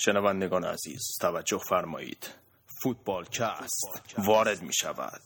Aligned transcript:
شنوندگان 0.00 0.64
عزیز 0.64 1.02
توجه 1.20 1.58
فرمایید. 1.58 2.30
فوتبال 2.82 3.24
کست 3.24 4.02
وارد 4.18 4.62
می 4.62 4.74
شود. 4.74 5.20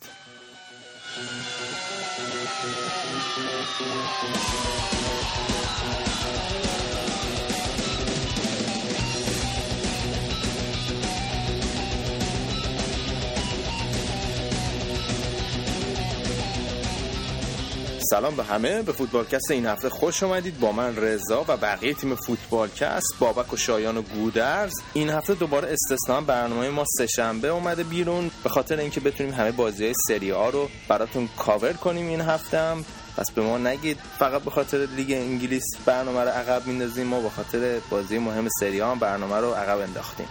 سلام 18.12 18.36
به 18.36 18.44
همه. 18.44 18.82
به 18.82 18.92
فوتبالکست 18.92 19.50
این 19.50 19.66
هفته 19.66 19.88
خوش 19.88 20.22
آمدید 20.22 20.60
با 20.60 20.72
من 20.72 20.96
رضا 20.96 21.44
و 21.48 21.56
بقیه 21.56 21.94
تیم 21.94 22.14
فوتبالکست 22.14 23.14
بابک 23.18 23.52
و 23.52 23.56
شایان 23.56 23.96
و 23.96 24.02
گودرز. 24.02 24.72
این 24.92 25.10
هفته 25.10 25.34
دوباره 25.34 25.72
استثنا 25.72 26.20
برنامه 26.20 26.70
ما 26.70 26.84
سه‌شنبه 26.98 27.48
اومده 27.48 27.84
بیرون. 27.84 28.30
به 28.42 28.48
خاطر 28.48 28.78
اینکه 28.78 29.00
بتونیم 29.00 29.34
همه 29.34 29.52
بازی 29.52 29.84
های 29.84 29.94
سری 30.08 30.30
آ 30.30 30.50
رو 30.50 30.68
براتون 30.88 31.28
کاور 31.36 31.72
کنیم 31.72 32.06
این 32.06 32.20
هفته 32.20 32.58
هم. 32.58 32.84
پس 33.16 33.30
به 33.30 33.42
ما 33.42 33.58
نگید. 33.58 33.98
فقط 34.18 34.42
به 34.42 34.50
خاطر 34.50 34.86
لیگ 34.96 35.12
انگلیس 35.12 35.64
برنامه 35.86 36.20
رو 36.20 36.28
عقب 36.28 36.66
میندازیم 36.66 37.06
ما 37.06 37.20
به 37.20 37.30
خاطر 37.30 37.78
بازی 37.90 38.18
مهم 38.18 38.48
سری 38.60 38.75
آ 38.75 38.80
هم 38.80 38.98
برنامه 38.98 39.36
رو 39.36 39.52
عقب 39.52 39.78
انداختیم. 39.78 40.28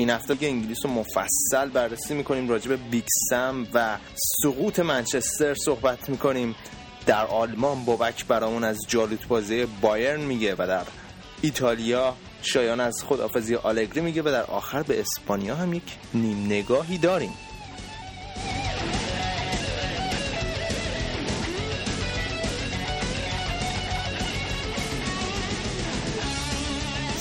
این 0.00 0.10
هفته 0.10 0.36
که 0.36 0.46
انگلیس 0.46 0.78
رو 0.84 0.90
مفصل 0.90 1.68
بررسی 1.72 2.14
می‌کنیم 2.14 2.48
راجع 2.48 2.68
به 2.68 2.76
Big 2.76 3.04
Sam 3.30 3.66
و 3.74 3.96
سقوط 4.42 4.80
منچستر 4.80 5.54
صحبت 5.54 6.08
می‌کنیم. 6.08 6.54
در 7.06 7.26
آلمان 7.26 7.84
بابک 7.84 8.26
برامون 8.26 8.64
از 8.64 8.78
جالوت 8.88 9.26
بازی 9.28 9.66
بایرن 9.80 10.20
میگه 10.20 10.54
و 10.54 10.66
در 10.66 10.82
ایتالیا 11.42 12.16
شایان 12.42 12.80
از 12.80 13.04
خدافزی 13.08 13.54
آلگری 13.54 14.00
میگه 14.00 14.22
و 14.22 14.24
در 14.24 14.42
آخر 14.42 14.82
به 14.82 15.00
اسپانیا 15.00 15.54
هم 15.54 15.74
یک 15.74 15.96
نیم 16.14 16.46
نگاهی 16.46 16.98
داریم. 16.98 17.32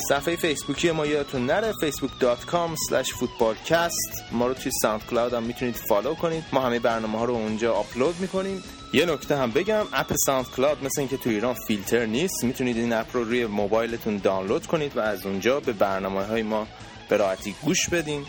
صفحه 0.09 0.35
فیسبوکی 0.35 0.91
ما 0.91 1.05
یادتون 1.05 1.45
نره 1.45 1.73
facebook.com 1.73 2.75
slash 2.89 3.07
footballcast. 3.07 4.31
ما 4.31 4.47
رو 4.47 4.53
توی 4.53 4.71
SoundCloud 4.81 5.33
هم 5.33 5.43
می‌تونید 5.43 5.75
follow 5.75 6.15
کنید. 6.15 6.43
ما 6.53 6.61
همه 6.61 6.79
برنامه 6.79 7.19
ها 7.19 7.25
رو 7.25 7.33
اونجا 7.33 7.73
آپلود 7.73 8.15
می‌کنیم. 8.19 8.63
یه 8.93 9.05
نکته 9.05 9.37
هم 9.37 9.51
بگم 9.51 9.85
اپ 9.93 10.13
ساوند 10.25 10.45
کلاود 10.55 10.83
مثل 10.83 11.01
اینکه 11.01 11.17
تو 11.17 11.29
ایران 11.29 11.55
فیلتر 11.67 12.05
نیست 12.05 12.43
می‌تونید 12.43 12.77
این 12.77 12.93
اپ 12.93 13.05
رو 13.13 13.23
روی 13.23 13.45
موبایلتون 13.45 14.17
دانلود 14.17 14.67
کنید 14.67 14.97
و 14.97 14.99
از 14.99 15.25
اونجا 15.25 15.59
به 15.59 15.73
برنامه 15.73 16.23
های 16.23 16.43
ما 16.43 16.67
به 17.09 17.17
راحتی 17.17 17.55
گوش 17.61 17.89
بدین. 17.89 18.25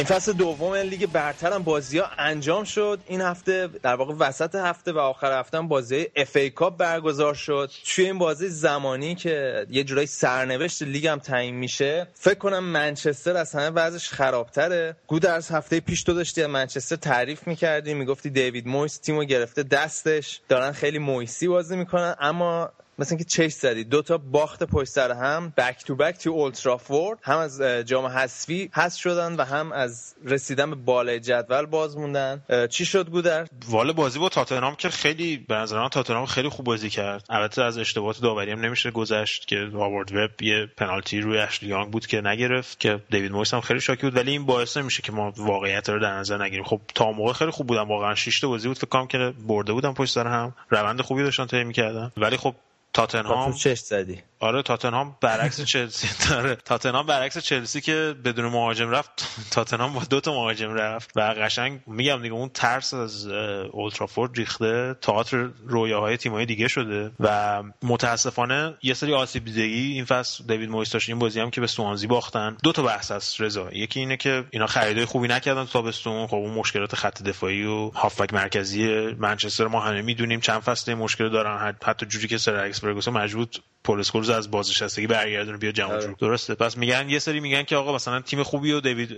نیم 0.00 0.06
فصل 0.06 0.32
دوم 0.32 0.74
لیگ 0.74 1.06
برتر 1.06 1.52
هم 1.52 1.62
بازی 1.62 1.98
ها 1.98 2.06
انجام 2.18 2.64
شد. 2.64 3.00
این 3.06 3.20
هفته 3.20 3.68
در 3.82 3.94
واقع 3.94 4.14
وسط 4.18 4.54
هفته 4.54 4.92
و 4.92 4.98
آخر 4.98 5.38
هفته 5.38 5.58
هم 5.58 5.68
بازی 5.68 6.06
FA 6.16 6.36
Cup 6.36 6.76
برگزار 6.76 7.34
شد. 7.34 7.70
توی 7.94 8.04
این 8.04 8.18
بازی 8.18 8.48
زمانی 8.48 9.14
که 9.14 9.66
یه 9.70 9.84
جورایی 9.84 10.06
سرنوشت 10.06 10.82
لیگ 10.82 11.06
هم 11.06 11.18
تعیین 11.18 11.54
میشه 11.54 12.06
فکر 12.14 12.34
کنم 12.34 12.64
منچستر 12.64 13.36
از 13.36 13.52
همه 13.52 13.70
وضعش 13.70 14.08
خرابتره. 14.08 14.96
گودرز 15.06 15.50
هفته 15.50 15.80
پیش 15.80 16.02
تو 16.02 16.14
داشتی 16.14 16.46
منچستر 16.46 16.96
تعریف 16.96 17.46
می‌کردی 17.46 17.94
می‌گفتی 17.94 18.30
دیوید 18.30 18.66
مویس 18.66 18.98
تیمو 18.98 19.24
گرفته 19.24 19.62
دستش. 19.62 20.40
دارن 20.48 20.72
خیلی 20.72 20.98
مویسی 20.98 21.48
بازی 21.48 21.76
می‌کنن 21.76 22.14
اما 22.20 22.70
مثل 23.00 23.14
اینکه 23.14 23.24
چش 23.24 23.52
زدی. 23.52 23.84
دو 23.84 24.02
تا 24.02 24.18
باخت 24.18 24.62
پشت 24.62 24.90
سر 24.90 25.12
هم 25.12 25.52
back 25.56 25.84
to 25.84 25.96
back 25.96 26.18
تو 26.18 26.30
اولدترافورد 26.30 27.18
هم 27.22 27.38
از 27.38 27.62
جام 27.62 28.06
حذفی 28.06 28.70
حذف 28.74 29.00
شدن 29.00 29.36
و 29.36 29.44
هم 29.44 29.72
از 29.72 30.14
رسیدن 30.24 30.70
به 30.70 30.76
بالای 30.76 31.20
جدول 31.20 31.66
باز 31.66 31.96
موندن. 31.96 32.42
چی 32.70 32.84
شد 32.84 33.10
گودر؟ 33.10 33.46
والا 33.68 33.92
بازی 33.92 34.18
با 34.18 34.28
تاتنهام 34.28 34.74
که 34.74 34.88
خیلی 34.88 35.36
به 35.36 35.54
نظر 35.54 35.78
من 35.80 35.88
تاتنهام 35.88 36.26
خیلی 36.26 36.48
خوب 36.48 36.66
بازی 36.66 36.90
کرد. 36.90 37.24
البته 37.28 37.62
از 37.62 37.78
اشتباهات 37.78 38.20
داوری 38.20 38.50
هم 38.50 38.60
نمیشه 38.60 38.90
گذشت 38.90 39.48
که 39.48 39.70
هاوارد 39.72 40.16
وب 40.16 40.42
یه 40.42 40.66
پنالتی 40.76 41.20
روی 41.20 41.38
اشلی 41.38 41.74
بود 41.84 42.06
که 42.06 42.20
نگرفت 42.20 42.80
که 42.80 43.00
دیوید 43.10 43.32
مویس 43.32 43.54
هم 43.54 43.60
خیلی 43.60 43.80
شاکی 43.80 44.02
بود. 44.02 44.16
ولی 44.16 44.30
این 44.30 44.46
باعث 44.46 44.76
نمیشه 44.76 45.02
که 45.02 45.12
ما 45.12 45.32
واقعیت 45.36 45.88
رو 45.88 46.00
در 46.00 46.12
نظر 46.12 46.44
نگیریم. 46.44 46.64
خب 46.64 46.80
تا 46.94 47.12
موقع 47.12 47.32
خیلی 47.32 47.50
خوب 47.50 47.66
بودن 47.66 47.88
واقعا 47.88 48.14
6 48.14 48.40
تا 48.40 48.48
بازی 48.48 48.68
بود 48.68 48.78
فکر 48.78 48.86
کنم 48.86 49.06
که 49.06 49.32
برده 49.46 49.72
بودن 49.72 49.92
پشت 49.92 50.14
سر 50.14 50.26
هم. 50.26 50.54
روند 50.70 51.00
خوبی 51.00 51.22
داشتن 51.22 51.46
طی 51.46 51.64
می‌کردن. 51.64 52.12
ولی 52.16 52.36
خب 52.36 52.54
تاتنهام 52.92 53.52
چش 53.52 53.78
زدی. 53.78 54.22
آره 54.40 54.62
تاتنهام 54.62 55.16
برعکس 55.20 55.60
چلسی. 55.60 56.08
داره 56.30 56.54
تاتنهام 56.54 57.06
برعکس 57.06 57.38
چلسی 57.38 57.80
که 57.80 58.14
بدون 58.24 58.44
مهاجم 58.44 58.90
رفت. 58.90 59.28
تاتنهام 59.50 59.92
با 59.92 60.02
دو 60.10 60.20
تا 60.20 60.32
مهاجم 60.32 60.74
رفت. 60.74 61.10
و 61.16 61.20
قشنگ 61.20 61.80
میگم 61.86 62.22
دیگه 62.22 62.34
اون 62.34 62.48
ترس 62.48 62.94
از 62.94 63.26
اولترافورد 63.72 64.36
ریخته. 64.36 64.94
تئاتر 65.00 65.48
رویاهای 65.66 66.16
تیم‌های 66.16 66.46
دیگه 66.46 66.68
شده. 66.68 67.10
و 67.20 67.62
متاسفانه 67.82 68.74
یه 68.82 68.94
سری 68.94 69.14
آسیب 69.14 69.44
دیدگی 69.44 69.92
این 69.92 70.04
فصل 70.04 70.44
دیوید 70.44 70.70
مویس 70.70 70.90
داشت. 70.90 71.08
این 71.08 71.18
بازی 71.18 71.40
هم 71.40 71.50
که 71.50 71.60
به 71.60 71.66
سوانزی 71.66 72.06
باختن. 72.06 72.56
دو 72.62 72.72
تا 72.72 72.82
بحث 72.82 73.10
است 73.10 73.40
رضا. 73.40 73.68
یکی 73.72 74.00
اینه 74.00 74.16
که 74.16 74.44
اینا 74.50 74.66
خریدای 74.66 75.04
خوبی 75.04 75.28
نکردن 75.28 75.64
تو 75.64 75.70
تابستون. 75.70 76.26
خب 76.26 76.34
اون 76.34 76.54
مشکلات 76.54 76.94
خط 76.94 77.22
دفاعی 77.22 77.64
و 77.64 77.90
هافبک 77.90 78.34
مرکزی 78.34 78.88
منچستر 79.18 79.66
ما 79.66 79.80
همه 79.80 80.02
می‌دونیم. 80.02 80.40
چند 80.40 80.60
فصل 80.60 80.94
مشکل 80.94 81.28
دارن. 81.28 81.76
حتی 81.84 82.06
جوری 82.06 82.28
که 82.28 82.38
سر 82.38 82.56
الکس 82.80 82.88
فرگوسن 82.88 83.10
مجبور 83.10 83.46
پول 83.84 84.00
اسکولز 84.00 84.30
از 84.30 84.50
بازنشستگی 84.50 85.06
برگردونه 85.06 85.58
بیا 85.58 85.72
جمع 85.72 86.00
جور. 86.00 86.14
درسته. 86.18 86.54
پس 86.54 86.76
میگن 86.76 87.08
یه 87.08 87.18
سری 87.18 87.40
میگن 87.40 87.62
که 87.62 87.76
آقا 87.76 87.94
مثلا 87.94 88.20
تیم 88.20 88.42
خوبی 88.42 88.72
و 88.72 88.80
دیوید 88.80 89.08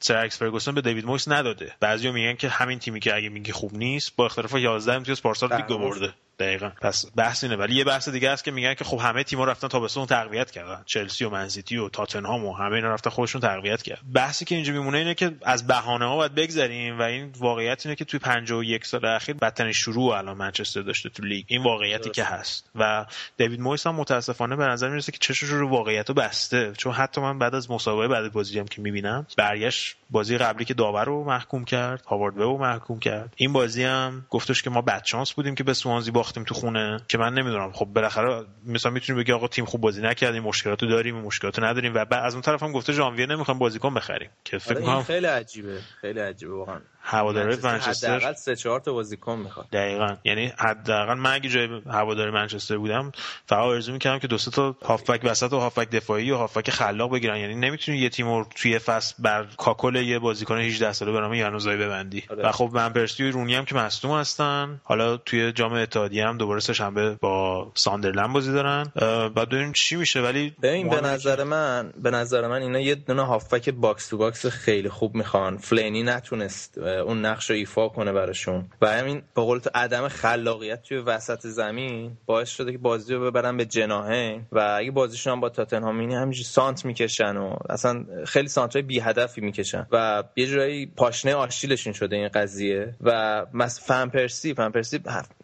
سر 0.00 0.16
الکس 0.16 0.38
فرگوسن 0.38 0.74
به 0.74 0.80
دیوید 0.80 1.06
مویس 1.06 1.28
نداده. 1.28 1.72
بعضیا 1.80 2.12
میگن 2.12 2.34
که 2.34 2.48
همین 2.48 2.78
تیمی 2.78 3.00
که 3.00 3.16
اگه 3.16 3.28
میگه 3.28 3.52
خوب 3.52 3.74
نیست 3.74 4.16
با 4.16 4.26
اختلاف 4.26 4.54
11 4.54 4.92
امتیاز 4.92 5.22
پارسال 5.22 5.56
لیگ 5.56 5.66
برده. 5.66 6.14
دقیقا. 6.40 6.70
پس 6.80 7.06
بحث 7.16 7.44
اینه. 7.44 7.56
ولی 7.56 7.74
یه 7.74 7.84
بحث 7.84 8.08
دیگه 8.08 8.30
است 8.30 8.44
که 8.44 8.50
میگن 8.50 8.74
که 8.74 8.84
خب 8.84 8.98
همه 8.98 9.24
تیم‌ها 9.24 9.44
رفتن 9.44 9.68
تابستون 9.68 10.06
تقویت 10.06 10.50
کردن. 10.50 10.82
چلسی 10.86 11.24
و 11.24 11.30
منسیتی 11.30 11.76
و 11.76 11.88
تاتنهام 11.88 12.44
و 12.44 12.54
همه 12.54 12.74
اینا 12.74 12.94
رفتن 12.94 13.10
خودشون 13.10 13.40
تقویت 13.40 13.82
کردن. 13.82 14.02
بحثی 14.14 14.44
که 14.44 14.54
اینجا 14.54 14.72
میمونه 14.72 14.98
اینه 14.98 15.14
که 15.14 15.32
از 15.42 15.66
بهانه 15.66 16.04
ها 16.04 16.16
باید 16.16 16.34
بگذریم 16.34 16.98
و 16.98 17.02
این 17.02 17.32
واقعیت 17.38 17.86
اینه 17.86 17.96
که 17.96 18.04
توی 18.04 18.20
51 18.20 18.86
سال 18.86 19.04
اخیر 19.04 19.34
بدترین 19.34 19.72
شروع 19.72 20.14
الان 20.14 20.36
منچستر 20.36 20.80
داشته 20.80 21.08
تو 21.08 21.22
لیگ. 21.22 21.44
این 21.48 21.62
واقعیتی 21.62 22.10
که 22.10 22.24
هست. 22.24 22.70
و 22.74 23.06
دیوید 23.36 23.60
مویس 23.60 23.86
هم 23.86 23.94
متاسفانه 23.94 24.56
به 24.56 24.64
نظر 24.64 24.88
می‌رسه 24.88 25.12
که 25.12 25.18
چشش 25.18 25.42
رو 25.42 25.68
واقعیت 25.68 26.08
رو 26.08 26.14
بسته. 26.14 26.72
چون 26.76 26.92
حتی 26.92 27.20
من 27.20 27.38
بعد 27.38 27.54
از 27.54 27.70
مسابقه 27.70 28.08
بعد 28.08 28.32
بازی 28.32 28.58
هم 28.58 28.66
که 28.66 28.82
می‌بینم 28.82 29.26
برگشت 29.36 29.96
بازی 30.10 30.38
قبلی 30.38 30.64
که 30.64 30.74
داور 30.74 31.04
رو 31.04 31.24
محکوم 31.24 31.64
کرد 31.64 32.04
هاوارد 32.06 32.36
رو 32.36 32.58
محکوم 32.58 32.98
کرد. 32.98 33.34
این 33.36 33.52
بازی 33.52 33.84
هم 33.84 34.26
گفتش 34.30 34.62
که 34.62 34.70
ما 34.70 34.82
بدشانس 34.82 35.32
بودیم 35.32 35.54
که 35.54 35.64
به 35.64 35.74
سوانزی 35.74 36.10
باختیم 36.30 36.44
تو 36.44 36.54
خونه 36.54 37.00
که 37.08 37.18
من 37.18 37.34
نمی‌دونم. 37.34 37.72
خب 37.72 37.84
بالاخره 37.84 38.44
مثلا 38.66 38.92
می‌تونی 38.92 39.22
بگی 39.22 39.32
آقا 39.32 39.48
تیم 39.48 39.64
خوب 39.64 39.80
بازی 39.80 40.02
نکردیم 40.02 40.42
مشکلاتو 40.42 40.86
داریم 40.86 41.14
مشکلاتو 41.14 41.64
نداریم 41.64 41.94
و 41.94 42.04
بعد 42.04 42.24
از 42.24 42.34
اون 42.34 42.42
طرف 42.42 42.62
هم 42.62 42.72
گفته 42.72 42.92
ژانویه 42.92 43.26
نمی‌خوام 43.26 43.58
بازیکن 43.58 43.94
بخریم. 43.94 44.30
که 44.44 44.58
فکر 44.58 44.80
کنم 44.80 45.02
خیلی 45.02 45.26
عجیبه 45.26 45.80
خیلی 46.00 46.20
عجیبه 46.20 46.54
واقعا. 46.54 46.80
هواداری 47.02 47.56
منچستر 47.62 48.16
حداقل 48.16 48.34
سه 48.34 48.56
چهار 48.56 48.80
تا 48.80 48.92
بازیکن 48.92 49.38
می‌خواد. 49.38 49.66
دقیقاً. 49.72 50.16
یعنی 50.24 50.52
حداقل 50.58 51.14
من 51.14 51.32
اگه 51.32 51.48
جای 51.48 51.68
هواداری 51.90 52.30
منچستر 52.30 52.76
بودم 52.76 53.12
فقط 53.46 53.58
آرزو 53.58 53.92
می‌کردم 53.92 54.18
که 54.18 54.26
دو 54.26 54.38
سه 54.38 54.50
تا 54.50 54.76
هافبک 54.84 55.20
وسط 55.24 55.52
و 55.52 55.58
هافبک 55.58 55.90
دفاعی 55.90 56.30
و 56.30 56.36
هافبک 56.36 56.70
خلاق 56.70 57.12
بگیرن. 57.12 57.36
یعنی 57.36 57.54
نمی‌تونی 57.54 57.98
یه 57.98 58.08
تیم 58.08 58.28
رو 58.28 58.46
توی 58.54 58.78
فصل 58.78 59.14
بر 59.18 59.46
کاکل 59.56 59.96
یه 59.96 60.18
بازیکن 60.18 60.58
18 60.58 60.92
ساله 60.92 61.12
به 61.12 61.20
نام 61.20 61.34
یانوزای 61.34 61.76
ببندی 61.76 62.24
آره. 62.30 62.48
و 62.48 62.52
خب 62.52 62.70
من 62.72 62.88
پرسی 62.92 63.28
و 63.28 63.30
رونی 63.30 63.54
هم 63.54 63.64
که 63.64 63.74
مصدوم 63.74 64.18
هستن. 64.18 64.80
حالا 64.84 65.16
توی 65.16 65.52
جام 65.52 65.72
اتحادیه 65.72 66.26
هم 66.26 66.38
دوباره 66.38 66.60
سه 66.60 66.72
شنبه 66.72 67.16
با 67.20 67.72
ساندرلند 67.74 68.32
بازی 68.32 68.52
دارن. 68.52 68.92
بعد 69.34 69.48
ببینیم 69.48 69.72
چی 69.72 69.96
میشه. 69.96 70.20
ولی 70.20 70.54
ببین 70.62 70.88
به 70.88 71.00
نظر 71.00 71.44
من 71.44 71.92
به 72.02 72.10
نظر 72.10 72.48
من 72.48 72.62
اینا 72.62 72.80
یه 72.80 72.94
دونه 72.94 73.26
هافبک 73.26 73.70
box 73.70 74.08
to 74.08 74.16
box 74.16 74.46
خیلی 74.46 74.88
خوب 74.88 75.14
می‌خوان. 75.14 75.58
فلینی 75.58 76.02
نتونست 76.02 76.78
اون 76.90 77.24
نقش 77.24 77.50
رو 77.50 77.56
ایفا 77.56 77.88
کنه 77.88 78.12
براشون. 78.12 78.66
و 78.82 78.88
همین 78.92 79.22
به 79.34 79.42
قول 79.42 79.58
تو 79.58 79.70
عدم 79.74 80.08
خلاقیت 80.08 80.82
توی 80.82 80.98
وسط 80.98 81.46
زمین 81.46 82.16
باعث 82.26 82.48
شده 82.48 82.72
که 82.72 82.78
بازی 82.78 83.14
رو 83.14 83.30
ببرن 83.30 83.56
به 83.56 83.64
جناحه 83.64 84.40
و 84.52 84.76
اگه 84.78 84.90
بازیشون 84.90 85.32
هم 85.32 85.40
با 85.40 85.48
تاتنهام 85.48 85.98
اینی 85.98 86.14
همینجوری 86.14 86.44
سانتر 86.44 86.84
می‌کشن 86.84 87.36
و 87.36 87.56
اصلا 87.70 88.04
خیلی 88.26 88.48
سانتر 88.48 88.72
های 88.72 88.82
بی 88.82 89.00
هدفی 89.00 89.40
می‌کشن. 89.40 89.86
و 89.92 90.24
یه 90.36 90.46
جورایی 90.46 90.86
پاشنه 90.86 91.34
آشیلشون 91.34 91.92
شده 91.92 92.16
این 92.16 92.28
قضیه. 92.28 92.94
و 93.00 93.46
مس 93.54 93.86
فن 93.86 94.08
پرسی 94.08 94.54
فن 94.54 94.70
پرسی 94.70 95.00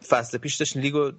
فصل 0.09 0.39
پیش 0.39 0.55
داشت 0.55 0.77
لیگو 0.77 1.13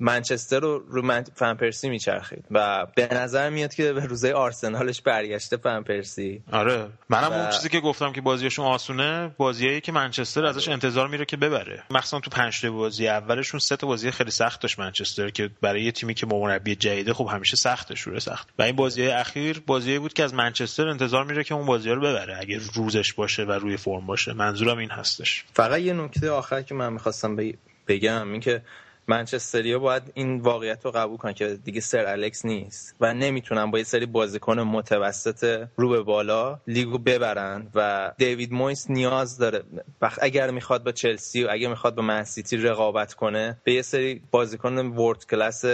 منچستر 0.00 0.60
رو 0.60 0.78
رو 0.88 1.02
من 1.02 1.24
فن 1.34 1.54
پرسی 1.54 1.88
میچرخید. 1.88 2.44
و 2.50 2.86
به 2.94 3.08
نظر 3.12 3.50
میاد 3.50 3.74
که 3.74 3.92
به 3.92 4.06
روزه 4.06 4.32
آرسنالش 4.32 5.02
برگشته 5.02 5.56
فن 5.56 5.82
پرسی. 5.82 6.42
آره. 6.52 6.88
منم 7.08 7.30
و... 7.30 7.32
اون 7.32 7.50
چیزی 7.50 7.68
که 7.68 7.80
گفتم 7.80 8.12
که 8.12 8.20
بازیشون 8.20 8.66
آسونه 8.66 9.34
بازیایی 9.72 9.80
که 9.80 9.92
منچستر 9.92 10.44
ازش 10.44 10.68
انتظار 10.68 11.08
میره 11.08 11.24
که 11.24 11.36
ببره. 11.36 11.82
مخصوصا 11.90 12.20
تو 12.20 12.30
پنج 12.30 12.66
بازی 12.66 13.08
اولشون 13.08 13.60
سه 13.60 13.76
تا 13.76 13.86
بازی 13.86 14.10
خیلی 14.10 14.30
سخت 14.30 14.60
داشت 14.60 14.78
منچستر 14.78 15.30
که 15.30 15.50
برای 15.60 15.82
یه 15.82 15.92
تیمی 15.92 16.14
که 16.14 16.26
با 16.26 16.40
مربی 16.40 16.76
جدیده 16.76 17.14
خب 17.14 17.28
همیشه 17.32 17.56
سخته 17.56 17.94
شوره 17.94 18.18
سخت. 18.18 18.48
و 18.58 18.62
این 18.62 18.76
بازی 18.76 19.06
اخیر 19.06 19.62
بازی 19.66 19.98
بود 19.98 20.12
که 20.12 20.24
از 20.24 20.34
منچستر 20.34 20.88
انتظار 20.88 21.24
میره 21.24 21.44
که 21.44 21.54
اون 21.54 21.66
بازی 21.66 21.90
رو 21.90 22.00
ببره 22.00 22.38
اگه 22.40 22.60
روزش 22.74 23.12
باشه 23.12 23.44
و 23.44 23.52
روی 23.52 23.76
فرم 23.76 24.06
باشه. 24.06 24.32
منظورم 24.32 24.78
این 24.78 24.90
هستش. 24.90 25.44
فقط 25.52 25.80
یه 25.80 25.92
نکته 25.92 26.30
آخر 26.30 26.62
که 26.62 26.74
من 26.74 26.92
می‌خواستم 26.92 27.36
بگم 27.88 28.32
این 28.32 28.40
که 28.40 28.62
منچستریا 29.08 29.78
باید 29.78 30.02
این 30.14 30.40
واقعیت 30.40 30.84
رو 30.84 30.90
قبول 30.90 31.16
کنن 31.16 31.32
که 31.32 31.58
دیگه 31.64 31.80
سر 31.80 32.06
الکس 32.06 32.44
نیست 32.44 32.96
و 33.00 33.14
نمی‌تونن 33.14 33.70
با 33.70 33.78
یه 33.78 33.84
سری 33.84 34.06
بازیکن 34.06 34.60
متوسط 34.60 35.66
رو 35.76 35.88
به 35.88 36.02
بالا 36.02 36.60
لیگو 36.66 36.98
ببرن 36.98 37.68
و 37.74 38.12
دیوید 38.18 38.52
مویس 38.52 38.90
نیاز 38.90 39.38
داره. 39.38 39.62
اگر 40.20 40.50
می‌خواد 40.50 40.84
با 40.84 40.92
چلسی 40.92 41.44
و 41.44 41.48
اگر 41.50 41.68
می‌خواد 41.68 41.94
با 41.94 42.02
منسیتی 42.02 42.56
رقابت 42.56 43.14
کنه 43.14 43.60
به 43.64 43.72
یه 43.72 43.82
سری 43.82 44.22
بازیکن 44.30 44.78
world 44.78 45.26
class 45.26 45.64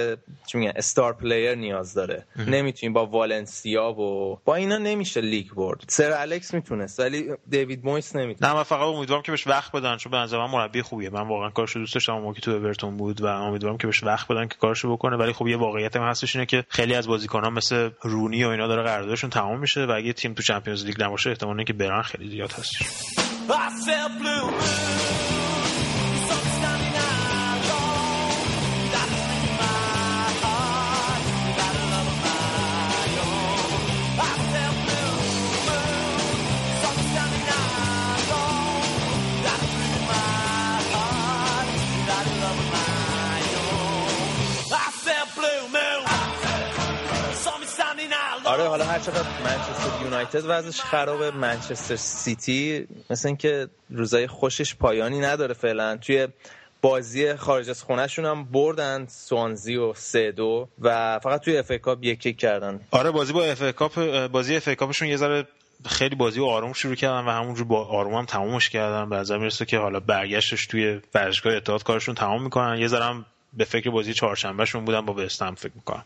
چی 0.47 0.59
میگن 0.59 0.73
star 0.77 1.13
player 1.13 1.55
نیاز 1.55 1.95
داره. 1.95 2.27
نمی‌تونی 2.37 2.93
با 2.93 3.07
والنسیا 3.07 3.93
و 3.93 4.39
با 4.45 4.55
اینا 4.55 4.79
نمیشه 4.79 5.21
لیگ 5.21 5.51
برد. 5.51 5.85
سر 5.89 6.13
الکس 6.13 6.55
می‌تونست 6.55 7.01
ولی 7.01 7.31
دیوید 7.49 7.85
مویس 7.85 8.17
نمی‌تونه 8.17 8.51
نه 8.51 8.57
من 8.57 8.63
فقط 8.63 8.81
امیدوارم 8.81 9.23
که 9.23 9.33
بهش 9.33 9.47
وقت 9.47 9.73
بدن 9.73 9.97
چون 9.97 10.13
به 10.13 10.19
نظر 10.19 10.39
من 10.39 10.51
مربی 10.51 10.83
خوبیه. 10.83 11.11
من 11.11 11.29
واقعا 11.29 11.51
کارشو 11.51 11.79
دوست 11.79 11.95
داشتم 11.95 12.13
موقعی 12.13 12.41
تو 12.41 12.51
اورتون 12.51 12.97
بود. 12.97 13.18
و 13.21 13.27
امیدوارم 13.27 13.79
که 13.79 13.87
بهش 13.87 14.03
وقت 14.03 14.29
بدن 14.29 14.49
که 14.49 14.57
کارشو 14.61 14.93
بکنه. 14.93 15.17
ولی 15.17 15.33
خب 15.33 15.47
یه 15.47 15.57
واقعیت 15.57 15.97
هم 15.97 16.03
هستش 16.03 16.37
اینه 16.37 16.47
که 16.47 16.65
خیلی 16.69 16.95
از 16.95 17.09
بازیکنان 17.09 17.53
مثل 17.53 17.91
رونی 18.03 18.45
و 18.45 18.49
اینا 18.49 18.67
داره 18.67 18.83
قراردادشون 18.83 19.31
تمام 19.31 19.61
میشه 19.61 19.85
و 19.85 19.91
اگه 19.91 20.13
تیم 20.13 20.35
تو 20.35 20.43
چمپیونز 20.43 20.85
لیگ 20.85 21.03
نباشه 21.03 21.31
احتمال 21.31 21.65
که 21.65 21.73
برن 21.73 22.03
خیلی 22.03 22.31
زیاد 22.31 22.53
هستش. 22.53 22.83
چقدر 49.09 49.29
منچستر 49.45 50.05
یونایتد 50.05 50.43
وضعش 50.47 50.81
خرابه 50.81 51.31
منچستر 51.31 51.97
سیتی 51.97 52.87
مثل 53.11 53.29
اینکه 53.29 53.69
روزای 53.91 54.27
خوشش 54.27 54.75
پایانی 54.75 55.21
نداره 55.21 55.55
فعلا. 55.55 55.97
توی 55.97 56.29
بازی 56.83 57.35
خارج 57.35 57.71
از 57.71 57.83
خونهشون 57.83 58.25
هم 58.25 58.45
بردن 58.45 59.07
سوانزی 59.07 59.77
و 59.77 59.95
سه 59.95 60.33
دو 60.33 60.69
و 60.81 61.19
فقط 61.19 61.41
توی 61.41 61.59
FA 61.59 61.73
Cup 61.73 61.99
یک 62.05 62.39
کردن. 62.39 62.81
آره 62.91 63.11
بازی 63.11 63.33
با 63.33 63.45
FA 63.45 63.75
Cup 63.75 64.27
بازی 64.27 64.57
FA 64.57 64.69
Cup 64.69 64.86
شون 64.86 65.09
یه 65.09 65.17
ذره 65.17 65.47
خیلی 65.87 66.15
بازی 66.15 66.41
آروم 66.41 66.73
شروع 66.73 66.95
کردن 66.95 67.25
و 67.25 67.31
همونجور 67.31 67.67
با 67.67 67.85
آروم 67.85 68.15
هم 68.15 68.25
تمومش 68.25 68.71
کردن. 68.71 69.09
به 69.09 69.17
نظر 69.17 69.39
می‌رسه 69.39 69.65
که 69.65 69.79
حالا 69.79 70.01
برگشتش 70.01 70.67
توی 70.67 71.01
ورزشگاه 71.15 71.55
اتحاد 71.55 71.83
کارشون 71.83 72.15
تمام 72.15 72.43
می‌کنن. 72.43 72.79
یه 72.79 72.89
ذره 72.89 73.25
به 73.53 73.65
فکر 73.65 73.91
بازی 73.91 74.15
چهارشنبهشون 74.15 74.85
بودن 74.85 75.01
با 75.01 75.15
وستهم 75.15 75.55
فکر 75.55 75.73
می‌کنم 75.75 76.05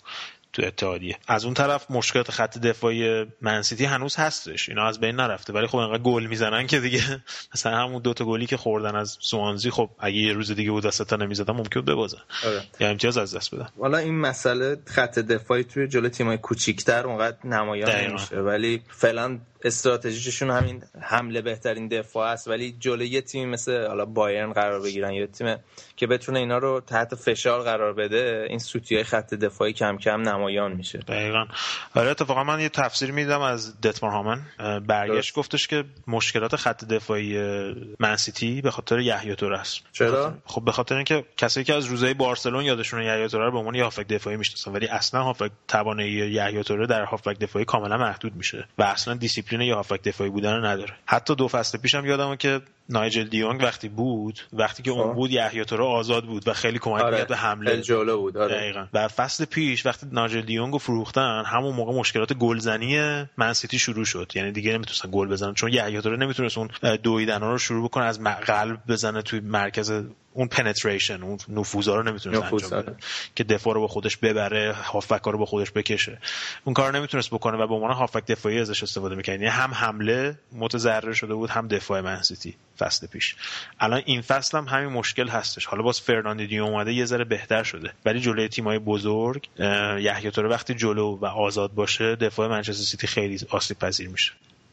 تو 0.53 0.63
اتحادیه. 0.67 1.19
از 1.29 1.45
اون 1.45 1.55
طرف 1.55 1.91
مشکلات 1.91 2.31
خط 2.31 2.59
دفاعی 2.59 3.27
منسیتی 3.41 3.85
هنوز 3.85 4.17
هستش. 4.17 4.69
اینا 4.69 4.87
از 4.87 5.01
بین 5.01 5.17
نرفته. 5.17 5.53
ولی 5.53 5.67
خب 5.67 5.77
انقدر 5.77 6.03
گل 6.03 6.27
می‌زنن 6.27 6.67
که 6.67 6.81
دیگه 6.81 7.01
مثلا 7.55 7.77
همون 7.77 8.03
دوتا 8.03 8.25
گلی 8.25 8.47
که 8.47 8.57
خوردن 8.57 8.97
از 8.97 9.17
سوانزی 9.21 9.71
خب 9.71 9.91
اگه 9.99 10.17
یه 10.17 10.33
روز 10.33 10.53
دیگه 10.53 10.71
بود 10.71 10.91
تا 10.91 11.17
نمی‌زدن 11.17 11.55
ممکن 11.55 11.81
بود 11.81 11.85
ببازن. 11.85 12.19
آره. 12.47 12.63
یا 12.81 12.89
امتیاز 12.89 13.19
از 13.19 13.37
دست 13.37 13.55
بدن. 13.55 13.69
حالا 13.81 13.99
این 13.99 14.21
مسئله 14.21 14.77
خط 14.87 15.19
دفاعی 15.19 15.65
توی 15.65 15.89
جلو 15.89 16.09
تیمای 16.09 16.39
کوچیک‌تر 16.39 17.07
اونقدر 17.07 17.37
نمایان 17.45 17.91
نمیشه. 17.91 18.37
ولی 18.37 18.83
فعلا 18.89 19.39
استراتژیشون 19.65 20.51
همین 20.51 20.83
حمله 21.01 21.43
بهترین 21.43 21.89
دفاع 21.89 22.29
است 22.29 22.49
ولی 22.49 22.77
جلوی 22.81 23.09
یه 23.09 23.21
تیم 23.21 23.51
مثل 23.51 23.87
حالا 23.87 24.05
بایرن 24.05 24.53
قرار 24.53 24.81
بگیرن 24.81 25.13
یا 25.13 25.27
تیم 25.27 25.57
که 25.97 26.07
بتونه 26.07 26.39
اینا 26.39 26.59
رو 26.59 26.81
تحت 26.81 27.15
فشار 27.15 27.63
قرار 27.63 27.93
بده 27.93 28.47
این 28.49 28.59
سوتی 28.59 29.05
خط 29.05 29.35
دفاعی 29.35 29.73
کم 29.73 29.97
کم 29.97 30.21
نمایان 30.21 30.73
میشه. 30.73 30.99
دقیقا. 30.99 31.47
آره 31.95 32.11
اتفاقا 32.11 32.45
من 32.45 32.61
یه 32.61 32.69
تفسیر 32.69 33.11
میدم 33.11 33.41
از 33.41 33.81
دیتمار 33.81 34.13
هامان 34.13 34.41
برگشت 34.87 35.35
گفتش 35.35 35.67
که 35.69 35.85
مشکلات 36.07 36.57
خط 36.57 36.85
دفاعی 36.85 37.39
منسیتی 38.01 38.61
به 38.61 38.71
خاطر 38.71 39.01
یایا 39.01 39.35
توره 39.35 39.55
است. 39.55 39.81
چرا؟ 39.93 40.35
خب 40.45 40.65
به 40.65 40.73
خاطر 40.73 40.95
اینکه 40.95 41.25
کسایی 41.37 41.65
که 41.65 41.75
از 41.75 41.85
روزهای 41.85 42.15
بارسلون 42.15 42.65
یادشون 42.65 43.03
یایا 43.03 43.29
توره 43.29 43.45
رو 43.45 43.53
به 43.53 43.59
عنوان 43.59 43.89
دفاعی 43.89 44.37
می‌شناسن 44.37 44.73
ولی 44.73 44.87
اصلا 44.87 45.23
هافبک 45.23 45.51
توانایی 45.69 46.13
یایا 46.13 46.63
توره 46.63 46.87
در 46.87 47.05
هافبک 47.05 47.39
دفاعی 47.39 47.65
کاملا 47.65 47.97
محدود 47.97 48.37
میشه 48.37 48.69
و 48.79 48.83
اصلا 48.83 49.15
دیسیپلین 49.15 49.52
یا 49.61 49.77
هافبک 49.77 50.03
دفاعی 50.03 50.31
بودن 50.31 50.57
رو 50.57 50.67
نداره. 50.67 50.95
حتی 51.07 51.35
دو 51.35 51.49
فصل 51.49 51.79
پیشم 51.79 52.07
یادمه 52.07 52.37
که 52.37 52.61
نایجل 52.89 53.25
دیونگ 53.25 53.63
وقتی 53.63 53.89
بود 53.89 54.41
وقتی 54.53 54.83
که 54.83 54.91
اون 54.91 55.09
خب. 55.09 55.15
بود 55.15 55.31
یحیی 55.31 55.65
تورا 55.65 55.87
آزاد 55.89 56.25
بود 56.25 56.49
و 56.49 56.53
خیلی 56.53 56.79
کمک 56.79 57.03
آره. 57.03 57.25
به 57.25 57.37
حمله. 57.37 57.81
جلو 57.81 58.19
بود 58.19 58.37
آره. 58.37 58.55
دقیقاً. 58.55 58.87
و 58.93 59.09
فصل 59.09 59.45
پیش 59.45 59.87
وقتی 59.87 60.07
نایجل 60.13 60.41
دیونگ 60.41 60.73
رو 60.73 60.79
فروختن 60.79 61.43
همون 61.47 61.75
موقع 61.75 61.93
مشکلات 61.93 62.33
گلزنی 62.33 63.25
منسیتی 63.37 63.79
شروع 63.79 64.05
شد. 64.05 64.33
یعنی 64.35 64.53
دیگه 64.53 64.73
نمی‌تونستن 64.73 65.09
گل 65.13 65.29
بزنن 65.29 65.55
چون 65.55 65.73
یحیی 65.73 66.01
تورا 66.01 66.17
نمی‌تونست 66.17 66.59
اون 66.59 66.69
دویدن 67.03 67.41
رو 67.41 67.59
شروع 67.59 67.85
بکنه 67.85 68.05
از 68.05 68.21
قلب 68.25 68.79
بزنه 68.89 69.23
توی 69.23 69.41
مرکز 69.41 69.93
اون 70.35 70.49
پنتریشن 70.49 71.23
اون 71.23 71.39
نفوذا 71.49 71.97
رو 71.97 72.03
نمی‌تونست 72.03 72.53
انجام 72.53 72.81
بده. 72.83 72.97
که 73.35 73.45
دفاع 73.45 73.75
رو 73.75 73.81
با 73.81 73.89
خودش 73.89 74.17
ببره 74.17 74.73
هافبک 74.73 75.23
رو 75.23 75.39
با 75.39 75.45
خودش 75.45 75.71
بکشه. 75.71 76.19
اون 76.65 76.75
کار 76.75 76.97
نمی‌تونست 76.97 77.31
بکنه 77.31 77.57
و 77.59 77.67
به 77.67 77.75
عنوان 77.75 77.93
هافبک 77.93 78.27
دفاعی 78.27 78.61
ازش 78.61 78.83
استفاده 78.83 79.15
می‌کنه 79.15 79.35
یعنی 79.35 79.47
هم 79.47 79.75
حمله 79.75 80.39
متضرر 80.53 81.13
شده 81.13 81.35
بود 81.35 81.51
هم 81.51 81.69
دفاع 81.69 82.01
منسیتی 82.01 82.55
فصل 82.85 83.07
پیش. 83.07 83.37
الان 83.81 84.03
این 84.05 84.21
فصل 84.21 84.59
هم 84.59 84.65
همین 84.65 84.89
مشکل 84.89 85.29
هستش. 85.29 85.67
حالا 85.67 85.83
باز 85.83 86.01
فرناندینی 86.01 86.59
اومده 86.59 86.93
یه 86.93 87.05
ذره 87.05 87.25
بهتر 87.25 87.63
شده. 87.63 87.93
ولی 88.05 88.21
جلوی 88.21 88.49
تیمای 88.49 88.79
بزرگ 88.79 89.49
یحیی 89.59 90.31
وقتی 90.37 90.75
جلو 90.75 91.17
و 91.17 91.27
آزاد 91.27 91.75
باشه 91.75 92.17
دفاع 92.17 92.49
منچستر 92.49 92.85
سیتی 92.85 93.07
خیلی 93.07 93.39
آسیب 93.51 93.79
پذیر 93.79 94.09
میشه. 94.09 94.33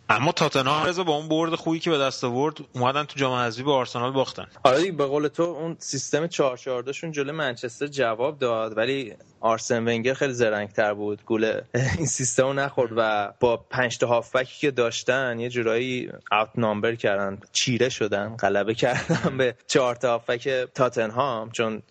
اما 0.09 0.31
تاتنهام 0.31 0.85
رضا 0.85 1.03
با 1.03 1.13
اون 1.13 1.29
برد 1.29 1.55
خوبی 1.55 1.79
که 1.79 1.89
به 1.89 1.97
دست 1.97 2.23
آورد 2.23 2.57
اومدن 2.73 3.03
تو 3.03 3.19
جام 3.19 3.33
حذفی 3.33 3.63
به 3.63 3.71
آرسنال 3.71 4.11
باختن. 4.11 4.47
آره 4.63 4.91
به 4.91 5.05
قول 5.05 5.27
تو 5.27 5.43
اون 5.43 5.75
سیستم 5.79 6.27
4 6.27 6.57
شون 6.91 7.11
جلوی 7.11 7.31
منچستر 7.31 7.87
جواب 7.87 8.39
داد 8.39 8.77
ولی 8.77 9.13
آرسن 9.39 9.87
ونگر 9.87 10.13
خیلی 10.13 10.33
زرنگتر 10.33 10.93
بود. 10.93 11.25
گول 11.25 11.61
این 11.97 12.05
سیستم 12.05 12.43
رو 12.43 12.53
نخورد 12.53 12.91
و 12.97 13.33
با 13.39 13.57
پنج 13.57 13.97
تا 13.97 14.07
هافبکی 14.07 14.59
که 14.59 14.71
داشتن 14.71 15.39
یه 15.39 15.49
جورایی 15.49 16.09
اوت 16.31 16.49
نامبر 16.55 16.95
کردن. 16.95 17.39
چیره 17.51 17.89
شدن 17.89 18.35
غلبه 18.35 18.73
کردن 18.73 19.37
به 19.37 19.55
چهار 19.67 19.95
تا 19.95 20.11
هافبک 20.11 20.49
تاتنهام. 20.75 21.51
چون 21.51 21.81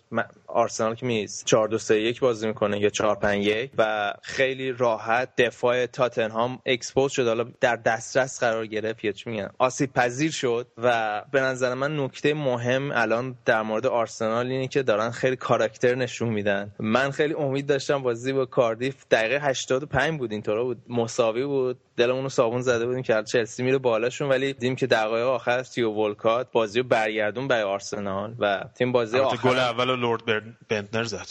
آرسنال 0.47 0.95
که 0.95 1.05
میز 1.05 1.43
4 1.45 1.67
2 1.67 1.77
3 1.77 1.95
1 1.99 2.19
بازی 2.19 2.47
می‌کنه 2.47 2.79
یا 2.79 2.89
4 2.89 3.15
5 3.15 3.45
1 3.45 3.71
و 3.77 4.13
خیلی 4.21 4.71
راحت 4.71 5.29
دفاع 5.37 5.85
تاتنهام 5.85 6.59
expose 6.65 7.11
شد. 7.11 7.27
حالا 7.27 7.45
در 7.61 7.75
دسترس 7.75 8.39
قرار 8.39 8.67
گرفت 8.67 9.03
یا 9.05 9.11
چی 9.11 9.29
میگن؟ 9.29 9.49
آسیب 9.57 9.93
پذیر 9.93 10.31
شد 10.31 10.67
و 10.77 11.21
به 11.31 11.41
نظر 11.41 11.73
من 11.73 11.99
نکته 11.99 12.33
مهم 12.33 12.91
الان 12.91 13.35
در 13.45 13.61
مورد 13.61 13.85
آرسنال 13.85 14.47
اینه 14.47 14.67
که 14.67 14.83
دارن 14.83 15.11
خیلی 15.11 15.35
کاراکتر 15.35 15.95
نشون 15.95 16.29
میدن. 16.29 16.71
من 16.79 17.11
خیلی 17.11 17.33
امید 17.39 17.67
داشتم 17.67 18.03
بازی 18.03 18.33
با 18.33 18.45
کاردیف 18.45 19.05
دقیقه 19.11 19.39
85 19.49 20.19
بود 20.19 20.31
اینطورا 20.31 20.63
بود. 20.63 20.77
مساوی 20.89 21.45
بود. 21.45 21.77
دلمون 21.99 22.23
رو 22.23 22.29
صابون 22.29 22.61
زده 22.61 22.85
بودیم 22.85 23.03
که 23.03 23.23
چلسی 23.23 23.63
میره 23.63 23.77
بالاشون 23.77 24.29
ولی 24.29 24.53
دیدیم 24.53 24.75
که 24.75 24.87
دقایق 24.87 25.27
آخر 25.27 25.63
تئو 25.63 25.91
والکات 25.91 26.47
بازی 26.51 26.79
رو 26.79 26.87
برگردون 26.87 27.47
برای 27.47 27.63
آرسنال 27.63 28.35
و 28.39 28.63
تیم 28.77 28.91
بازی 28.91 29.17
آخر 29.17 29.49
گل 29.49 29.59
اول 29.59 29.95
لورد 29.99 30.21
بنتنر 30.69 31.03
زد. 31.03 31.27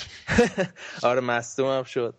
آره 1.02 1.20
مصدوم 1.20 1.78
هم 1.78 1.82
شد. 1.82 2.14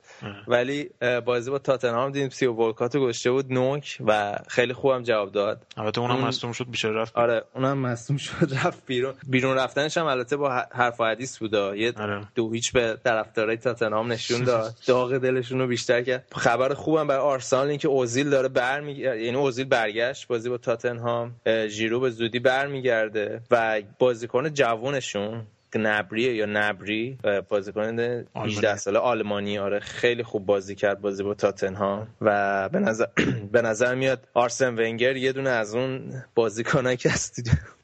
ولی 0.48 0.90
بازی 1.26 1.52
با 1.52 1.60
تاتنهام 1.60 2.12
دیدیم 2.12 2.30
تیو 2.30 2.54
ولکات 2.54 2.96
رو 2.96 3.08
گشته 3.08 3.32
بود 3.32 3.54
نوک 3.54 3.98
و 4.06 4.40
خیلی 4.48 4.74
خوبم 4.74 5.04
جواب 5.04 5.32
داد. 5.32 5.66
البته 5.78 6.02
اونم 6.02 6.20
مصدوم 6.20 6.52
شد 6.52 6.70
بیشتر 6.70 6.90
رفت 6.90 7.18
آره 7.18 7.44
اونم 7.56 7.78
مصدوم 7.78 8.18
شد 8.18 8.54
رفت 8.64 8.86
بیرون. 8.86 9.14
بیرون 9.28 9.58
رفتنش 9.58 9.98
هم 9.98 10.06
البته 10.06 10.38
با 10.38 10.64
حرف 10.72 11.00
و 11.00 11.04
حدیث 11.04 11.38
بود. 11.38 11.54
یه 11.54 11.94
آره. 11.98 12.22
دو 12.36 12.52
هیچ 12.52 12.72
به 12.72 12.98
طرفدارای 13.04 13.58
تاتنهام 13.58 14.12
نشون 14.12 14.44
داد. 14.44 14.76
داغ 14.88 15.18
دلشون 15.18 15.60
رو 15.60 15.68
بیشتر 15.68 16.02
کرد. 16.02 16.26
خبر 16.36 16.74
خوبم 16.74 17.08
برای 17.08 17.22
آرسنال 17.22 17.68
اینکه 17.68 17.88
اوزیل 17.88 18.30
داره 18.42 18.54
برمیگرده 18.54 19.22
یعنی 19.22 19.38
اوزیل 19.38 19.66
برگشت 19.66 20.28
بازی 20.28 20.50
با 20.50 20.58
تاتنهام 20.58 21.36
ژیرو 21.68 22.00
به 22.00 22.10
زودی 22.10 22.40
برمیگرده 22.40 23.42
و 23.52 23.82
بازیکن 24.00 24.54
جوونشون 24.54 25.46
نبریه 25.76 26.36
یا 26.36 26.46
نبری 26.46 27.18
بازیکن 27.50 28.00
18 28.36 28.76
ساله 28.76 29.00
آلمانی 29.00 29.58
آره 29.58 29.80
خیلی 29.80 30.24
خوب 30.24 30.46
بازی 30.46 30.76
کرد 30.76 31.02
بازی 31.02 31.24
با 31.24 31.34
تاتنهام 31.34 32.08
و 32.22 32.70
به 32.70 32.80
نظر 32.80 33.06
به 33.54 33.62
نظر 33.62 33.96
میاد 33.96 34.28
آرسن 34.34 34.76
ونگر 34.76 35.16
یه 35.16 35.32
دونه 35.32 35.50
از 35.50 35.76
اون 35.76 36.24
بازیکنایی 36.36 36.98
که 36.98 37.10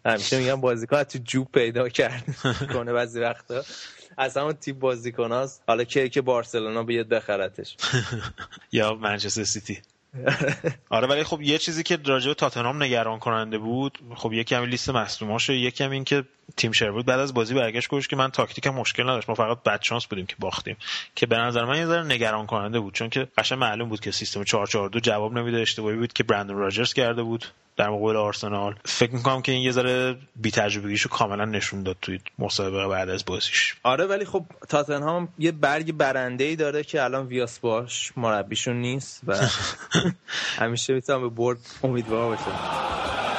همیشه 0.06 0.40
میگم 0.40 0.62
بازیکن 0.62 1.04
تو 1.04 1.20
جوب 1.24 1.48
پیدا 1.54 1.90
کرد. 1.90 2.24
کنه 2.74 2.94
بعضی 2.94 3.20
وقتا. 3.20 3.64
از 4.18 4.38
همون 4.38 4.54
تیپ 4.54 4.80
بازیکناست 4.80 5.64
حالا 5.68 5.84
که 5.84 6.10
که 6.10 6.22
بارسلونا 6.22 6.84
بیاد 6.84 7.08
بخرتش. 7.08 7.78
یا 8.72 8.94
منچستر 8.94 9.44
سیتی. 9.44 9.82
آره 10.90 11.08
ولی 11.08 11.24
خب 11.24 11.42
یه 11.42 11.58
چیزی 11.58 11.84
که 11.84 11.98
راجع 12.06 12.28
به 12.28 12.34
تاتنهام 12.34 12.84
نگران 12.84 13.20
کننده 13.20 13.58
بود 13.58 14.00
خب 14.16 14.34
یکی 14.34 14.56
همین 14.56 14.70
لیست 14.70 14.90
مصدوماشه 14.90 15.54
یکی 15.54 15.84
هم 15.84 15.92
این 15.92 16.04
که 16.04 16.24
تیم 16.58 16.72
بود. 16.92 17.06
بعد 17.06 17.20
از 17.20 17.34
بازی 17.34 17.54
برگشت 17.54 17.90
گفت 17.90 18.10
که 18.10 18.16
من 18.16 18.32
تاکتیکم 18.32 18.70
مشکل 18.70 19.04
نداشت. 19.04 19.30
ما 19.30 19.36
فقط 19.36 19.64
بد 19.64 19.82
شانس 19.82 20.06
بودیم 20.06 20.26
که 20.26 20.36
باختیم. 20.40 20.78
که 21.16 21.26
به 21.26 21.38
نظر 21.38 21.66
من 21.66 21.78
یه 21.78 21.86
ذره 21.86 22.04
نگران 22.04 22.46
کننده 22.46 22.80
بود. 22.80 22.94
چون 22.94 23.10
که 23.10 23.28
قشنگ 23.38 23.60
معلوم 23.60 23.90
بود 23.90 24.00
که 24.00 24.12
سیستم 24.12 24.44
442 24.44 25.00
جواب 25.00 25.34
نمیده. 25.34 25.62
اشتباهی 25.62 25.98
بود 25.98 26.14
که 26.14 26.24
برندن 26.24 26.54
راجرز 26.54 26.94
کرده 26.94 27.24
بود 27.24 27.46
در 27.78 27.90
مقابل 27.90 28.16
آرسنال. 28.16 28.76
فکر 28.86 29.12
می‌کنم 29.12 29.42
که 29.42 29.52
این 29.52 29.62
یه 29.62 29.72
ذره 29.72 30.18
بی 30.36 30.52
تجربگیشو 30.52 31.10
کاملا 31.10 31.46
نشون 31.46 31.84
داد 31.84 31.98
توی 32.02 32.20
مسابقه 32.40 32.88
بعد 32.88 33.10
از 33.10 33.26
بازیش. 33.26 33.76
آره 33.84 34.06
ولی 34.06 34.26
خب 34.26 34.46
تاتنهام 34.70 35.30
یه 35.40 35.52
برگ 35.52 35.92
برنده 35.92 36.44
ای 36.44 36.56
داره 36.56 36.84
که 36.84 37.04
الان 37.04 37.28
ویاس 37.28 37.60
باش 37.60 38.14
مربیشون 38.18 38.76
نیست 38.76 39.22
و 39.28 39.38
همیشه 40.64 40.94
می‌تونم 40.94 41.22
به 41.22 41.30
برد 41.30 41.60
امیدوار 41.84 42.36
باشم. 42.36 43.35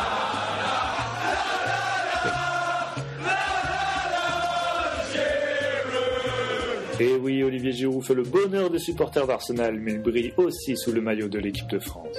Et 7.00 7.13
oui, 7.15 7.43
Olivier 7.43 7.71
Giroud 7.71 8.03
fait 8.03 8.13
le 8.13 8.24
bonheur 8.24 8.69
des 8.69 8.79
supporters 8.79 9.27
d'Arsenal, 9.27 9.79
mais 9.79 9.93
il 9.93 10.01
brille 10.01 10.33
aussi 10.38 10.77
sous 10.77 10.91
le 10.91 11.01
maillot 11.01 11.29
de 11.29 11.39
l'équipe 11.39 11.69
de 11.69 11.79
France. 11.79 12.17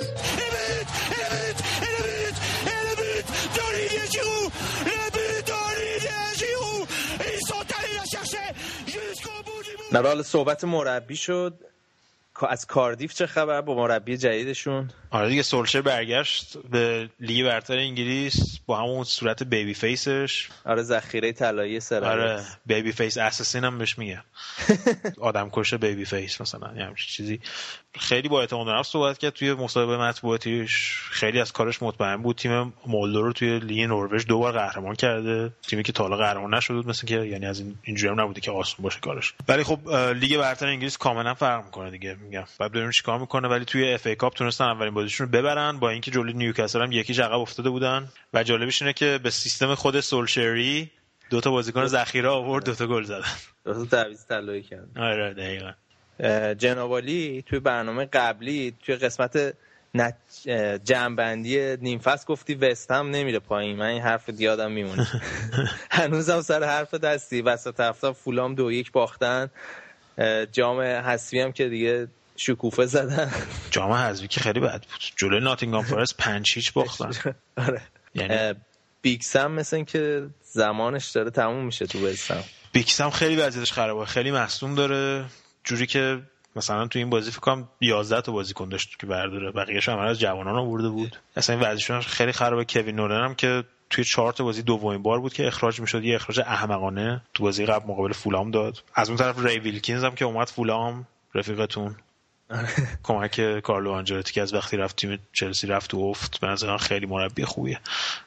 نه 9.92 10.22
صحبت 10.22 10.64
مربی 10.64 11.16
شد 11.16 11.54
از 12.48 12.66
کاردیف 12.66 13.14
چه 13.14 13.26
خبر 13.26 13.60
با 13.60 13.74
مربی 13.74 14.16
جدیدشون 14.16 14.90
آره 15.09 15.29
دیگه 15.29 15.41
سولشر 15.41 15.81
برگشت 15.81 16.57
به 16.71 17.09
لیگ 17.19 17.45
برتر 17.45 17.77
انگلیس 17.77 18.59
با 18.65 18.77
همون 18.77 19.03
صورت 19.03 19.43
بیبی 19.43 19.73
فیسش 19.73 20.49
آره 20.65 20.81
ذخیره 20.81 21.31
طلایی 21.31 21.79
سر 21.79 22.03
آره 22.03 22.43
بیبی 22.65 22.91
فیس 22.91 23.17
اساسین 23.17 23.63
هم 23.63 23.77
بهش 23.77 23.97
میگه. 23.97 24.23
آدم 25.21 25.49
کشه 25.49 25.77
baby 25.77 26.05
face 26.05 26.41
مثلا 26.41 26.73
یه 26.75 26.93
چیزی. 27.07 27.39
خیلی 27.99 28.29
با 28.29 28.39
اعتماد 28.39 28.69
نفس 28.69 28.89
صحبت 28.89 29.17
کرد 29.17 29.33
توی 29.33 29.53
مصاحبه 29.53 29.97
مطبوعاتیش. 29.97 31.01
خیلی 31.11 31.39
از 31.41 31.51
کارش 31.51 31.83
مطمئن 31.83 32.17
بود. 32.17 32.35
تیم 32.35 32.73
مولدو 32.87 33.21
رو 33.21 33.33
توی 33.33 33.59
لیگ 33.59 33.81
نروژ 33.81 34.25
دو 34.25 34.39
بار 34.39 34.53
قهرمان 34.53 34.95
کرده. 34.95 35.51
تیمی 35.67 35.83
که 35.83 35.91
تا 35.91 36.03
حالا 36.03 36.17
قهرمان 36.17 36.53
نشده 36.53 36.73
بود 36.73 36.87
مثل 36.87 37.07
که 37.07 37.15
یعنی 37.15 37.45
از 37.45 37.59
این 37.59 37.75
اینجوری 37.83 38.13
هم 38.13 38.21
نبوده 38.21 38.41
که 38.41 38.51
آسون 38.51 38.83
باشه 38.83 38.99
کارش. 38.99 39.33
ولی 39.47 39.63
خب 39.63 39.89
لیگ 39.95 40.37
برتر 40.37 40.67
انگلیس 40.67 40.97
کاملا 40.97 41.33
فرق 41.33 41.65
می‌کنه 41.65 41.91
دیگه 41.91 42.17
میگم. 42.21 42.43
بعد 42.59 42.71
ببینیم 42.71 42.91
چیکار 42.91 43.19
می‌کنه. 43.19 43.47
ولی 43.47 43.65
توی 43.65 43.93
FA 43.93 44.07
Cup 44.07 44.33
تونستن 44.33 44.65
اولین 44.65 44.93
بازیشون 44.97 45.27
رو 45.27 45.31
ببرن 45.31 45.79
با 45.79 45.89
اینکه 45.89 46.11
جلوی 46.11 46.33
نیوکاسل 46.33 46.81
هم 46.81 46.91
یکی 46.91 47.21
عقب 47.21 47.39
افتاده 47.39 47.69
بودن. 47.69 48.07
و 48.33 48.43
جالبش 48.43 48.81
اینه 48.81 48.93
که 48.93 49.19
به 49.23 49.29
سیستم 49.29 49.75
خود 49.75 49.99
سولشری 49.99 50.91
دو 51.29 51.41
تا 51.41 51.51
بازیکن 51.51 51.85
ذخیره 51.85 52.29
آورد 52.29 52.65
دو 52.65 52.75
تا 52.75 52.87
گل 52.87 53.03
زدن. 53.03 53.25
دو 53.65 53.73
تا 53.73 53.85
تعویض 53.85 54.25
طلایی 54.25 54.63
کرد. 54.63 54.87
آره 54.97 55.33
دقیقاً. 55.33 55.71
جنابالی 56.53 57.43
توی 57.45 57.59
برنامه 57.59 58.05
قبلی 58.05 58.73
توی 58.85 58.95
قسمت 58.95 59.53
نت... 59.95 60.15
جنبندی 60.83 61.77
نیم 61.77 61.99
فصل 61.99 62.25
گفتی 62.27 62.55
وست 62.55 62.91
هم 62.91 63.09
نمیره 63.09 63.39
پایین. 63.39 63.77
من 63.77 63.85
این 63.85 64.01
حرف 64.01 64.29
دیادم 64.29 64.71
میمونه. 64.71 65.07
هنوزم 65.91 66.41
سر 66.41 66.63
حرف 66.63 66.93
دستی. 66.93 67.41
وسط 67.41 67.79
هفته 67.79 68.11
فولام 68.11 68.55
دو 68.55 68.71
یک 68.71 68.91
باختن. 68.91 69.49
جام 70.51 70.81
حسوی 70.81 71.39
هم 71.39 71.51
که 71.51 71.69
دیگه 71.69 72.07
شکوفه 72.37 72.85
زدن. 72.85 73.31
جام 73.71 73.91
حذفی 73.91 74.27
که 74.27 74.39
خیلی 74.39 74.59
بد 74.59 74.81
بود. 74.81 75.03
جلوی 75.15 75.39
ناتینگام 75.39 75.83
فارست 75.83 76.17
پنج 76.17 76.51
هیچ 76.53 76.73
باختن. 76.73 77.11
آره. 77.67 77.81
یعنی 78.15 78.59
بیکس 79.01 79.35
هم 79.35 79.51
مثل 79.51 79.83
که 79.83 80.27
زمانش 80.43 81.09
داره 81.09 81.29
تموم 81.29 81.65
میشه 81.65 81.87
تو 81.87 81.99
بستم 81.99 82.43
بیکس 82.71 83.01
هم 83.01 83.09
خیلی 83.09 83.35
وضعیتش 83.35 83.73
خرابه. 83.73 84.05
خیلی 84.05 84.31
مصدوم 84.31 84.75
داره. 84.75 85.25
جوری 85.63 85.87
که 85.87 86.21
مثلا 86.55 86.87
تو 86.87 86.99
این 86.99 87.09
بازی 87.09 87.31
فکر 87.31 87.39
کنم 87.39 87.69
11 87.81 88.21
تا 88.21 88.31
بازیکن 88.31 88.69
داشت 88.69 88.99
که 88.99 89.07
برداره. 89.07 89.51
بقیه‌اش 89.51 89.89
هم 89.89 89.99
از 89.99 90.19
جوانان 90.19 90.55
آورده 90.55 90.89
بود. 90.89 91.17
اصلا 91.35 91.55
این 91.55 91.65
وضعیتشون 91.65 92.01
خیلی 92.01 92.31
خرابه. 92.31 92.65
کوین 92.69 92.95
نولن 92.95 93.23
هم 93.25 93.35
که 93.35 93.63
توی 93.89 94.03
چهار 94.03 94.33
تا 94.33 94.43
بازی 94.43 94.61
دومین 94.61 95.03
بار 95.03 95.19
بود 95.19 95.33
که 95.33 95.47
اخراج 95.47 95.79
می‌شد. 95.79 96.03
یه 96.03 96.15
اخراج 96.15 96.39
احمقانه 96.39 97.21
تو 97.33 97.43
بازی 97.43 97.65
قبل 97.65 97.87
مقابل 97.87 98.13
فولام 98.13 98.51
داد. 98.51 98.83
از 98.95 99.09
اون 99.09 99.17
طرف 99.17 99.45
ری 99.45 99.59
ویلکینز 99.59 100.03
هم 100.03 100.15
که 100.15 100.25
اومد 100.25 100.47
فولام 100.47 101.07
رفیقتون. 101.35 101.95
کمک 103.03 103.59
کارلو 103.59 103.91
آنجلوتی 103.91 104.33
که 104.33 104.41
از 104.41 104.53
وقتی 104.53 104.77
رفت 104.77 104.95
تیم 104.95 105.19
چلسی 105.33 105.67
رفت 105.67 105.93
و 105.93 105.97
افت 105.99 106.39
به 106.39 106.47
نظر 106.47 106.77
خیلی 106.77 107.05
مربی 107.05 107.45
خوبیه 107.45 107.79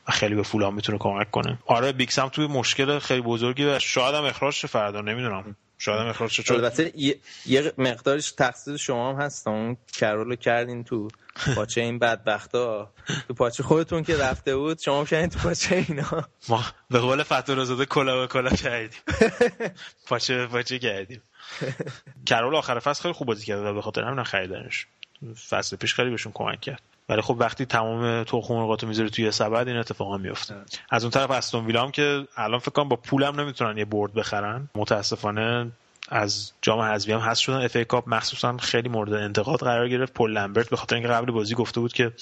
و 0.09 0.13
خیلی 0.13 0.35
به 0.35 0.43
فولام 0.43 0.75
می‌تونه 0.75 0.99
کمک 0.99 1.31
کنه. 1.31 1.59
آره 1.67 1.93
بیکس 1.93 2.19
هم 2.19 2.29
توی 2.29 2.47
مشکل 2.47 2.99
خیلی 2.99 3.21
بزرگی 3.21 3.65
و 3.65 3.79
شاید 3.79 4.15
هم 4.15 4.25
اخراج 4.25 4.55
شه 4.55 4.69
فردا 4.69 5.01
نمی‌دونم. 5.01 5.57
شاید 5.79 6.01
هم 6.01 6.07
اخراج 6.07 6.31
شه 6.31 6.55
البته 6.55 6.93
یه 7.47 7.73
مقدارش 7.79 8.33
تقصیر 8.33 8.77
شما 8.77 9.13
هم 9.13 9.21
هست. 9.21 9.49
اون 9.49 9.77
کرولو 9.93 10.37
کردین 10.37 10.85
تو 10.85 11.09
پاچه 11.55 11.81
این 11.81 11.99
بدبختا. 11.99 12.93
تو 13.29 13.35
پاچه 13.35 13.63
خودتون 13.63 14.03
که 14.03 14.17
رفته 14.17 14.57
بود 14.57 14.79
شما 14.79 15.05
کردین 15.05 15.31
تو 15.31 15.39
پاچه 15.39 15.85
اینا. 15.89 16.29
ما 16.49 16.65
به 16.91 16.99
قول 16.99 17.23
فتور 17.23 17.65
زاده 17.65 17.87
کلا 17.87 18.21
به 18.21 18.27
کلا 18.27 18.51
کردیم. 18.51 19.01
پاچه 20.09 20.47
پاچه 20.47 20.79
کردیم. 20.79 21.23
کرول 22.27 22.55
آخر 22.55 22.79
فصل 22.79 23.03
خیلی 23.03 23.15
خوب 23.15 23.29
بازی 23.29 23.47
کرد 23.47 23.59
و 23.59 23.75
به 23.75 23.83
خاطر 23.83 24.03
همین 24.03 24.25
خریدنش. 24.25 24.87
فصل 25.49 25.77
پیش 25.77 25.95
خیلی 25.95 26.11
بهشون 26.11 26.33
کمک 26.35 26.61
کرد. 26.61 26.83
ولی 27.09 27.21
خب 27.21 27.37
وقتی 27.39 27.67
تمام 27.67 28.25
تخم 28.25 28.55
مرغاتو 28.55 28.87
می‌ذاره 28.87 29.09
توی 29.09 29.31
سبد 29.31 29.69
این 29.69 29.77
اتفاقا 29.77 30.17
میفته 30.17 30.55
از 30.91 31.05
اون 31.05 31.11
طرف 31.11 31.31
استون 31.31 31.67
ویلا 31.67 31.91
که 31.91 32.27
الان 32.37 32.59
فکر 32.59 32.71
کنم 32.71 32.89
با 32.89 32.97
پولم 32.97 33.41
نمی‌تونن 33.41 33.79
یه 33.79 33.85
برد 33.85 34.15
بخرن. 34.15 34.69
متاسفانه 34.75 35.71
از 36.09 36.53
جام 36.63 36.81
حذفی 36.81 37.13
هم 37.13 37.21
هست 37.21 37.41
شدن. 37.41 37.65
FA 37.65 37.77
Cup 37.77 38.05
مخصوصا 38.09 38.57
خیلی 38.57 38.89
مورد 38.89 39.13
انتقاد 39.13 39.61
قرار 39.61 39.89
گرفت. 39.89 40.13
پل 40.13 40.31
لمبرت 40.31 40.71
به 40.71 40.77
خاطر 40.77 40.97
اینکه 40.97 41.11
قبل 41.11 41.33
بازی 41.33 41.55
گفته 41.55 41.81
بود 41.81 41.93
که 41.93 42.13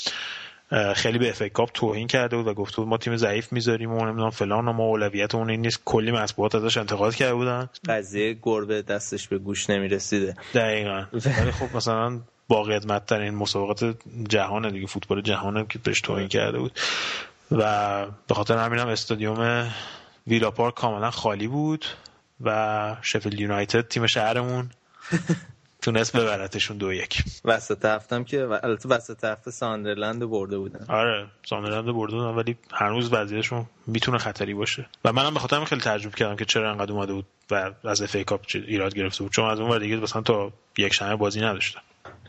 خیلی 0.94 1.18
به 1.18 1.28
FA 1.28 1.42
Cup 1.42 1.70
توهین 1.74 2.06
کرده 2.06 2.36
بود 2.36 2.46
و 2.46 2.54
گفته 2.54 2.76
بود 2.76 2.88
ما 2.88 2.96
تیم 2.96 3.16
ضعیف 3.16 3.52
می‌ذاریم 3.52 3.92
و 3.92 4.06
نمی‌دونم 4.06 4.30
فلان 4.30 4.68
و 4.68 4.72
ما 4.72 4.84
اولویت 4.84 5.34
اون 5.34 5.50
این 5.50 5.60
نیست. 5.60 5.80
کلی 5.84 6.12
مسئولیت 6.12 6.54
ازش 6.54 6.76
انتقاد 6.76 7.14
کرده 7.14 7.34
بودن. 7.34 7.68
قضیه 7.88 8.38
گربه 8.42 8.82
دستش 8.82 9.28
به 9.28 9.38
گوش 9.38 9.70
نمی‌رسیده. 9.70 10.36
دقیقاً. 10.54 11.04
ولی 11.12 11.50
خب 11.52 11.76
مثلا 11.76 12.20
با 12.48 12.62
قدمت 12.62 13.06
ترین 13.06 13.34
مسابقات 13.34 13.96
جهان 14.28 14.72
دیگه 14.72 14.86
فوتبال 14.86 15.22
جهان 15.22 15.66
که 15.66 15.78
بهش 15.78 16.00
توهین 16.00 16.28
کرده 16.28 16.58
بود. 16.58 16.78
و 17.50 18.06
به 18.28 18.34
خاطر 18.34 18.56
همین 18.56 18.78
هم 18.78 18.88
استادیوم 18.88 19.70
ویلا 20.26 20.50
پارک 20.50 20.74
کاملا 20.74 21.10
خالی 21.10 21.48
بود 21.48 21.84
و 22.40 22.96
شفیلد 23.02 23.40
یونایتد 23.40 23.88
تیم 23.88 24.06
شهرمون. 24.06 24.70
تونست 25.88 26.16
ببرتشون 26.16 26.76
دو 26.76 26.92
یک. 26.92 27.24
وسط 27.44 27.84
هفتم 27.84 28.24
که 28.24 28.48
البته 28.62 28.88
وسط 28.88 29.24
هفته 29.24 29.50
ساندرلند 29.50 30.24
برده 30.24 30.58
بودن. 30.58 30.84
آره 30.88 31.26
ساندرلند 31.46 31.84
برده 31.84 32.16
بودن 32.16 32.28
ولی 32.28 32.56
هنوز 32.72 33.12
وضعیتشون 33.12 33.66
می‌تونه 33.86 34.18
خطری 34.18 34.54
باشه. 34.54 34.86
و 35.04 35.12
منم 35.12 35.34
به 35.34 35.40
خاطر 35.40 35.64
خیلی 35.64 35.80
تعجب 35.80 36.14
کردم 36.14 36.36
که 36.36 36.44
چرا 36.44 36.70
انقدر 36.70 36.92
اومده 36.92 37.12
بود 37.12 37.26
و 37.50 37.70
از 37.84 38.02
FA 38.02 38.16
Cup 38.16 38.40
ایراد 38.54 38.94
گرفته 38.94 39.22
بود. 39.22 39.32
چون 39.32 39.44
از 39.44 39.60
اون 39.60 39.70
ور 39.70 39.78
دیگه 39.78 39.96
مثلا 39.96 40.22
تا 40.22 40.52
یک 40.78 40.94
شنبه 40.94 41.16
بازی 41.16 41.40
نداشتن. 41.40 41.80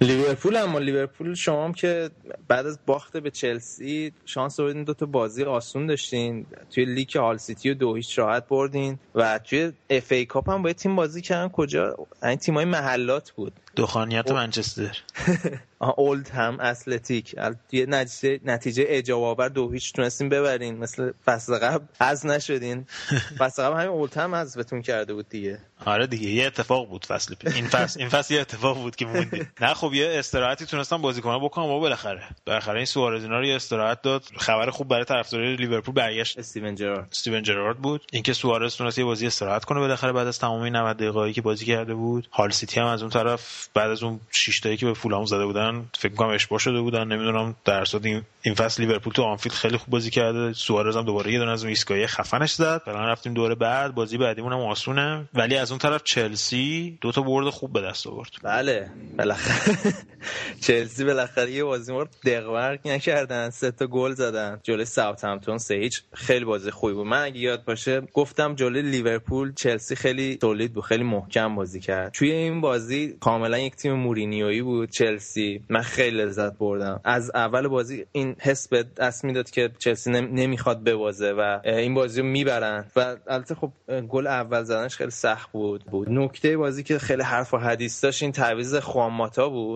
لیورپول 0.01 0.55
اما 0.55 0.79
لیورپول 0.79 1.33
شما 1.33 1.65
هم 1.65 1.73
که 1.73 2.09
بعد 2.47 2.65
از 2.65 2.79
باخت 2.85 3.17
به 3.17 3.31
چلسی 3.31 4.11
شانس 4.25 4.59
آوردین 4.59 4.83
دو 4.83 4.93
تا 4.93 5.05
بازی 5.05 5.43
آسون 5.43 5.87
داشتین. 5.87 6.45
توی 6.69 6.85
لیگ 6.85 7.17
هال 7.17 7.37
سیتی 7.37 7.69
و 7.69 7.73
دو 7.73 7.95
هیچ 7.95 8.19
راحت 8.19 8.47
بردین. 8.47 8.99
و 9.15 9.39
توی 9.39 9.71
FA 9.89 10.11
Cup 10.11 10.49
هم 10.49 10.61
با 10.63 10.73
تیم 10.73 10.95
بازی 10.95 11.21
کردن 11.21 11.49
کجا؟ 11.49 11.95
این 12.23 12.35
تیمای 12.35 12.65
محلات 12.65 13.31
بود. 13.31 13.53
دخانیت 13.75 14.31
منچستر. 14.31 14.97
اولدهام 15.79 16.57
اتلتیک. 16.59 17.35
یه 17.71 17.85
نتیجه 17.85 18.39
نتیجه 18.45 18.85
اعجاب 18.87 19.23
آور 19.23 19.49
دو 19.49 19.71
هیچ 19.71 19.93
تونستین 19.93 20.29
ببرین. 20.29 20.77
مثل 20.77 21.11
فصل 21.25 21.57
قبل 21.57 21.85
از 21.99 22.25
نشدین. 22.25 22.85
فصل 23.39 23.63
قبل 23.63 23.75
همین 23.75 23.87
اولدهام 23.87 24.33
از 24.33 24.55
بهتون 24.55 24.81
کرده 24.81 25.13
بود 25.13 25.29
دیگه. 25.29 25.59
آره 25.85 26.07
دیگه 26.07 26.29
یه 26.29 26.47
اتفاق 26.47 26.89
بود 26.89 27.05
فصل 27.05 27.35
این 27.55 27.67
فصل 27.67 27.99
این 27.99 28.09
فصل 28.09 28.33
یه 28.33 28.41
اتفاق 28.41 28.77
بود 28.77 28.95
که 28.95 29.05
موندی 29.05 29.47
نه 29.61 29.73
خب 29.73 29.88
یه 29.93 30.09
استراحتی 30.13 30.65
تونستم 30.65 30.97
بازیکن‌ها 30.97 31.39
بکنم 31.39 31.65
و 31.65 31.79
بالاخره. 31.79 32.23
بالاخره 32.45 32.75
این 32.75 32.85
سوارز 32.85 33.23
اینا 33.23 33.39
رو 33.39 33.45
یه 33.45 33.55
استراحت 33.55 34.01
داد. 34.01 34.23
خبر 34.37 34.69
خوب 34.69 34.87
برای 34.87 35.05
طرفدارای 35.05 35.55
لیورپول 35.55 35.95
برگشت. 35.95 36.39
استیون 36.39 36.75
جرارد. 36.75 37.07
استیون 37.11 37.43
جرارد 37.43 37.77
بود. 37.77 38.01
اینکه 38.11 38.33
سوارز 38.33 38.75
تونست 38.75 38.97
یه 38.99 39.05
بازی 39.05 39.27
استراحت 39.27 39.65
کنه 39.65 39.79
بالاخره 39.79 40.11
بعد 40.11 40.27
از 40.27 40.39
تمام 40.39 40.65
90 40.65 40.97
دقیقه‌ای 40.97 41.33
که 41.33 41.41
بازی 41.41 41.65
کرده 41.65 41.93
بود 41.93 42.27
هال 42.33 42.49
سیتی 42.49 42.79
هم 42.79 42.85
از 42.85 43.01
اون 43.01 43.11
طرف 43.11 43.67
بعد 43.73 43.91
از 43.91 44.03
اون 44.03 44.19
6 44.31 44.59
تایی 44.59 44.77
که 44.77 44.85
به 44.85 44.93
فولام 44.93 45.25
زده 45.25 45.45
بودن 45.45 45.85
فکر 45.99 46.13
کنم 46.13 46.29
اشباع 46.29 46.59
شده 46.59 46.81
بودن. 46.81 47.07
نمی‌دونم 47.07 47.55
در 47.65 47.85
این 48.03 48.23
این 48.41 48.55
فصل 48.55 48.83
لیورپول 48.83 49.13
تو 49.13 49.23
آنفیلد 49.23 49.55
خیلی 49.55 49.77
خوب 49.77 49.89
بازی 49.89 50.09
کرده. 50.09 50.53
سوارز 50.53 50.97
هم 50.97 51.05
دوباره 51.05 51.31
یه 51.31 51.39
دونه 51.39 51.51
از 51.51 51.63
اون 51.63 51.69
ایستگاهی 51.69 52.07
خفنش 52.07 52.51
زد. 52.51 52.81
الان 52.87 53.07
رفتیم 53.07 53.33
دوره 53.33 53.55
بعد. 53.55 53.95
بازی 53.95 54.17
بعدیمون 54.17 54.53
هم 54.53 54.59
آسونه. 54.59 55.29
ولی 55.33 55.57
از 55.57 55.71
اون 55.71 55.79
طرف 55.79 56.03
چلسی 56.03 56.97
دو 57.01 57.11
تا 57.11 57.21
برد 57.21 57.49
خوب 57.49 57.73
به 57.73 57.81
دست 57.81 58.07
آورد. 58.07 58.29
بله. 58.43 58.91
بالاخره 59.17 59.78
چلسی 60.61 61.05
بالاخره 61.05 61.51
یه 61.51 61.63
بازی 61.63 61.93
مرد 61.93 62.09
دقورک 62.25 62.79
نکردن. 62.85 63.49
سه 63.49 63.71
تا 63.71 63.87
گل 63.87 64.13
زدن. 64.13 64.59
جلوی 64.63 64.85
ساوثهمپتون 64.85 65.57
سه 65.57 65.75
هیچ 65.75 66.03
خیلی 66.13 66.45
بازی 66.45 66.71
خوبی 66.71 66.93
بود. 66.93 67.07
من 67.07 67.23
اگه 67.23 67.39
یاد 67.39 67.65
باشه 67.65 68.01
گفتم 68.01 68.55
جلوی 68.55 68.81
لیورپول 68.81 69.53
چلسی 69.53 69.95
خیلی 69.95 70.35
تولید 70.37 70.73
بود. 70.73 70.83
خیلی 70.83 71.03
محکم 71.03 71.55
بازی 71.55 71.79
کرد. 71.79 72.11
توی 72.11 72.31
این 72.31 72.61
بازی 72.61 73.17
کاملا 73.19 73.57
یک 73.59 73.75
تیم 73.75 73.93
مورینیویی 73.93 74.61
بود. 74.61 74.89
چلسی. 74.89 75.63
من 75.69 75.81
خیلی 75.81 76.17
لذت 76.17 76.57
بردم. 76.57 77.01
از 77.03 77.31
اول 77.35 77.67
بازی 77.67 78.05
این 78.11 78.35
حس 78.39 78.67
به 78.67 78.85
دست 78.97 79.25
می‌داد 79.25 79.49
که 79.49 79.69
چلسی 79.79 80.11
نمی‌خواد 80.11 80.83
ببازه 80.83 81.31
و 81.31 81.59
این 81.65 81.93
بازی 81.93 82.21
رو 82.21 82.27
می‌برن. 82.27 82.85
و 82.95 83.15
البته 83.27 83.55
خب 83.55 83.71
گل 84.09 84.27
اول 84.27 84.63
زدنش 84.63 84.95
خیلی 84.95 85.11
سخت 85.11 85.51
بود. 85.51 85.83
بود. 85.85 86.09
نکته 86.09 86.57
بازی 86.57 86.83
که 86.83 86.99
خیلی 86.99 87.23
حرف 87.23 87.53
و 87.53 87.57
حدیث 87.57 88.03
داشت 88.03 88.23
این 88.23 88.31
تعویض 88.31 88.75
خواماتا 88.75 89.49
بود. 89.49 89.68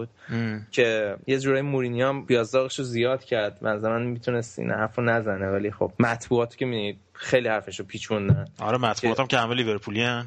که 0.72 1.16
یه 1.28 1.40
جورای 1.40 1.62
مورینیو 1.62 2.08
هم 2.08 2.26
بیازداغش 2.26 2.80
رو 2.80 2.86
زیاد 2.86 3.24
کرد. 3.24 3.58
من 3.62 4.06
می‌تونست 4.06 4.60
این 4.60 4.72
حرف 4.72 4.98
رو 4.98 5.04
نزنه 5.04 5.48
ولی 5.50 5.72
خب 5.72 5.92
مطبوعات 6.00 6.56
که 6.58 6.66
می‌دید 6.66 7.00
خیلی 7.24 7.48
حرفشو 7.48 7.84
پیچوندن. 7.84 8.46
آره 8.60 8.78
مطبوعات 8.78 9.20
هم 9.20 9.28
که 9.28 9.38
همه 9.38 9.56
لیورپولی 9.56 10.04
هن. 10.04 10.26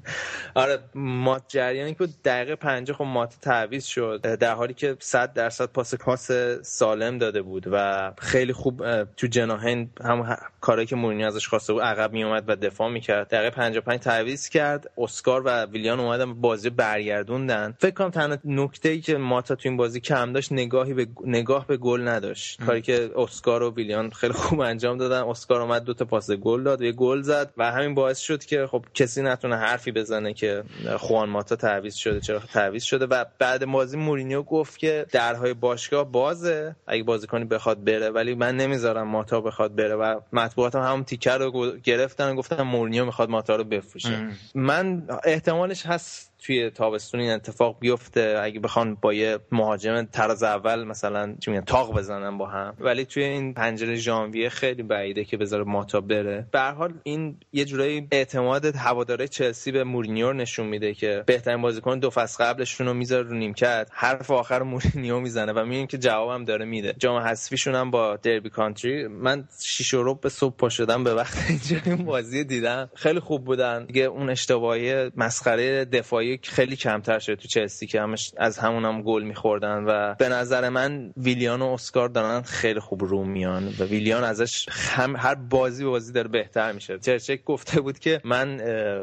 آره 0.54 0.78
مات 0.94 1.42
جریانی 1.48 1.94
که 1.94 2.08
دقیقه 2.24 2.56
50 2.56 2.96
خب 2.96 3.04
مات 3.04 3.34
تعویض 3.42 3.84
شد. 3.84 4.20
در 4.20 4.54
حالی 4.54 4.74
که 4.74 4.96
100 5.00 5.32
درصد 5.32 5.66
پاس 5.66 5.94
پاس 5.94 6.30
سالم 6.62 7.18
داده 7.18 7.42
بود 7.42 7.66
و 7.72 8.12
خیلی 8.18 8.52
خوب 8.52 9.04
تو 9.04 9.26
جناهین 9.26 9.90
هم 10.04 10.36
کاری 10.60 10.86
که 10.86 10.96
مورینیو 10.96 11.26
ازش 11.26 11.48
خواسته 11.48 11.72
بود 11.72 11.82
عقب 11.82 12.12
می 12.12 12.24
اومد 12.24 12.44
و 12.46 12.56
دفاع 12.56 12.90
می‌کرد. 12.90 13.28
دقیقه 13.28 13.50
55 13.50 14.00
تعویض 14.00 14.48
کرد. 14.48 14.90
اسکار 14.98 15.42
و 15.44 15.64
ویلیان 15.64 16.00
اومدن 16.00 16.34
بازی 16.34 16.70
برگردوندن. 16.70 17.74
فکر 17.78 17.94
کنم 17.94 18.10
تنها 18.10 18.38
نکته 18.44 18.88
ای 18.88 19.00
که 19.00 19.16
ماتا 19.16 19.54
تو 19.54 19.68
این 19.68 19.76
بازی 19.76 20.00
کم 20.00 20.32
داشت 20.32 20.52
نگاهی 20.52 20.94
به 20.94 21.06
نگاه 21.24 21.66
به 21.66 21.76
گل 21.76 22.08
نداشت. 22.08 22.64
کاری 22.64 22.82
که 22.82 23.10
اسکار 23.16 23.62
و 23.62 23.74
ویلیان 23.74 24.10
خیلی 24.10 24.32
خوب 24.32 24.60
انجام 24.60 24.98
دادن. 24.98 25.22
اسکار 25.22 25.60
اومد 25.60 25.84
دو 25.84 25.94
تا 25.94 26.04
پاس 26.04 26.25
گل 26.30 26.62
داد 26.62 26.82
یه 26.82 26.92
گل 26.92 27.22
زد 27.22 27.52
و 27.56 27.72
همین 27.72 27.94
باعث 27.94 28.18
شد 28.18 28.44
که 28.44 28.66
خب 28.66 28.84
کسی 28.94 29.22
نتونه 29.22 29.56
حرفی 29.56 29.92
بزنه 29.92 30.34
که 30.34 30.62
خوان 30.96 31.28
ماتا 31.28 31.56
تعویض 31.56 31.94
شده 31.94 32.20
چرا 32.20 32.38
تعویض 32.38 32.82
شده 32.82 33.06
و 33.06 33.24
بعد 33.38 33.64
بازی 33.66 33.96
مورینیو 33.96 34.42
گفت 34.42 34.78
که 34.78 35.06
درهای 35.12 35.54
باشگاه 35.54 36.12
بازه 36.12 36.76
اگه 36.86 37.02
بازیکنی 37.02 37.44
بخواد 37.44 37.84
بره 37.84 38.10
ولی 38.10 38.34
من 38.34 38.56
نمی‌ذارم 38.56 39.08
ماتا 39.08 39.40
بخواد 39.40 39.74
بره 39.74 39.94
و 39.94 40.20
مطبوعات 40.32 40.74
هم 40.74 40.82
همون 40.82 41.04
تیکه 41.04 41.38
رو 41.38 41.76
گرفتن 41.84 42.34
گفتن 42.34 42.62
مورینیو 42.62 43.04
می‌خواد 43.04 43.30
ماتا 43.30 43.56
رو 43.56 43.64
بفروشه. 43.64 44.28
من 44.54 45.02
احتمالش 45.24 45.86
هست 45.86 46.32
توی 46.38 46.70
تابستون 46.70 47.20
این 47.20 47.30
اتفاق 47.30 47.76
بیفته. 47.80 48.40
اگه 48.42 48.60
بخوان 48.60 48.94
با 48.94 49.14
یه 49.14 49.38
مهاجم 49.52 50.02
طراز 50.02 50.42
اول 50.42 50.84
مثلا 50.84 51.34
چی 51.40 51.50
میگن 51.50 51.64
تاخت 51.64 51.98
بزنن 51.98 52.38
با 52.38 52.46
هم. 52.46 52.74
ولی 52.80 53.04
توی 53.04 53.24
این 53.24 53.54
پنجره 53.54 53.96
ژانویه 53.96 54.48
خیلی 54.48 54.82
بعیده 54.82 55.24
که 55.24 55.36
بذاره 55.36 55.64
ماتا 55.64 56.00
بره. 56.00 56.46
به 56.52 56.60
حال 56.60 56.92
این 57.02 57.36
یه 57.52 57.64
جورایی 57.64 58.08
اعتماد 58.12 58.64
هواداره 58.64 59.28
چلسی 59.28 59.72
به 59.72 59.84
مورینیو 59.84 60.32
نشون 60.32 60.66
میده 60.66 60.94
که 60.94 61.22
بهترین 61.26 61.62
بازیکن 61.62 61.98
دو 61.98 62.10
فصل 62.10 62.44
قبلشون 62.44 62.86
رو 62.86 62.94
می‌ذاره 62.94 63.28
رو 63.28 63.34
نیمکت. 63.34 63.88
حرف 63.92 64.30
آخر 64.30 64.62
مورینیو 64.62 65.20
می‌زنه 65.20 65.52
و 65.52 65.62
می‌بینیم 65.62 65.86
که 65.86 65.98
جوابم 65.98 66.44
داره 66.44 66.64
میده. 66.64 66.94
جام 66.98 67.16
حذفیشون 67.16 67.74
هم 67.74 67.90
با 67.90 68.16
دربی 68.16 68.50
کانتری. 68.50 69.06
من 69.06 69.48
شیش 69.62 69.94
و 69.94 70.14
به 70.14 70.28
صبح 70.28 70.56
پا 70.56 70.68
شدم 70.68 71.04
به 71.04 71.14
وقت 71.14 71.36
اینجا 71.48 71.76
این 71.84 72.04
بازی 72.04 72.44
دیدم. 72.44 72.90
خیلی 72.94 73.20
خوب 73.20 73.44
بودن. 73.44 73.86
دیگه 73.86 74.02
اون 74.02 74.30
اشتباهی 74.30 75.10
مسخره 75.16 75.84
دفاعی 75.84 76.25
خیلی 76.42 76.76
کمتر 76.76 77.18
شده 77.18 77.36
تو 77.36 77.48
چلسی 77.48 77.86
که 77.86 78.02
همش 78.02 78.32
از 78.36 78.58
همون 78.58 78.84
هم 78.84 79.02
گل 79.02 79.22
میخوردن 79.22 79.84
و 79.84 80.14
به 80.14 80.28
نظر 80.28 80.68
من 80.68 81.12
ویلیان 81.16 81.62
و 81.62 81.66
اسکار 81.66 82.08
دارن 82.08 82.42
خیلی 82.42 82.80
خوب 82.80 83.04
رو 83.04 83.24
میان 83.24 83.74
و 83.78 83.84
ویلیان 83.84 84.24
ازش 84.24 84.68
هم 84.70 85.16
هر 85.16 85.34
بازی 85.34 85.84
بازی 85.84 86.12
داره 86.12 86.28
بهتر 86.28 86.72
میشه. 86.72 86.98
چرچک 86.98 87.44
گفته 87.44 87.80
بود 87.80 87.98
که 87.98 88.20
من 88.24 88.60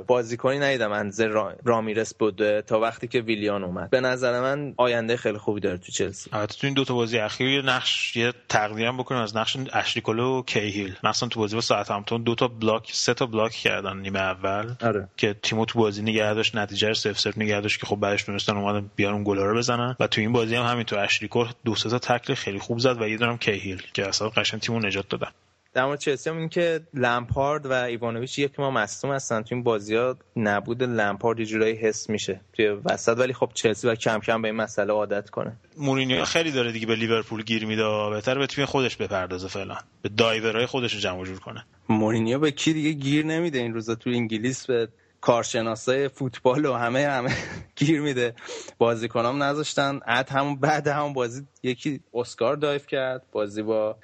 بازیکنی 0.07 0.59
ندیدم 0.59 0.91
انز 0.91 1.21
رامیرس 1.65 2.13
بود 2.13 2.59
تا 2.59 2.79
وقتی 2.79 3.07
که 3.07 3.21
ویلیان 3.21 3.63
اومد. 3.63 3.89
به 3.89 4.01
نظر 4.01 4.41
من 4.41 4.73
آینده 4.77 5.17
خیلی 5.17 5.37
خوبی 5.37 5.59
داره 5.59 5.77
تو 5.77 5.91
چلسی. 5.91 6.29
البته 6.33 6.55
تو 6.55 6.67
این 6.67 6.73
دو 6.73 6.83
تا 6.83 6.93
بازی 6.93 7.17
اخیر 7.17 7.65
نقش 7.65 8.15
یه 8.15 8.33
تقدیر 8.49 8.91
بکنم 8.91 9.21
از 9.21 9.37
نقش 9.37 9.57
اشلیکولو 9.73 10.39
و 10.39 10.43
کیهیل. 10.43 10.95
مثلا 11.03 11.29
تو 11.29 11.39
بازی 11.39 11.55
با 11.55 11.61
ساعتهمپتون 11.61 12.23
دو 12.23 12.35
تا 12.35 12.47
بلاک 12.47 12.89
سه 12.93 13.13
تا 13.13 13.25
بلاک 13.25 13.51
کردن 13.51 13.97
نیمه 13.97 14.19
اول 14.19 14.75
آره. 14.81 15.07
که 15.17 15.35
تیمو 15.41 15.65
تو 15.65 15.79
بازی 15.79 16.01
نگه 16.01 16.33
داشت 16.33 16.55
نتیجه 16.55 16.87
رو 16.87 16.93
صفر 17.17 17.41
نگه 17.41 17.61
که 17.61 17.85
خب 17.85 17.95
بعدش 17.95 18.23
تونستن 18.23 18.57
اومدن 18.57 18.89
بیان 18.95 19.13
اون 19.13 19.23
گلا 19.23 19.45
رو 19.45 19.57
بزنن. 19.57 19.95
و 19.99 20.07
تو 20.07 20.21
این 20.21 20.31
بازی 20.33 20.55
هم 20.55 20.65
همینطور 20.65 20.99
اشریکور 20.99 21.49
دو 21.65 21.75
سه 21.75 21.89
تا 21.89 21.99
تکل 21.99 22.33
خیلی 22.33 22.59
خوب 22.59 22.79
زد 22.79 23.01
و 23.01 23.07
یه 23.07 23.17
دونم 23.17 23.37
کیهیل 23.37 23.81
که 23.93 24.07
اصلا 24.07 24.29
قشنگ 24.29 24.59
تیمو 24.59 24.79
نجات 24.79 25.09
دادن. 25.09 25.31
در 25.73 25.85
مورد 25.85 25.99
چلسی 25.99 26.29
هم 26.29 26.37
این 26.37 26.49
که 26.49 26.81
لمپارد 26.93 27.65
و 27.65 27.73
ایوانوویچ 27.73 28.39
یک 28.39 28.59
ماه 28.59 28.71
مصدوم 28.71 29.13
هستن. 29.13 29.41
تو 29.41 29.55
این 29.55 29.63
بازی 29.63 29.95
ها 29.95 30.17
نبود 30.35 30.83
لمپارد 30.83 31.39
یه 31.39 31.45
جورایی 31.45 31.75
حس 31.75 32.09
میشه 32.09 32.41
توی 32.53 32.67
وسط. 32.67 33.17
ولی 33.17 33.33
خب 33.33 33.51
چلسی 33.53 33.87
و 33.87 33.95
کم 33.95 34.19
کم 34.19 34.41
به 34.41 34.47
این 34.47 34.57
مسئله 34.57 34.93
عادت 34.93 35.29
کنه. 35.29 35.57
مورینیو 35.77 36.25
خیلی 36.25 36.51
داره 36.51 36.71
دیگه 36.71 36.85
به 36.85 36.95
لیورپول 36.95 37.43
گیر 37.43 37.65
میده. 37.65 38.09
بهتر 38.09 38.37
به 38.37 38.47
تیم 38.47 38.65
خودش 38.65 38.97
بپردازه 38.97 39.47
فعلا. 39.47 39.75
به 40.01 40.09
diver 40.09 40.56
ای 40.56 40.65
خودش 40.65 40.93
رو 40.93 40.99
جمع 40.99 41.25
جور 41.25 41.39
کنه. 41.39 41.65
مورینیو 41.89 42.39
به 42.39 42.51
کی 42.51 42.73
دیگه 42.73 42.91
گیر 42.91 43.25
نمیده 43.25 43.59
این 43.59 43.73
روزا 43.73 43.95
تو 43.95 44.09
انگلیس؟ 44.09 44.65
به 44.65 44.87
کارشناسای 45.23 46.07
فوتبال 46.07 46.65
و 46.65 46.73
همه 46.73 47.07
همه 47.07 47.35
گیر 47.75 48.01
میده. 48.01 48.35
بازیکنام 48.77 49.43
نذاشتن. 49.43 49.99
عد 50.07 50.29
همون 50.29 50.55
بعد 50.55 50.87
همون 50.87 51.13
بازی 51.13 51.47
یکی 51.63 51.99
اسکار 52.13 52.55
dive 52.55 52.87
کرد. 52.87 53.23
بازی 53.31 53.61
با 53.61 53.97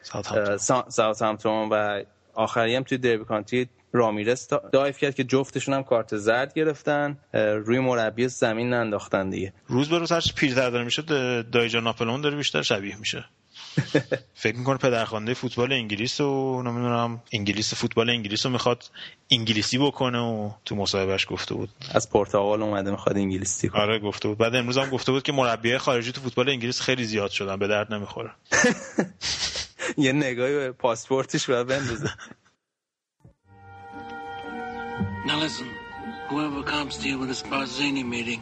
ساوثهامپتون. 0.89 1.69
و 1.71 2.03
آخری 2.33 2.75
هم 2.75 2.83
توی 2.83 2.97
دربی 2.97 3.25
کانتی 3.25 3.69
رامیرس 3.93 4.47
dive 4.71 4.97
کرد 4.97 5.15
که 5.15 5.23
جفتشون 5.23 5.73
هم 5.73 5.83
کارت 5.83 6.17
زرد 6.17 6.53
گرفتن. 6.53 7.17
روی 7.33 7.79
مربی 7.79 8.27
زمین 8.27 8.69
ننداختن 8.69 9.29
دیگه. 9.29 9.53
روز 9.67 9.89
به 9.89 9.99
روز 9.99 10.11
هرچی 10.11 10.33
پیرتر 10.33 10.69
داره 10.69 10.83
میشه 10.83 11.01
دایی 11.41 11.64
جان 11.64 11.79
ناپلئون 11.79 12.21
داره 12.21 12.37
بیشتر 12.37 12.61
شبیه 12.61 12.99
میشه. 12.99 13.25
فکر 14.33 14.55
می‌کنه 14.55 14.77
پدرخوانده 14.77 15.33
فوتبال 15.33 15.73
انگلیس 15.73 16.21
و 16.21 16.61
نمی‌دونم 16.63 17.21
انگلیس 17.31 17.73
فوتبال 17.73 18.09
انگلیس 18.09 18.45
رو 18.45 18.51
می‌خواد 18.51 18.83
انگلیسی 19.31 19.77
بکنه 19.77 20.19
و 20.19 20.51
تو 20.65 20.75
مصاحبهش 20.75 21.27
گفته 21.29 21.55
بود 21.55 21.69
از 21.91 22.09
پرتغال 22.09 22.61
اومده 22.61 22.91
می‌خواد 22.91 23.17
انگلیسی 23.17 23.69
کنه 23.69 23.81
آره 23.81 23.99
گفته 23.99 24.27
بود 24.27 24.37
بعد 24.37 24.55
امروز 24.55 24.77
هم 24.77 24.89
گفته 24.89 25.11
بود 25.11 25.23
که 25.23 25.31
مربی 25.31 25.77
خارجی 25.77 26.11
تو 26.11 26.21
فوتبال 26.21 26.49
انگلیس 26.49 26.81
خیلی 26.81 27.03
زیاد 27.03 27.31
شدن 27.31 27.55
به 27.55 27.67
درد 27.67 27.93
نمی‌خوره 27.93 28.31
یه 29.97 30.11
نگاهی 30.11 30.53
به 30.53 30.71
پاسپورتش 30.71 31.49
باید 31.49 31.67
بندازه 31.67 32.09
Now 35.25 35.37
listen, 35.45 35.69
whoever 36.29 36.63
comes 36.63 36.97
to 36.97 37.05
you 37.09 37.19
with 37.19 37.29
this 37.33 37.43
Barzini 37.43 38.03
meeting, 38.03 38.41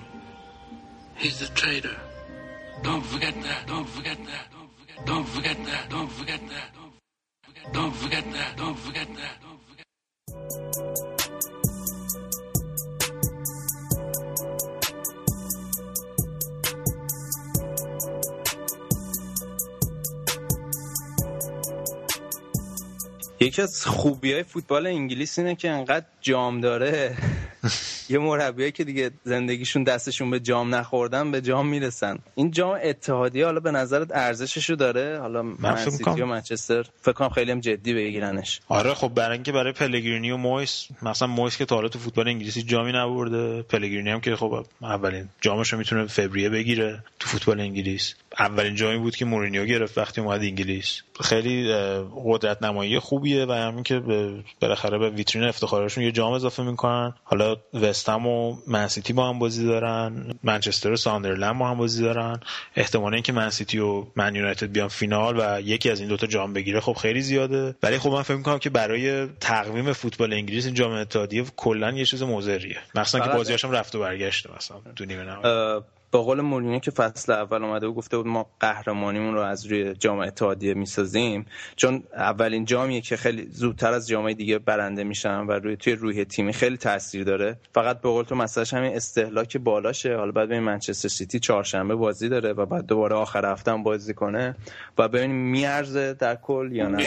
He's 1.18 1.40
the 1.40 1.48
traitor. 1.48 1.96
Don't 2.84 3.04
forget 3.04 3.34
that. 3.42 3.66
Don't 3.66 3.90
forget 3.90 4.18
that. 4.26 4.57
Don't 5.06 5.28
forget 5.28 5.58
that. 5.66 5.90
Don't 5.90 6.12
forget 6.12 6.42
that. 6.50 6.70
Don't 7.74 7.96
forget 7.96 8.26
that. 8.34 8.58
Don't 8.58 8.78
forget 8.78 9.14
that. 9.14 9.32
Don't 9.42 9.56
forget. 9.56 9.88
یکی 23.40 23.62
از 23.62 23.86
خوبی 23.86 24.34
های 24.34 24.44
فوتبال 24.44 24.88
انگلیس 24.88 25.40
اینه 25.40 25.56
که 25.56 25.70
انقدر 25.70 26.06
جام 26.22 26.62
داره 26.62 27.18
یه 28.14 28.20
مربیایی 28.20 28.72
که 28.72 28.84
دیگه 28.84 29.12
زندگیشون 29.24 29.84
دستشون 29.84 30.30
به 30.30 30.40
جام 30.40 30.76
نخوردن 30.76 31.32
به 31.32 31.42
جام 31.42 31.68
می‌رسن. 31.68 32.20
این 32.36 32.52
جام 32.52 32.80
اتحادیه 32.84 33.46
حالا 33.46 33.60
به 33.60 33.72
نظرت 33.72 34.08
ارزششو 34.14 34.76
داره؟ 34.76 35.20
حالا 35.20 35.44
من 35.44 35.76
سیتی 35.76 36.22
و 36.22 36.26
منچستر 36.26 36.84
فکر 37.02 37.14
کنم 37.14 37.30
خیلی 37.30 37.52
هم 37.52 37.60
جدی 37.60 37.94
بگیرنش. 37.94 38.62
آره 38.68 38.94
خب 38.94 39.08
برای 39.08 39.34
اینکه 39.34 39.52
برای 39.52 39.74
پلگرینی 39.74 40.32
و 40.32 40.38
مویس 40.38 40.88
مثلا 41.02 41.28
مویس 41.28 41.58
که 41.58 41.66
تا 41.66 41.76
حالا 41.76 41.88
تو 41.88 42.00
فوتبال 42.00 42.28
انگلیسی 42.28 42.62
جامی 42.62 42.92
نبرده 42.92 43.62
پلگرینی 43.62 44.10
هم 44.10 44.22
که 44.22 44.36
خب 44.36 44.66
اولین 44.82 45.30
جامشو 45.42 45.78
می‌تونه 45.78 46.08
فوریه 46.08 46.50
بگیره 46.50 47.04
تو 47.20 47.28
فوتبال 47.30 47.60
انگلیس. 47.60 48.16
اولین 48.40 48.76
جامی 48.76 48.98
بود 48.98 49.16
که 49.16 49.26
مورینیو 49.26 49.66
گرفت 49.66 49.98
وقتی 49.98 50.22
اومد 50.22 50.42
انگلیس. 50.42 51.02
خیلی 51.22 51.74
قدرت 52.26 52.64
نمایی 52.64 53.00
خوبیه 53.00 53.46
و 53.46 53.52
همین 53.52 53.84
که 53.84 54.02
بالاخره 54.62 54.98
به 54.98 55.10
ویترین 55.10 55.48
افتخارشون 55.48 56.04
یه 56.04 56.12
جام 56.12 56.34
اضافه 56.34 56.64
می‌کنن. 56.64 57.14
حالا 57.24 57.56
وستهم 57.74 58.28
و 58.28 58.58
منسیتی 58.68 59.14
با 59.14 59.30
هم 59.30 59.40
بازی 59.40 59.66
دارن 59.66 60.34
منچستر 60.44 60.92
و 60.92 60.96
ساندرلند 60.96 61.60
با 61.60 61.68
هم 61.68 61.78
بازی 61.78 62.04
دارن. 62.04 62.40
احتمال 62.76 63.14
اینکه 63.14 63.34
منسیتی 63.34 63.80
و 63.80 64.06
من 64.16 64.36
یونایتد 64.36 64.72
بیان 64.72 64.88
فینال 64.88 65.36
و 65.40 65.62
یکی 65.62 65.92
از 65.92 66.00
این 66.00 66.10
دوتا 66.10 66.28
جام 66.28 66.54
بگیره 66.54 66.80
خب 66.80 66.94
خیلی 66.94 67.22
زیاده. 67.22 67.76
ولی 67.84 67.98
خب 67.98 68.10
من 68.10 68.22
فکر 68.22 68.38
می‌کنم 68.38 68.60
که 68.60 68.70
برای 68.70 69.28
تقویم 69.40 69.94
فوتبال 69.94 70.34
انگلیس 70.34 70.66
این 70.66 70.74
جام 70.74 70.92
اتحادیه 70.92 71.46
کلا 71.56 71.92
یه 71.92 72.06
چیز 72.06 72.24
موزریه. 72.24 72.78
مثلا 72.96 73.28
که 73.28 73.34
بازیاشم 73.34 73.72
رفت 73.72 73.96
و 73.96 74.00
برگشته 74.00 74.50
مثلا 74.58 74.78
تو 74.96 75.06
نیمه 75.06 75.24
با 76.12 76.24
قول 76.24 76.42
مورینیو 76.42 76.80
که 76.80 76.92
فصل 76.92 77.32
اول 77.32 77.64
اومده 77.64 77.88
و 77.88 77.94
گفته 77.94 78.18
بود 78.18 78.28
ما 78.28 78.50
قهرمانیمون 78.60 79.34
رو 79.34 79.42
از 79.42 79.66
روی 79.66 79.94
جام 79.94 80.20
اتحادیه 80.20 80.74
می‌سازیم. 80.74 81.46
چون 81.76 82.04
اولین 82.14 82.66
جامیه 82.66 83.02
که 83.02 83.18
خیلی 83.18 83.48
زودتر 83.52 83.94
از 83.94 84.08
جامعه 84.08 84.34
دیگه 84.34 84.60
برنده 84.60 85.04
میشن 85.04 85.40
و 85.40 85.52
روی 85.52 85.76
توی 85.76 85.94
روی 85.94 86.26
تیمی 86.26 86.54
خیلی 86.54 86.78
تاثیر 86.78 87.24
داره. 87.24 87.58
فقط 87.74 88.02
به 88.02 88.10
قول 88.10 88.24
تو 88.24 88.36
مسئلهش 88.36 88.74
همین 88.74 88.96
استهلاک 88.96 89.58
بالاشه. 89.58 90.16
حالا 90.16 90.32
بعد 90.32 90.48
ببین 90.48 90.64
منچستر 90.64 91.10
سیتی 91.10 91.40
چهارشنبه 91.40 91.96
بازی 91.96 92.30
داره 92.30 92.54
و 92.54 92.66
بعد 92.66 92.86
دوباره 92.86 93.16
آخر 93.16 93.52
هفته 93.52 93.76
بازی 93.76 94.14
کنه. 94.14 94.56
و 94.98 95.08
ببینیم 95.08 95.36
میارزه 95.36 96.14
در 96.14 96.36
کل 96.36 96.70
یا 96.72 96.88
نه. 96.88 97.06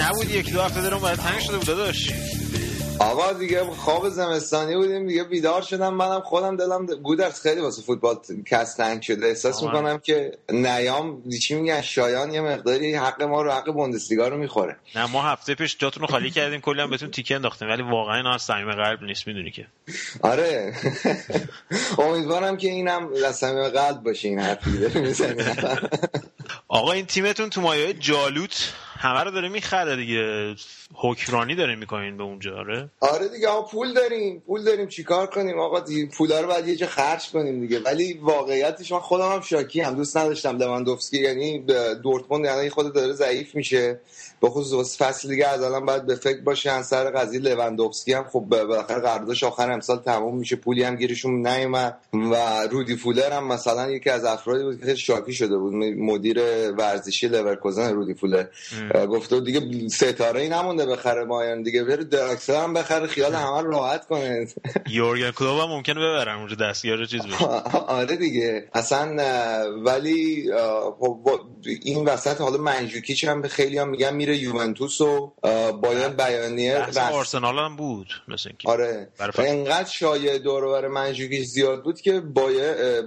نبودی 0.00 0.38
یکی 0.38 0.50
دو 0.52 0.62
هفته 0.62 0.82
دارم 0.82 0.98
باید 0.98 1.18
تنگ 1.18 1.40
شده 1.40 1.56
بود 1.56 1.66
داداش. 1.66 2.12
آقا 2.98 3.32
دیگه 3.32 3.64
خواب 3.64 4.08
زمستانی 4.08 4.76
بودیم 4.76 5.06
دیگه 5.06 5.24
بیدار 5.24 5.62
شدم 5.62 5.94
منم 5.94 6.20
خودم 6.20 6.56
دلم 6.56 6.86
گودرس 6.86 7.40
خیلی 7.42 7.60
واسه 7.60 7.82
فوتبال 7.82 8.16
کس 8.46 8.74
تنگ 8.74 9.02
شده. 9.02 9.26
احساس 9.26 9.62
می‌کنم 9.62 9.98
که 9.98 10.32
نیام 10.52 11.22
چی 11.42 11.54
میگن 11.54 11.80
شایان 11.80 12.32
یه 12.34 12.40
مقداری 12.40 12.94
حق 12.94 13.22
ما 13.22 13.42
رو 13.42 13.50
حق 13.52 13.72
بوندسلیگا 13.72 14.28
رو 14.28 14.36
می‌خوره. 14.36 14.76
نه 14.94 15.06
ما 15.06 15.22
هفته 15.22 15.54
پیش 15.54 15.76
جاتون 15.78 16.00
رو 16.00 16.06
خالی 16.06 16.30
کردیم 16.30 16.60
کلی 16.60 16.80
هم 16.80 16.90
بهتون 16.90 17.10
تیکه 17.10 17.34
انداختیم 17.34 17.68
ولی 17.68 17.82
واقعا 17.82 18.16
اینا 18.16 18.34
از 18.34 18.42
صمیم 18.42 18.72
قلب 18.72 19.02
نیست 19.02 19.26
می‌دونی 19.26 19.50
که. 19.50 19.66
آره. 20.22 20.74
امیدوارم 21.98 22.56
که 22.56 22.68
اینم 22.68 23.08
از 23.26 23.36
صمیم 23.36 23.68
قلب 23.68 24.02
باشه 24.02 24.28
این 24.28 24.38
حرفی 24.38 24.70
آقا 26.68 26.92
این 26.92 27.06
تیمتون 27.06 27.50
تو 27.50 27.60
مایه 27.60 27.92
جالوت؟ 27.92 28.72
همه 29.00 29.20
رو 29.20 29.30
داره 29.30 29.48
می‌خره 29.48 29.96
دیگه. 29.96 30.54
حکمرانی 30.94 31.54
داره 31.54 31.76
می‌کنین 31.76 32.16
به 32.16 32.22
اونجا 32.22 32.56
آره؟ 32.56 32.90
آره 33.00 33.28
دیگه 33.28 33.48
آقا 33.48 33.68
پول 33.68 33.94
داریم. 33.94 34.42
پول 34.46 34.64
داریم. 34.64 34.88
چیکار 34.88 35.26
کنیم؟ 35.26 35.58
آقا 35.58 35.80
دیگه 35.80 36.06
پولا 36.06 36.40
رو 36.40 36.46
باید 36.46 36.68
یه 36.68 36.76
جا 36.76 36.86
خرج 36.86 37.30
کنیم 37.30 37.60
دیگه. 37.60 37.80
ولی 37.80 38.20
واقعیتش 38.22 38.92
من 38.92 38.98
خودم 38.98 39.32
هم 39.32 39.40
شاکی 39.40 39.80
هم 39.80 39.94
دوست 39.94 40.16
نداشتم 40.16 40.56
لواندوفسکی 40.56 41.18
یعنی 41.18 41.64
دورتموند 42.02 42.44
یعنی 42.44 42.70
خود 42.70 42.94
داره 42.94 43.12
ضعیف 43.12 43.54
میشه. 43.54 44.00
به 44.40 44.48
خصوص 44.50 45.02
فصل 45.02 45.28
دیگه 45.28 45.46
از 45.46 45.62
الان 45.62 45.86
باید 45.86 46.06
به 46.06 46.14
فکر 46.14 46.40
باشن. 46.40 46.82
سر 46.82 47.10
قضیه 47.10 47.40
لواندوفسکی 47.40 48.12
هم 48.12 48.24
خب 48.24 48.40
بالاخره 48.40 49.00
قراردادش 49.00 49.44
آخر 49.44 49.72
امسال 49.72 49.98
تموم 49.98 50.36
میشه. 50.36 50.56
پولی 50.56 50.82
هم 50.82 50.96
گیرشون 50.96 51.46
نیومد 51.46 51.98
و 52.12 52.62
رودی 52.70 52.96
فولر 52.96 53.32
هم 53.32 53.46
مثلا 53.46 53.90
یکی 53.90 54.10
از 54.10 54.24
افرادی 54.24 54.64
بود 54.64 54.78
که 54.78 54.84
خیلی 54.84 54.96
شاکی 54.96 55.32
شده 55.32 55.58
بود. 55.58 55.74
مدیر 55.74 56.40
ورزشی 56.72 57.28
لورکوزن 57.28 57.94
رودی 57.94 58.14
فولر. 58.14 58.46
گفته 59.10 59.40
دیگه 59.40 59.88
ستاره 59.88 60.40
ای 60.40 60.48
نمونده 60.48 60.79
بخره 60.86 61.24
بایرن 61.24 61.62
دیگه 61.62 61.84
بره 61.84 62.04
دراکسلر 62.04 62.62
هم 62.62 62.74
بخره 62.74 63.06
خیال 63.06 63.34
همه 63.44 63.62
راحت 63.62 64.06
کنه. 64.06 64.46
یورگن 64.88 65.30
کلوپ 65.30 65.62
هم 65.62 65.68
ممکنه 65.68 65.94
ببرن 66.00 66.38
اونجا 66.38 66.54
دستیار 66.54 67.04
چیز 67.04 67.26
بشه. 67.26 67.44
آره 67.98 68.16
دیگه. 68.16 68.68
اصلا 68.74 69.16
ولی 69.84 70.50
این 71.82 72.04
وسط 72.04 72.40
حالا 72.40 72.58
منجوکیچ 72.58 73.24
هم 73.24 73.42
به 73.42 73.48
خیلی 73.48 73.78
هم 73.78 73.88
میگن 73.88 74.14
میره 74.14 74.36
یوونتوس 74.36 75.00
و 75.00 75.32
باید 75.82 76.16
بیانیه 76.16 76.86
آرسنال 77.12 77.58
هم 77.58 77.76
بود 77.76 78.08
مثلا 78.28 78.52
آره. 78.64 79.08
انقدر 79.38 79.88
شایع 79.88 80.38
دور 80.38 80.66
بر 80.66 80.88
منجوکیچ 80.88 81.48
زیاد 81.48 81.82
بود 81.82 82.00
که 82.00 82.22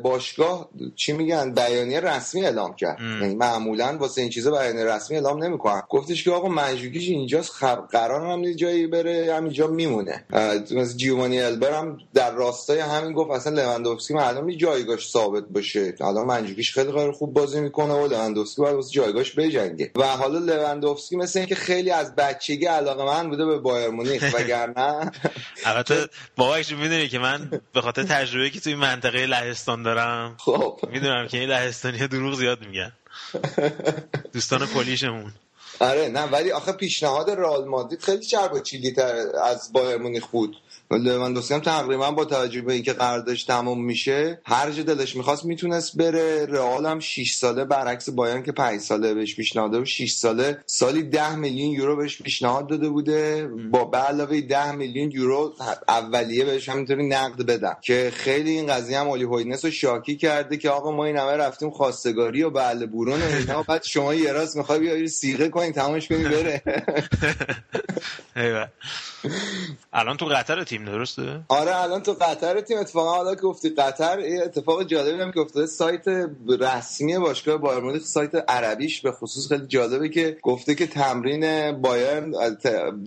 باشگاه 0.03 0.69
چی 0.95 1.13
میگن 1.13 1.53
بیانیه 1.53 1.99
رسمی 1.99 2.45
اعلام 2.45 2.75
کرد. 2.75 3.01
یعنی 3.01 3.35
معمولا 3.35 3.97
واسه 3.99 4.21
این 4.21 4.29
چیزا 4.29 4.51
بیانیه 4.51 4.85
رسمی 4.85 5.17
اعلام 5.17 5.43
نمی‌کنن. 5.43 5.83
گفتش 5.89 6.23
که 6.23 6.31
آقا 6.31 6.47
منجوکیچ 6.47 7.09
اینجاست 7.09 7.51
قرار 7.65 8.31
هم 8.31 8.51
جایی 8.51 8.87
بره 8.87 9.35
همینجا 9.35 9.67
میمونه. 9.67 10.25
مثلا 10.31 10.85
جیوانی 10.85 11.41
البر 11.41 11.79
هم 11.79 11.97
در 12.13 12.31
راستای 12.31 12.79
همین 12.79 13.13
گفت 13.13 13.31
اصلا 13.31 13.61
لواندوفسکی 13.61 14.13
معلوم 14.13 14.51
جایگاهش 14.51 15.07
ثابت 15.07 15.43
باشه. 15.43 15.95
الان 16.01 16.25
منجوکیچ 16.25 16.73
خیلی 16.73 16.91
خیلی 16.91 17.11
خوب 17.11 17.33
بازی 17.33 17.61
می‌کنه 17.61 17.93
و 17.93 18.07
لواندوفسکی 18.07 18.61
باید 18.61 18.75
واسه 18.75 18.91
جایگاهش 18.91 19.31
بجنگه. 19.31 19.91
و 19.95 20.07
حالا 20.07 20.39
لواندوفسکی 20.39 21.15
مثل 21.15 21.39
اینکه 21.39 21.55
خیلی 21.55 21.91
از 21.91 22.15
بچگی 22.15 22.65
علاقه 22.65 23.05
من 23.05 23.29
بوده 23.29 23.45
به 23.45 23.59
بایر 23.59 23.89
مونیخ 23.89 24.33
وگرنه 24.33 25.11
البته 25.65 26.07
باباش 26.35 26.71
می‌دونی 26.71 27.07
که 27.07 27.19
من 27.19 27.61
به 27.73 27.81
خاطر 27.81 28.03
تجربه 28.03 28.49
که 28.49 28.59
توی 28.59 28.75
منطقه 28.75 29.25
لهستان 29.25 29.83
دارم 29.83 30.35
خب. 30.39 30.79
می‌دونم 30.91 31.27
که 31.27 31.37
این 31.39 31.49
لهستانی 31.49 32.07
دروغ 32.07 32.35
زیاد 32.35 32.65
میگن. 32.67 32.91
دوستان 34.33 34.65
پلیشمون 34.65 35.33
آره 35.79 36.07
نه 36.07 36.23
ولی 36.23 36.51
آخه 36.51 36.71
پیشنهاد 36.71 37.29
رئال 37.29 37.65
مادرید 37.65 38.01
خیلی 38.01 38.25
چرب 38.25 38.53
و 38.53 38.59
چیلی 38.59 38.91
تر 38.91 39.15
از 39.43 39.73
بایر 39.73 39.97
مونیخ 39.97 40.27
بود. 40.27 40.55
لواندوفسکی 40.91 41.53
هم 41.53 41.59
تقریبا 41.59 42.11
با 42.11 42.25
توجه 42.25 42.61
به 42.61 42.73
اینکه 42.73 42.93
قراردادش 42.93 43.43
تموم 43.43 43.85
میشه 43.85 44.41
هر 44.45 44.71
جا 44.71 44.83
دلش 44.83 45.15
می‌خواست 45.15 45.45
می‌تونست 45.45 45.97
بره. 45.97 46.45
رئال 46.45 46.85
هم 46.85 46.99
6 46.99 47.33
ساله 47.33 47.65
برعکس 47.65 48.09
بایرن 48.09 48.43
که 48.43 48.51
5 48.51 48.79
ساله 48.81 49.13
بهش 49.13 49.35
پیشنهاد 49.35 49.71
داده 49.71 49.85
6 49.85 50.11
ساله 50.11 50.57
سالی 50.65 51.03
10 51.03 51.35
میلیون 51.35 51.71
یورو 51.71 51.95
بهش 51.95 52.21
پیشنهاد 52.21 52.67
داده 52.67 52.89
بوده. 52.89 53.47
با 53.71 53.85
به 53.85 53.97
علاوه 53.97 54.41
10 54.41 54.71
میلیون 54.71 55.11
یورو 55.11 55.53
اولیه 55.87 56.45
بهش 56.45 56.69
همینطوری 56.69 57.07
نقد 57.07 57.45
بدن. 57.45 57.73
که 57.81 58.11
خیلی 58.15 58.51
این 58.51 58.67
قضیه 58.67 58.99
هم 58.99 59.07
اولی 59.07 59.23
هوینس 59.23 59.65
رو 59.65 59.71
شاکی 59.71 60.15
کرده 60.15 60.57
که 60.57 60.69
آقا 60.69 60.91
ما 60.91 61.05
این 61.05 61.17
همه 61.17 61.31
رفتیم 61.31 61.69
خواستگاری 61.69 62.43
و 62.43 62.49
بله 62.49 62.85
بورون 62.85 63.21
اینا. 63.21 63.63
بعد 63.63 63.83
شما 63.83 64.13
یه 64.13 64.31
راست 64.31 64.57
می‌خوای 64.57 64.79
بیای 64.79 65.07
سیغه 65.07 65.49
کنین 65.63 65.73
تمامش 65.73 66.07
کنین 66.07 66.23
بره. 66.23 66.61
الان 69.93 70.17
تو 70.17 70.25
قطر 70.25 70.63
تیم 70.63 70.85
درسته؟ 70.85 71.41
آره 71.47 71.81
الان 71.81 72.03
تو 72.03 72.13
قطر 72.13 72.61
تیم. 72.61 72.77
اتفاقا 72.77 73.15
حالا 73.15 73.35
که 73.35 73.41
گفتی 73.41 73.69
قطر 73.69 74.19
اتفاق 74.43 74.83
جالبی 74.83 75.21
هم 75.21 75.31
که 75.31 75.39
افتاده 75.39 75.65
سایت 75.65 76.03
رسمی 76.59 77.17
باشگاه 77.17 77.57
بایر 77.57 77.79
مونیخ 77.79 78.03
سایت 78.03 78.35
عربیش 78.47 79.01
به 79.01 79.11
خصوص 79.11 79.47
خیلی 79.47 79.67
جالبه 79.67 80.09
که 80.09 80.37
گفته 80.41 80.75
که 80.75 80.87
تمرین 80.87 81.71
بایرن 81.71 82.31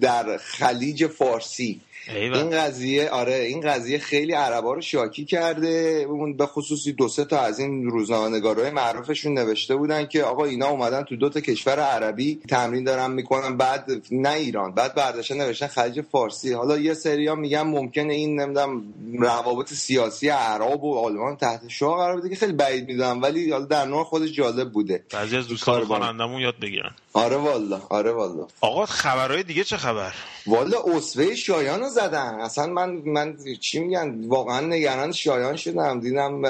در 0.01 0.37
خلیج 0.37 1.07
فارسی 1.07 1.81
این 2.15 2.51
قضیه 2.51 3.11
آره 3.11 3.35
این 3.35 3.61
قضیه 3.61 3.99
خیلی 3.99 4.33
عربا 4.33 4.75
رو 4.75 4.81
شاکی 4.81 5.25
کرده. 5.25 6.07
اون 6.09 6.37
به 6.37 6.47
خصوصی 6.47 6.93
دو 6.93 7.09
سه 7.09 7.25
تا 7.25 7.39
از 7.39 7.59
این 7.59 7.91
روزنامه‌نگارای 7.91 8.71
معروفشون 8.71 9.39
نوشته 9.39 9.77
بودن 9.77 10.07
که 10.07 10.23
آقا 10.23 10.45
اینا 10.45 10.67
اومدن 10.69 11.03
تو 11.03 11.17
دو 11.17 11.29
تا 11.29 11.41
کشور 11.41 11.81
عربی 11.81 12.41
تمرین 12.49 12.85
دارن 12.85 13.11
می‌کنن 13.11 13.57
بعد 13.57 13.91
نه 14.11 14.33
ایران 14.33 14.73
بعد 14.73 14.95
برداشتن 14.95 15.37
نوشتن 15.37 15.67
خلیج 15.67 16.01
فارسی. 16.01 16.53
حالا 16.53 16.79
یه 16.79 16.95
سری 16.95 17.27
ها 17.27 17.35
میگن 17.35 17.63
ممکنه 17.63 18.15
این 18.15 18.41
نمی‌دونم 18.41 18.83
روابط 19.19 19.73
سیاسی 19.73 20.29
عرب 20.29 20.85
و 20.85 20.99
آلمان 20.99 21.37
تحت 21.37 21.69
شعار 21.69 21.97
قرار 21.97 22.17
بده 22.17 22.29
که 22.29 22.37
خیلی 22.37 22.53
بعید 22.53 22.89
می‌دونم 22.89 23.23
ولی 23.23 23.51
حالا 23.51 23.65
در 23.65 23.85
نوع 23.85 24.05
خودش 24.05 24.33
جالب 24.33 24.73
بوده. 24.73 25.05
بعضی 25.13 25.37
از 25.37 25.49
دوستان 25.49 25.85
خوانندمون 25.85 26.41
یاد 26.41 26.55
بگیرن. 26.63 26.91
آره 27.17 27.37
والا 27.37 27.81
آره 27.89 28.13
والا 28.13 28.47
آقا 28.61 28.87
خبرهای 28.87 29.43
دیگه 29.43 29.65
چه 29.65 29.77
خبر؟ 29.77 30.15
والا 30.47 30.83
اسوه 30.97 31.35
شایان 31.35 31.81
رو 31.81 31.89
زدن. 31.89 32.41
اصلا 32.41 32.67
من 32.67 32.91
من 32.91 33.37
چی 33.61 33.79
میگن؟ 33.79 34.29
واقعا 34.29 34.61
نگران 34.61 35.13
شایان 35.13 35.57
شدم. 35.57 36.01
دیدم 36.01 36.45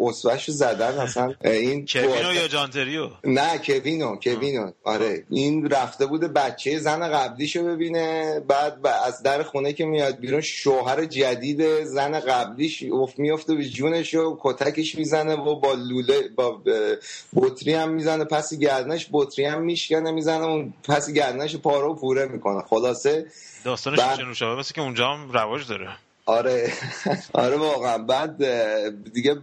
اسوهش 0.00 0.48
رو 0.48 0.54
زدن. 0.54 0.98
اصلا 0.98 1.34
این 1.44 1.86
کوینو 1.92 2.34
یا 2.34 2.48
جانتریو؟ 2.48 3.08
نه 3.24 3.58
کوینو 3.58 4.16
کوینو 4.16 4.70
آره. 4.84 5.24
این 5.30 5.70
رفته 5.70 6.06
بوده 6.06 6.28
بچه 6.28 6.78
زن 6.78 7.08
قبلیشو 7.08 7.64
ببینه. 7.64 8.40
بعد 8.48 8.86
از 9.06 9.22
در 9.22 9.42
خونه 9.42 9.72
که 9.72 9.84
میاد 9.84 10.16
بیرون 10.16 10.40
شوهر 10.40 11.04
جدید 11.04 11.84
زن 11.84 12.20
قبلیش 12.20 12.84
افت 12.92 13.18
میفته 13.18 13.54
به 13.54 13.64
جونش 13.64 14.14
و 14.14 14.38
کتکش 14.40 14.94
می‌زنه 14.94 15.34
و 15.34 15.60
با 15.60 15.72
لوله 15.72 16.28
با 16.36 16.62
بطری 17.36 17.74
هم 17.74 17.90
می‌زنه. 17.90 18.24
پس 18.24 18.54
گردنش 18.54 19.08
بطری 19.12 19.44
هم 19.44 19.62
میشکنه. 19.62 20.09
می‌زنه 20.10 20.44
اون 20.44 20.74
پس 20.88 21.12
گردنش 21.12 21.56
پارو 21.56 21.94
پوره 21.94 22.26
می‌کنه. 22.26 22.62
خلاصه 22.62 23.26
داستانش 23.64 23.98
بعد... 23.98 24.20
نوشابه 24.20 24.60
مثل 24.60 24.74
که 24.74 24.80
اونجا 24.80 25.08
هم 25.08 25.30
رواج 25.32 25.68
داره. 25.68 25.88
آره. 26.26 26.72
آره 27.32 27.56
واقعا. 27.56 27.98
بعد 27.98 28.44
دیگه 29.12 29.36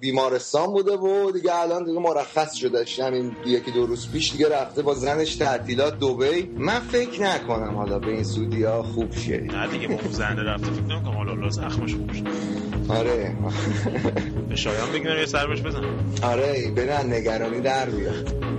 بیمارستان 0.00 0.66
بوده 0.66 0.92
و 0.92 1.30
دیگه 1.30 1.54
الان 1.54 1.84
دیگه 1.84 2.00
مرخص 2.00 2.54
شده. 2.54 2.84
همین 2.98 3.36
یکی 3.46 3.70
دو 3.70 3.86
روز 3.86 4.12
پیش 4.12 4.32
دیگه 4.32 4.48
رفته 4.48 4.82
با 4.82 4.94
زنش 4.94 5.36
تعطیلات 5.36 5.98
دبی. 5.98 6.42
من 6.42 6.80
فکر 6.80 7.22
نکنم 7.22 7.74
حالا 7.76 7.98
به 7.98 8.10
این 8.10 8.24
سودی 8.24 8.64
ها 8.64 8.82
خوب 8.82 9.16
شه. 9.16 9.40
نه 9.40 9.68
دیگه 9.68 9.88
با 9.88 10.10
زن 10.10 10.38
رفته 10.38 10.66
فکر 10.66 10.96
نکنم 10.96 11.16
حالا 11.16 11.50
زخمش 11.50 11.94
خوب 11.94 12.12
شه. 12.12 12.22
آره. 12.88 13.36
به 14.48 14.56
شایان 14.56 14.92
بگیم 14.92 15.06
یه 15.06 15.26
سر 15.26 15.46
بزن. 15.46 15.84
آره 16.22 16.70
برن 16.76 17.12
نگرانی 17.12 17.60
در 17.60 17.90
بیاد 17.90 18.53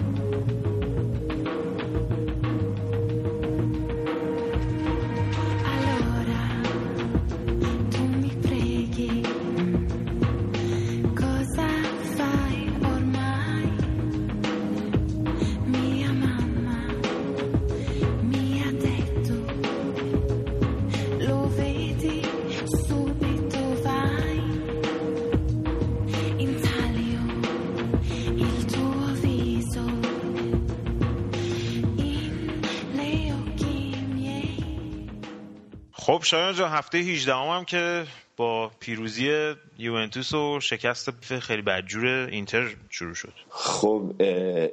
خب 36.25 36.29
شایان 36.29 36.53
جان 36.55 36.71
هفته 36.71 36.97
18 36.97 37.33
هم 37.35 37.65
که 37.65 38.07
با 38.37 38.71
پیروزی 38.79 39.53
یوونتوس 39.77 40.33
و 40.33 40.59
شکست 40.59 41.09
خیلی 41.39 41.61
بدجور 41.61 42.05
اینتر 42.31 42.67
شروع 42.89 43.13
شد. 43.13 43.33
خب 43.49 44.11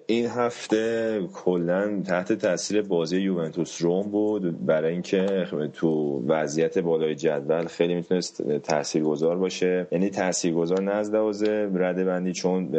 این 0.07 0.27
هفته 0.27 1.21
کلا 1.33 2.03
تحت 2.07 2.33
تاثیر 2.33 2.83
بازی 2.83 3.21
یوونتوس 3.21 3.83
روم 3.83 4.11
بود. 4.11 4.67
برای 4.67 4.93
اینکه 4.93 5.47
تو 5.73 6.23
وضعیت 6.27 6.79
بالای 6.79 7.15
جدول 7.15 7.67
خیلی 7.67 7.95
می‌تونست 7.95 8.59
تاثیرگذار 8.59 9.37
باشه. 9.37 9.87
یعنی 9.93 10.11
تاثیرگذار 10.11 10.81
نه 10.81 10.93
از 10.93 11.11
لحاظ 11.11 11.43
رده 11.75 12.05
بندی 12.05 12.33
چون 12.33 12.71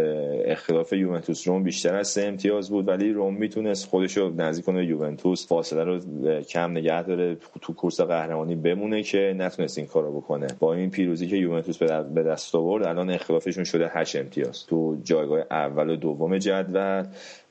اختلاف 0.46 0.93
یوونتوس 0.93 1.48
روم 1.48 1.63
بیشتر 1.63 1.96
از 1.96 2.08
سه 2.08 2.22
امتیاز 2.22 2.69
بود. 2.69 2.88
ولی 2.88 3.13
روم 3.13 3.34
می‌تونست 3.34 3.88
خودش 3.88 4.17
رو 4.17 4.34
نزدیک 4.36 4.65
کنه 4.65 4.86
یوونتوس 4.86 5.48
فاصله 5.48 5.84
رو 5.84 6.00
کم 6.41 6.72
نگه 6.72 7.04
داره 7.04 7.38
تو 7.62 7.74
کورس 7.74 8.02
قهرمانی 8.02 8.56
بمونه 8.56 9.04
که 9.04 9.34
نتونست 9.38 9.78
این 9.78 9.88
کارو 9.88 10.22
بکنه. 10.22 10.48
با 10.60 10.73
این 10.78 10.90
پیروزی 10.90 11.28
که 11.28 11.36
یوونتوس 11.36 11.78
به 12.14 12.24
دست 12.24 12.56
آورد 12.56 12.84
الان 12.84 13.10
اختلافشون 13.10 13.64
شده 13.64 13.92
8 13.94 14.16
امتیاز. 14.16 14.66
تو 14.66 14.98
جایگاه 15.04 15.40
اول 15.52 15.90
و 15.90 15.96
دوم 15.96 16.38
جدول 16.38 17.04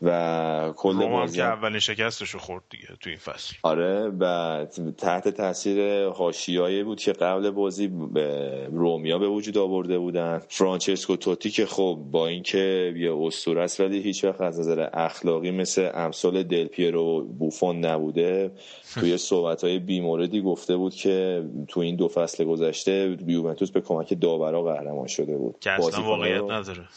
و 0.03 0.73
کل 0.77 1.09
بازی 1.09 1.37
که 1.37 1.45
اولین 1.45 1.79
شکستشو 1.79 2.39
خورد 2.39 2.63
دیگه 2.71 2.89
تو 3.01 3.11
این 3.11 3.19
فصل. 3.19 3.55
آره 3.63 4.13
و 4.21 4.65
تحت 4.99 5.29
تاثیر 5.29 6.09
حاشیه‌ای 6.09 6.83
بود 6.83 7.01
که 7.01 7.13
قبل 7.13 7.51
بازی 7.51 7.89
به 7.89 8.69
رومیا 8.73 9.19
به 9.19 9.29
وجود 9.29 9.59
آورده 9.59 9.99
بودن. 9.99 10.43
فرانچسکو 10.49 11.17
توتی 11.17 11.51
که 11.51 11.67
خب 11.67 11.99
با 12.11 12.27
اینکه 12.27 12.95
یه 12.97 13.17
اسطوره 13.17 13.63
است 13.63 13.81
ولی 13.81 14.03
هیچ 14.03 14.25
وقت 14.25 14.41
از 14.41 14.61
نظر 14.61 14.89
اخلاقی 14.93 15.51
مثل 15.51 15.91
امثال 15.95 16.43
دل 16.43 16.67
پیرو 16.67 17.25
بوفون 17.25 17.85
نبوده. 17.85 18.53
توی 19.01 19.19
صحبت‌های 19.19 19.79
بیموردی 19.79 20.43
گفته 20.43 20.77
بود 20.77 20.95
که 20.95 21.45
تو 21.69 21.81
این 21.81 21.97
دو 21.97 22.09
فصل 22.09 22.45
گذشته 22.45 23.17
یوونتوس 23.27 23.71
به 23.71 23.81
کمک 23.81 24.21
داورا 24.21 24.63
قهرمان 24.63 25.07
شده 25.07 25.37
بود. 25.37 25.57
که 25.61 25.71
اصلا 25.71 26.05
واقعیت 26.05 26.43
نداره. 26.43 26.89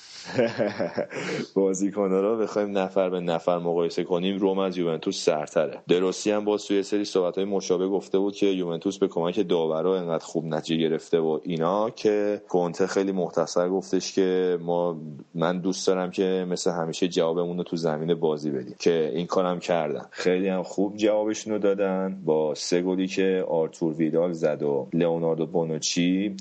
بازیکن‌ها 1.55 2.19
رو 2.19 2.37
بخوایم 2.37 2.77
نفر 2.95 3.09
به 3.09 3.19
نفر 3.19 3.57
مقایسه 3.57 4.03
کنیم 4.03 4.37
روم 4.37 4.59
از 4.59 4.77
یوونتوس 4.77 5.25
سرتره. 5.25 5.77
دروسی 5.87 6.31
هم 6.31 6.45
با 6.45 6.57
توی 6.57 6.83
سری 6.83 7.05
صحبت‌های 7.05 7.45
مشابه 7.45 7.87
گفته 7.87 8.19
بود 8.19 8.35
که 8.35 8.45
یوونتوس 8.45 8.97
به 8.97 9.07
کمک 9.07 9.47
داورا 9.47 9.97
انقدر 9.97 10.25
خوب 10.25 10.45
نتیجه 10.45 10.89
گرفته 10.89 11.19
و 11.19 11.39
اینا 11.43 11.89
که 11.89 12.41
کنته 12.49 12.87
خیلی 12.87 13.11
مختصر 13.11 13.69
گفتش 13.69 14.13
که 14.13 14.57
ما 14.61 14.97
من 15.33 15.59
دوست 15.59 15.87
دارم 15.87 16.11
که 16.11 16.45
مثل 16.49 16.71
همیشه 16.71 17.07
جوابمون 17.07 17.57
رو 17.57 17.63
تو 17.63 17.75
زمین 17.75 18.13
بازی 18.13 18.51
بدیم. 18.51 18.75
که 18.79 19.11
این 19.15 19.25
کارم 19.25 19.59
کردن. 19.59 20.05
خیلی 20.11 20.47
هم 20.47 20.63
خوب 20.63 20.97
جوابشون 20.97 21.53
رو 21.53 21.59
دادن. 21.59 22.21
با 22.25 22.55
سه 22.55 22.81
گلی 22.81 23.07
که 23.07 23.45
آرتور 23.47 23.93
ویدال 23.93 24.31
زد 24.31 24.63
و 24.63 24.87
لئوناردو 24.93 25.45
بونوچی 25.45 26.35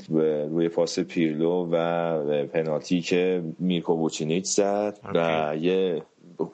روی 0.51 0.69
پاس 0.69 0.99
پیرلو 0.99 1.69
و 1.73 2.47
پنالتی 2.47 3.01
که 3.01 3.43
میرکو 3.59 3.97
بوچینیچ 3.97 4.45
زد 4.45 4.99
و 5.14 5.57
یه 5.61 6.03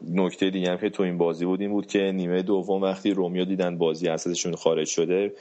نکته 0.09 0.51
دیگه 0.51 0.71
هم 0.71 0.77
که 0.79 0.91
تو 0.91 1.03
این 1.03 1.19
بازی 1.19 1.45
بود 1.45 1.61
این 1.61 1.71
بود 1.71 1.87
که 1.87 1.99
نیمه 1.99 2.43
دوم 2.43 2.83
وقتی 2.83 3.11
رومیو 3.11 3.45
دیدن 3.45 3.79
بازی 3.79 4.09
ازشون 4.09 4.55
خارج 4.55 4.87
شده 4.87 5.33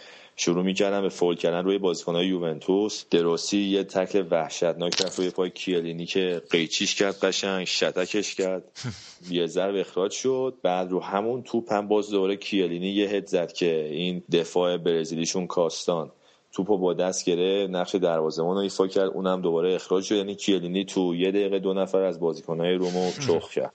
شروع 0.42 0.64
می‌کردن 0.64 1.02
به 1.02 1.10
فول 1.10 1.36
کردن 1.36 1.64
روی 1.64 1.78
بازیکنهای 1.78 2.28
یوونتوس. 2.28 3.06
دروسی 3.12 3.58
یه 3.58 3.84
تکل 3.84 4.26
وحشتناک 4.32 5.02
رفت 5.02 5.20
روی 5.20 5.30
پای 5.30 5.50
کیلینی 5.50 6.06
که 6.06 6.42
قیچیش 6.52 6.96
کرد 6.96 7.20
قشنگ 7.20 7.66
شتکش 7.66 8.36
کرد. 8.36 8.64
یه 9.32 9.46
ضرب 9.46 9.76
اخراج 9.76 10.12
شد. 10.12 10.54
بعد 10.64 10.92
رو 10.92 11.00
همون 11.00 11.44
توپ 11.44 11.74
هم 11.74 11.88
باز 11.88 12.10
دوباره 12.10 12.36
کیلینی 12.36 12.88
یه 12.88 13.10
هد 13.10 13.26
زد 13.26 13.54
که 13.54 13.86
این 13.86 14.24
دفاع 14.32 14.78
برزیلیشون 14.78 15.48
کاستان. 15.48 16.12
توپو 16.52 16.78
با 16.78 16.94
دست 16.94 17.26
گرفت 17.26 17.68
نقش 17.68 17.96
دروازه‌بان 17.96 18.56
رو 18.56 18.62
ایفا 18.62 18.88
کرد 18.88 19.10
اونم 19.10 19.42
دوباره 19.42 19.76
اخراج 19.76 20.04
شد. 20.04 20.16
یعنی 20.16 20.36
کیلینی 20.36 20.86
تو 20.86 21.16
یه 21.16 21.32
دقیقه 21.32 21.60
دو 21.60 21.74
نفر 21.74 22.02
از 22.02 22.20
بازیکنهای 22.20 22.74
رومو 22.74 23.12
چخ 23.28 23.52
کرد. 23.52 23.74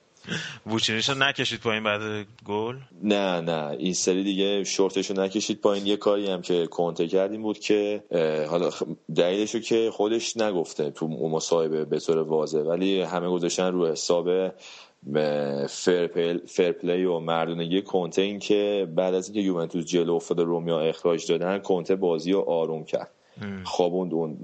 ووچینیش 0.67 1.09
رو 1.09 1.19
نکشید 1.19 1.61
پایین 1.61 1.85
بعد 1.85 2.27
گل؟ 2.45 2.77
نه 3.03 3.41
نه. 3.41 3.77
این 3.79 3.93
سری 3.95 4.25
دیگه 4.25 4.65
شورتش 4.65 5.11
رو 5.11 5.23
نکشید 5.23 5.61
پایین. 5.61 5.87
یه 5.87 5.97
کاری 5.97 6.31
هم 6.31 6.43
که 6.43 6.67
کنته 6.67 7.09
کرده 7.09 7.43
بود 7.43 7.59
که 7.59 8.03
حالا 8.51 8.71
دلیلش 9.17 9.55
رو 9.55 9.61
که 9.61 9.91
خودش 9.93 10.37
نگفته 10.37 10.91
تو 10.91 11.09
مصاحبه 11.09 11.85
به 11.85 12.01
طور 12.01 12.19
واضح. 12.19 12.59
ولی 12.59 13.01
همه 13.01 13.29
گذاشتن 13.29 13.73
رو 13.73 13.87
حساب 13.87 14.29
fair 16.47 16.73
play 16.73 17.05
و 17.05 17.19
مردونگی 17.19 17.83
کنته 17.83 18.23
این 18.23 18.39
که 18.39 18.89
بعد 18.97 19.15
از 19.15 19.29
اینکه 19.29 19.41
یوونتوس 19.41 19.85
جلو 19.85 20.15
افتاده 20.15 20.43
رومیا 20.43 20.81
اخراج 20.81 21.27
دادن 21.27 21.59
کنته 21.59 21.97
بازی 21.97 22.33
رو 22.33 22.41
آروم 22.41 22.85
کرد. 22.85 23.11
خوابوند 23.65 24.15
اون 24.15 24.39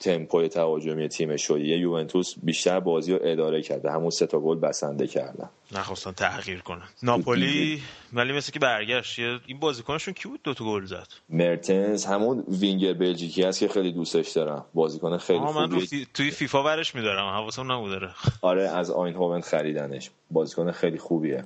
تمپوی 0.00 0.48
تهاجمی 0.48 1.08
تیمش 1.08 1.42
شد 1.42 1.60
یه 1.60 1.78
یوونتوس 1.78 2.34
بیشتر 2.42 2.80
بازی 2.80 3.12
رو 3.12 3.18
اداره 3.22 3.62
کرد 3.62 3.86
همون 3.86 4.10
سه 4.10 4.26
تا 4.26 4.40
گل 4.40 4.58
بسنده 4.58 5.06
کردن. 5.06 5.50
نخواستن 5.72 6.12
تغییر 6.12 6.60
کنن. 6.60 6.88
ناپولی 7.02 7.82
ولی 8.12 8.32
مثل 8.32 8.52
که 8.52 8.58
برگشت. 8.58 9.18
این 9.18 9.58
بازیکنشون 9.60 10.14
کی 10.14 10.28
بود؟ 10.28 10.40
دوتا 10.44 10.64
گل 10.64 10.84
زد. 10.84 11.08
مرتنز 11.28 12.04
همون 12.04 12.44
وینگر 12.48 12.92
بلژیکی 12.92 13.42
هست 13.42 13.60
که 13.60 13.68
خیلی 13.68 13.92
دوستش 13.92 14.28
دارم. 14.28 14.64
بازیکن 14.74 15.18
خیلی 15.18 15.38
خوبیه 15.38 15.66
من 15.66 15.78
فی... 15.78 16.06
توی 16.14 16.30
فیفا 16.30 16.62
ورش 16.62 16.94
میدارم. 16.94 17.28
حواسم 17.28 17.72
نبود 17.72 18.10
آره 18.42 18.68
از 18.68 18.90
آینهوون 18.90 19.40
خریدنش. 19.40 20.10
بازیکن 20.30 20.72
خیلی 20.72 20.98
خوبیه. 20.98 21.44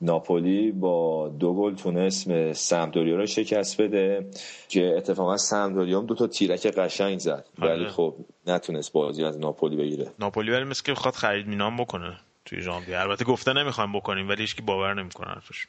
ناپولی 0.00 0.72
با 0.72 1.28
دو 1.28 1.54
گل 1.54 1.74
تونست 1.74 2.52
سمدوریا 2.52 3.16
رو 3.16 3.26
شکست 3.26 3.80
بده 3.80 4.26
که 4.68 4.94
اتفاقا 4.96 5.36
سمدوریا 5.36 5.98
هم 6.00 6.06
دو 6.06 6.14
تا 6.14 6.26
تیرک 6.26 6.66
قشنگ 6.66 7.18
زد. 7.18 7.48
ولی 7.58 7.88
خب 7.88 8.14
نتونست 8.46 8.92
بازی 8.92 9.24
از 9.24 9.38
ناپولی 9.38 9.76
بگیره. 9.76 10.10
ناپولی 10.18 10.50
ولی 10.50 10.64
مثل 10.64 10.82
که 10.82 10.92
بخواد 10.92 11.14
خرید 11.14 11.48
مینام 11.48 11.76
بکنه 11.76 12.16
توی 12.44 12.60
ژانویه. 12.60 13.00
البته 13.00 13.24
گفته 13.24 13.52
نمی‌خوایم 13.52 13.92
بکنیم 13.92 14.28
ولی 14.28 14.40
هیچکی 14.40 14.62
باور 14.62 14.94
نمی‌کنه 14.94 15.28
حرفش. 15.28 15.66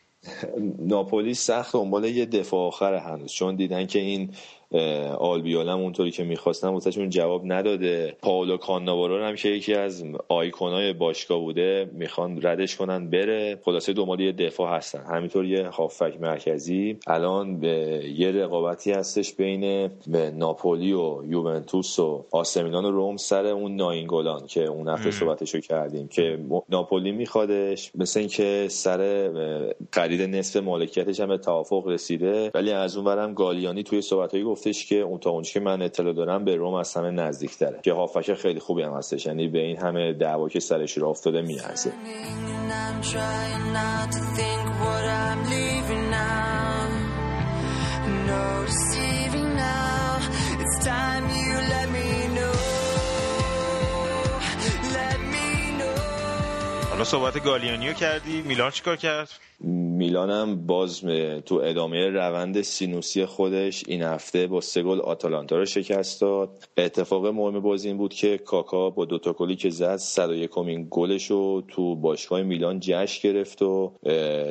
ناپولی 0.80 1.34
سخت 1.34 1.74
دنبال 1.74 2.06
یه 2.06 2.26
دفاع 2.26 2.68
آخر 2.68 2.94
هنوز 2.94 3.32
چون 3.32 3.56
دیدن 3.56 3.88
که 3.88 4.00
این 4.00 4.34
آلبیولم 5.18 5.80
اونطوری 5.80 6.12
که 6.12 6.24
می‌خواستن 6.24 6.68
واسهشون 6.68 7.10
جواب 7.10 7.42
نداده. 7.46 8.16
پاولو 8.22 8.58
کاناوارو 8.58 9.24
هم 9.24 9.36
که 9.36 9.50
یکی 9.50 9.74
از 9.74 10.04
آیکونای 10.28 10.94
باشگاه 10.94 11.40
بوده 11.40 11.90
می‌خوان 11.94 12.40
ردش 12.42 12.76
کنن 12.76 13.10
بره. 13.10 13.60
خلاصه 13.66 13.94
دنبال 13.94 14.20
یه 14.20 14.32
دفاع 14.32 14.78
هستن. 14.78 15.04
همینطور 15.16 15.46
یه 15.46 15.68
هافک 15.68 16.14
مرکزی. 16.22 16.98
الان 17.08 17.60
به 17.60 18.04
یه 18.18 18.32
رقابتی 18.32 18.92
هستش 18.92 19.34
بین 19.34 19.90
ناپولی 20.34 20.94
و 20.94 21.24
یوونتوس 21.28 22.00
و 22.00 22.26
آسمیلان 22.32 22.86
و 22.86 22.92
روم 22.92 23.18
سر 23.18 23.46
اون 23.46 23.76
ناینگولان 23.76 24.48
که 24.48 24.66
اون 24.66 24.88
هفته 24.88 25.12
صحبتشو 25.12 25.60
کردیم 25.60 26.08
که 26.08 26.40
ناپولی 26.70 27.12
میخوادش. 27.12 27.92
مثل 27.96 28.20
اینکه 28.20 28.66
سر 28.70 29.30
خرید 29.94 30.22
نصف 30.22 30.64
مالکیتش 30.64 31.20
هم 31.20 31.28
به 31.28 31.38
توافق 31.38 31.88
رسیده. 31.88 32.52
ولی 32.54 32.72
از 32.72 32.96
اون 32.96 33.06
برم 33.06 33.34
گالیانی 33.34 33.84
توی 33.84 34.02
صحبتایی 34.02 34.44
گفتش 34.60 34.86
که 34.86 34.96
اون 34.96 35.20
تا 35.20 35.30
اونچه 35.30 35.54
که 35.54 35.60
من 35.60 35.82
اطلاع 35.82 36.14
دارم 36.14 36.46
به 36.46 36.56
روم 36.56 36.74
از 36.74 36.94
همه 36.94 37.12
نزدیک 37.12 37.58
تره 37.58 37.80
که 37.84 37.94
هافک 37.94 38.34
خیلی 38.34 38.60
خوبی 38.60 38.82
هم 38.82 38.94
هستش. 38.94 39.26
یعنی 39.26 39.48
به 39.48 39.60
این 39.60 39.78
همه 39.78 40.14
دعوا 40.14 40.50
که 40.50 40.60
سرش 40.60 40.98
را 40.98 41.10
افتاده 41.10 41.42
میارزه 41.42 41.92
حالا 56.90 57.04
صحبت 57.04 57.44
گالیانیو 57.44 57.94
کردی. 57.94 58.42
میلان 58.42 58.72
چیکار 58.72 58.96
کرد؟ 58.96 59.30
میلانم 60.10 60.66
باز 60.66 61.02
تو 61.46 61.56
ادامه 61.56 62.10
روند 62.10 62.62
سینوسی 62.62 63.26
خودش 63.26 63.84
این 63.88 64.02
هفته 64.02 64.48
با 64.48 64.62
سه 64.62 64.84
گل 64.84 65.00
آتالانتا 65.00 65.58
رو 65.58 65.66
شکست 65.66 66.22
داد. 66.22 66.50
اتفاق 66.78 67.28
مهم 67.28 67.60
بازی 67.60 67.88
این 67.88 67.98
بود 67.98 68.14
که 68.14 68.38
کاکا 68.38 68.90
با 68.90 69.06
دوتا 69.06 69.34
گلی 69.34 69.56
که 69.56 69.70
زد 69.70 69.96
101 69.96 70.58
امین 70.58 70.88
گلش 70.92 71.32
رو 71.32 71.64
تو 71.68 71.96
باشگاه 71.96 72.42
میلان 72.42 72.80
جشن 72.80 73.30
گرفت 73.30 73.62
و 73.62 73.92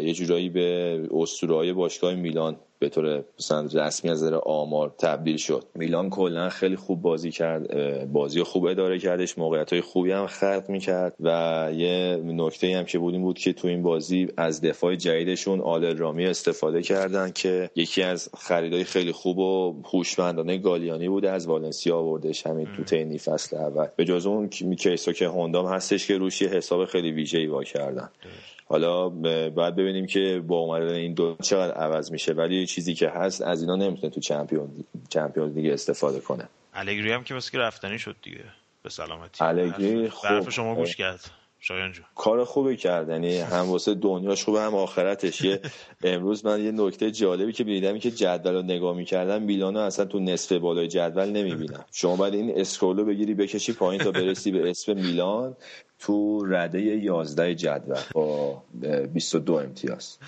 یه 0.02 0.12
جورایی 0.12 0.48
به 0.48 1.00
اسطوره‌های 1.14 1.72
باشگاه 1.72 2.14
میلان 2.14 2.56
به 2.78 2.88
طور 2.88 3.24
مثلا 3.38 3.68
رسمی 3.74 4.10
از 4.10 4.22
آمار 4.32 4.94
تبدیل 4.98 5.36
شد. 5.36 5.64
میلان 5.74 6.10
کلا 6.10 6.48
خیلی 6.48 6.76
خوب 6.76 7.02
بازی 7.02 7.30
کرد 7.30 8.12
بازی 8.12 8.42
خوب 8.42 8.64
اداره 8.64 8.98
کردش 8.98 9.38
موقعیت 9.38 9.72
های 9.72 9.82
خوبی 9.82 10.12
هم 10.12 10.26
خلق 10.26 10.64
می‌کرد 10.68 11.14
و 11.20 11.70
یه 11.74 12.20
نکته 12.24 12.76
هم 12.76 12.84
که 12.84 12.98
بود 12.98 13.14
این 13.14 13.22
بود 13.22 13.38
که 13.38 13.52
تو 13.52 13.68
این 13.68 13.82
بازی 13.82 14.28
از 14.36 14.60
دفاع 14.60 14.94
جدیدشون 14.94 15.60
آل 15.60 15.96
رامی 15.96 16.26
استفاده 16.26 16.82
کردن 16.82 17.30
که 17.30 17.70
یکی 17.76 18.02
از 18.02 18.30
خریدای 18.38 18.84
خیلی 18.84 19.12
خوب 19.12 19.38
و 19.38 19.82
هوشمندانه 19.92 20.58
گالیانی 20.58 21.08
بوده 21.08 21.30
از 21.30 21.46
والنسیا 21.46 21.96
آوردش 21.98 22.46
همین 22.46 22.68
تو 22.76 22.84
تینی 22.84 23.18
فصل 23.18 23.56
اول. 23.56 23.86
به 23.96 24.04
جز 24.04 24.26
اون 24.26 24.48
کیسو 24.48 25.12
که 25.12 25.28
هوندام 25.28 25.66
هستش 25.66 26.06
که 26.06 26.18
روش 26.18 26.42
حساب 26.42 26.84
خیلی 26.84 27.10
ویژه‌ای 27.10 27.46
وا 27.46 27.62
کردن. 27.62 28.08
حالا 28.68 29.08
باید 29.48 29.76
ببینیم 29.76 30.06
که 30.06 30.42
با 30.46 30.56
اومدن 30.56 30.94
این 30.94 31.14
دو 31.14 31.36
چقدر 31.42 31.74
عوض 31.74 32.12
میشه 32.12 32.32
ولی 32.32 32.66
چیزی 32.66 32.94
که 32.94 33.08
هست 33.08 33.42
از 33.42 33.60
اینا 33.62 33.76
نمی‌تونه 33.76 34.12
تو 34.12 34.20
چمپیون 34.20 34.84
چمپیونز 35.08 35.54
دیگه 35.54 35.72
استفاده 35.72 36.20
کنه. 36.20 36.48
الگری 36.74 37.12
هم 37.12 37.24
که 37.24 37.34
مثل 37.34 37.58
رفتنی 37.58 37.98
شد 37.98 38.16
دیگه 38.22 38.44
به 38.82 38.90
سلامتی. 38.90 39.44
الگری 39.44 40.08
خوب. 40.08 40.50
شما 40.50 40.74
گوش 40.74 40.96
کرد. 40.96 41.30
شایان. 41.60 41.94
کار 42.14 42.44
خوبی 42.44 42.76
کرد. 42.76 43.08
یعنی 43.08 43.38
هم 43.38 43.70
واسه 43.70 43.94
دنیاش 43.94 44.44
خوبه 44.44 44.60
هم 44.60 44.74
آخرتش. 44.74 45.42
یه 45.42 45.60
امروز 46.02 46.46
من 46.46 46.64
یه 46.64 46.72
نکته 46.72 47.10
جالبی 47.10 47.52
که 47.52 47.64
دیدم 47.64 47.98
که 47.98 48.10
جدول 48.10 48.54
رو 48.54 48.62
نگاه 48.62 48.96
می‌کردم 48.96 49.42
میلانو 49.42 49.80
اصلا 49.80 50.04
تو 50.04 50.20
نصف 50.20 50.52
بالای 50.52 50.88
جدول 50.88 51.28
نمی‌بینم. 51.28 51.84
شما 51.92 52.16
باید 52.16 52.34
این 52.34 52.60
اسکرولو 52.60 53.04
بگیری 53.04 53.34
بکشی 53.34 53.72
پایین 53.72 54.02
تا 54.02 54.10
برسی 54.10 54.50
به 54.50 54.70
اسم 54.70 54.92
میلان 54.92 55.56
تو 55.98 56.44
رده 56.46 56.80
11 56.80 57.54
جدول. 57.54 58.00
با 58.12 58.62
22 59.14 59.54
امتیاز. 59.54 60.18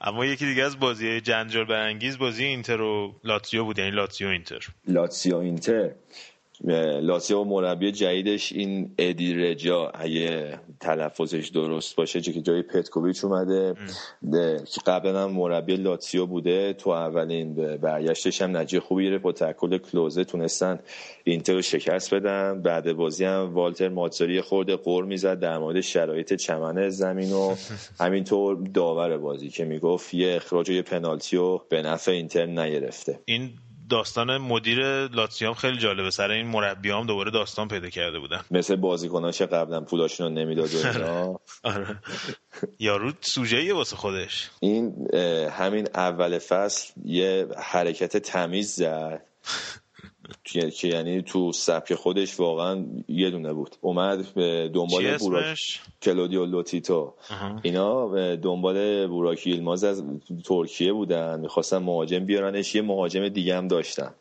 اما 0.00 0.26
یکی 0.26 0.46
دیگه 0.46 0.62
از 0.62 0.80
بازی 0.80 1.20
جنجال 1.20 1.64
برانگیز 1.64 2.18
بازی 2.18 2.44
اینتر 2.44 2.80
و 2.80 3.14
لاتزیو 3.24 3.64
بود. 3.64 3.78
یعنی 3.78 3.90
لاتزیو 3.90 4.28
اینتر. 4.28 4.66
لاتزیو 4.88 5.36
اینتر. 5.36 5.90
لاتزیو 7.00 7.44
مربی 7.44 7.92
جدیدش 7.92 8.52
این 8.52 8.94
ادی 8.98 9.34
رجا 9.34 9.88
اگه 9.94 10.58
تلفظش 10.80 11.48
درست 11.48 11.96
باشه 11.96 12.20
که 12.20 12.40
جای 12.40 12.62
پتکوویچ 12.62 13.24
اومده. 13.24 13.74
قبلا 14.86 15.24
هم 15.24 15.30
مربی 15.30 15.76
لاتسیو 15.76 16.26
بوده. 16.26 16.72
تو 16.72 16.90
اولین 16.90 17.54
برگشتش 17.76 18.42
هم 18.42 18.56
نجیه 18.56 18.80
خوبی 18.80 19.04
گرفت. 19.04 19.22
با 19.22 19.32
تکل 19.32 19.78
کلوزه 19.78 20.24
تونستن 20.24 20.78
اینتر 21.24 21.52
رو 21.52 21.62
شکست 21.62 22.14
بدن. 22.14 22.62
بعد 22.62 22.92
بازی 22.92 23.24
هم 23.24 23.54
والتر 23.54 23.88
ماتزاری 23.88 24.40
خورده 24.40 24.76
قور 24.76 25.04
می‌زد 25.04 25.40
در 25.40 25.58
مورد 25.58 25.80
شرایط 25.80 26.34
چمنه 26.34 26.88
زمین 26.88 27.32
و 27.32 27.54
همینطور 28.04 28.68
داور 28.74 29.18
بازی 29.18 29.48
که 29.48 29.64
می‌گفت 29.64 30.14
یه 30.14 30.36
اخراج 30.36 30.70
و 30.70 30.72
یه 30.72 30.82
پنالتی 30.82 31.36
و 31.36 31.58
به 31.68 31.82
نفع 31.82 32.12
اینتر 32.12 32.46
نگرفته. 32.46 33.20
این 33.24 33.50
داستان 33.90 34.38
مدیر 34.38 35.06
لاتسیام 35.06 35.54
خیلی 35.54 35.78
جالبه. 35.78 36.10
سر 36.10 36.30
این 36.30 36.46
مربیام 36.46 37.06
دوباره 37.06 37.30
داستان 37.30 37.68
پیدا 37.68 37.88
کرده 37.88 38.18
بودن. 38.18 38.40
مثل 38.50 38.76
بازیکناش 38.76 39.42
قبلا 39.42 39.80
پولاشون 39.80 40.26
رو 40.26 40.32
نمی‌داد 40.32 40.68
آره. 41.64 41.98
یارو 42.78 43.12
سوژه 43.20 43.74
واسه 43.74 43.96
خودش. 43.96 44.50
این 44.60 45.14
همین 45.50 45.88
اول 45.94 46.38
فصل 46.38 46.92
یه 47.04 47.46
حرکت 47.58 48.16
تمیز 48.16 48.74
زد. 48.74 49.22
که 50.44 50.88
یعنی 50.88 51.22
تو 51.22 51.52
سبک 51.52 51.94
خودش 51.94 52.40
واقعا 52.40 52.86
یه 53.08 53.30
دونه 53.30 53.52
بود. 53.52 53.76
اومد 53.80 54.34
به 54.34 54.70
دنبال 54.74 55.16
بوراک 55.16 55.58
کلودیو 56.02 56.44
لوتیتو. 56.44 57.14
اینا 57.62 58.34
دنبال 58.36 59.06
بوراک 59.06 59.46
یلماز 59.46 59.84
از 59.84 60.04
ترکیه 60.44 60.92
بودن 60.92 61.40
می‌خواستن 61.40 61.78
مهاجم 61.78 62.18
بیارنش 62.18 62.74
یه 62.74 62.82
مهاجم 62.82 63.28
دیگه 63.28 63.56
هم 63.56 63.68
داشتن. 63.68 64.14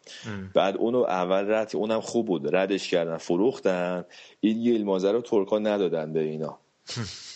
بعد 0.53 0.77
اونو 0.77 0.97
اول 0.97 1.51
رد 1.51 1.75
اونم 1.75 2.01
خوب 2.01 2.25
بود. 2.25 2.55
ردش 2.55 2.87
کردن 2.87 3.17
فروختن. 3.17 4.05
این 4.39 4.61
یلمازه 4.61 5.11
رو 5.11 5.21
ترکا 5.21 5.59
ندادن 5.59 6.13
به 6.13 6.19
اینا. 6.19 6.59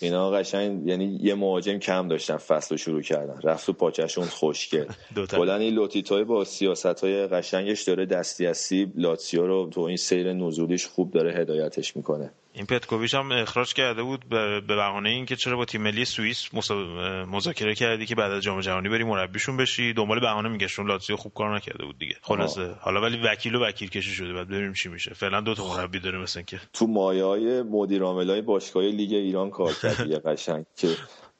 اینا 0.01 0.31
قشنگ 0.31 0.87
یعنی 0.87 1.19
یه 1.21 1.35
مهاجم 1.35 1.77
کم 1.77 2.07
داشتن 2.07 2.37
فصل 2.37 2.67
رو 2.69 2.77
شروع 2.77 3.01
کردن. 3.01 3.39
رفت 3.43 3.65
تو 3.65 3.73
پاچشون 3.73 4.25
خوشگل. 4.25 4.85
کلا 5.31 5.55
این 5.55 5.73
لوتیتای 5.73 6.23
با 6.23 6.45
سیاست 6.45 6.85
های 6.85 7.27
قشنگش 7.27 7.83
داره 7.83 8.05
دستی 8.05 8.47
از 8.47 8.57
سیب 8.57 8.91
لاتسیو 8.95 9.47
رو 9.47 9.69
تو 9.71 9.81
این 9.81 9.97
سیر 9.97 10.33
نزولیش 10.33 10.87
خوب 10.87 11.11
داره 11.11 11.33
هدایتش 11.33 11.95
می‌کنه. 11.95 12.31
این 12.57 12.65
پتکوویچ 12.65 13.15
هم 13.15 13.31
اخراج 13.31 13.73
کرده 13.73 14.03
بود 14.03 14.29
به 14.29 14.61
بهانه 14.61 15.09
اینکه 15.09 15.35
چرا 15.35 15.57
با 15.57 15.65
تیم 15.65 15.81
ملی 15.81 16.05
سوئیس 16.05 16.49
مذاکره 17.27 17.75
کردی 17.75 18.05
که 18.05 18.15
بعد 18.15 18.31
از 18.31 18.43
جام 18.43 18.61
جهانی 18.61 18.89
بری 18.89 19.03
مربیشون 19.03 19.57
بشی. 19.57 19.93
دنبال 19.93 20.19
بهانه 20.19 20.49
میگشون 20.49 20.87
لاتزیو 20.87 21.15
خوب 21.15 21.33
کار 21.33 21.55
نکرده 21.55 21.85
بود 21.85 21.99
دیگه. 21.99 22.15
خلاصه. 22.21 22.75
حالا 22.81 23.01
ولی 23.01 23.17
وکیل 23.17 23.55
و 23.55 23.65
وکیل 23.65 23.89
کشی 23.89 24.11
شده. 24.11 24.33
بعد 24.33 24.47
ببینیم 24.47 24.73
چی 24.73 24.89
میشه. 24.89 25.13
فعلا 25.13 25.41
دو 25.41 25.53
تا 25.53 25.67
مربی 25.67 25.99
داره 25.99 26.19
مثلا 26.19 26.43
که 26.43 26.59
تو 26.73 26.87
مایه 26.87 27.23
های 27.23 27.61
مدیر 27.61 28.03
عاملای 28.03 28.41
باشگاه 28.41 28.83
لیگ 28.83 29.13
ایران 29.13 29.49
کار 29.49 29.73
کرد 29.73 30.11
قشنگ 30.27 30.65
که 30.75 30.87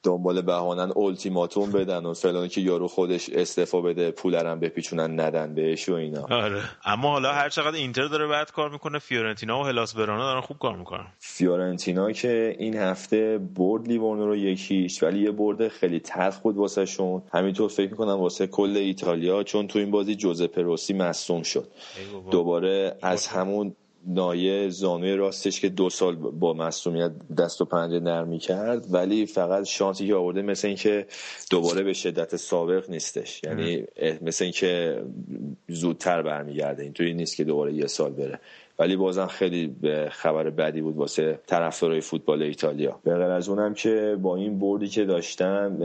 دنبال 0.04 0.42
بهانن 0.42 0.92
التیماتوم 0.98 1.72
بدن 1.72 2.06
و 2.06 2.14
فلان 2.14 2.48
که 2.48 2.62
یارو 2.62 2.88
خودش 2.88 3.30
استعفا 3.30 3.82
بده 3.82 4.12
پولرم 4.12 4.60
بپیچونن 4.60 5.20
ندن 5.20 5.54
بهش 5.54 5.90
و 5.90 5.94
اینا. 5.94 6.28
آره. 6.32 6.62
اما 6.86 7.12
حالا 7.12 7.34
هر 7.34 7.50
چقدر 7.50 7.76
اینتر 7.76 8.08
داره 8.08 8.28
بعد 8.28 8.52
کار 8.52 8.70
می‌کنه 8.70 9.00
فیورنتینا 9.00 9.62
و 9.62 9.64
هلاس 9.64 9.96
ورانا 9.96 10.24
دارن 10.24 10.42
خوب 10.42 10.58
کار 10.58 10.76
می‌کنن. 10.76 11.08
فیورنتینا 11.20 12.12
که 12.12 12.56
این 12.60 12.78
هفته 12.78 13.40
برد 13.56 13.88
لیورنو 13.88 14.26
رو 14.26 14.36
یکیش 14.36 15.04
ولی 15.04 15.24
یه 15.24 15.32
برد 15.32 15.68
خیلی 15.68 16.00
تلخ 16.00 16.40
بود 16.40 16.58
واسه 16.58 16.86
شون 16.86 17.24
همینطور 17.34 17.70
فکر 17.70 17.92
می‌کنم 17.92 18.20
واسه 18.20 18.48
کل 18.48 18.78
ایتالیا 18.78 19.44
چون 19.44 19.68
تو 19.68 19.80
این 19.80 19.92
بازی 19.92 20.16
جوزپه 20.16 20.62
روسی 20.62 20.94
مصوم 20.94 21.44
شد. 21.44 21.68
دوباره 22.32 22.98
از 23.02 23.28
همون 23.28 23.76
نایه 24.06 24.70
زانوی 24.70 25.16
راستش 25.16 25.62
که 25.62 25.70
دو 25.70 25.90
سال 25.90 26.16
با 26.16 26.54
مصومیت 26.54 27.12
دست 27.38 27.62
و 27.62 27.66
پنجه 27.66 28.00
نرمی 28.00 28.40
کرد 28.40 28.94
ولی 28.94 29.26
فقط 29.26 29.64
شانسی 29.66 30.08
که 30.08 30.16
آورده 30.16 30.42
مثل 30.42 30.68
اینکه 30.68 31.08
دوباره 31.50 31.84
به 31.84 31.94
شدت 31.94 32.36
سابق 32.36 32.90
نیستش. 32.90 33.42
یعنی 33.44 33.86
مثل 34.22 34.44
اینکه 34.44 35.04
زودتر 35.68 36.22
برمیگرده. 36.22 36.84
اینطوری 36.84 37.14
نیست 37.14 37.36
که 37.36 37.44
دوباره 37.44 37.74
یه 37.74 37.88
سال 37.88 38.12
بره. 38.12 38.40
ولی 38.80 38.96
بازم 38.96 39.28
خیلی 39.28 39.76
خبر 40.12 40.50
بدی 40.50 40.82
بود 40.82 40.96
واسه 40.98 41.40
طرفدارای 41.48 42.02
فوتبال 42.02 42.42
ایتالیا. 42.42 43.00
به 43.04 43.14
غیر 43.14 43.24
از 43.24 43.50
اونم 43.50 43.74
که 43.74 44.18
با 44.22 44.36
این 44.36 44.60
بردی 44.60 44.88
که 44.88 45.06
داشتن 45.06 45.78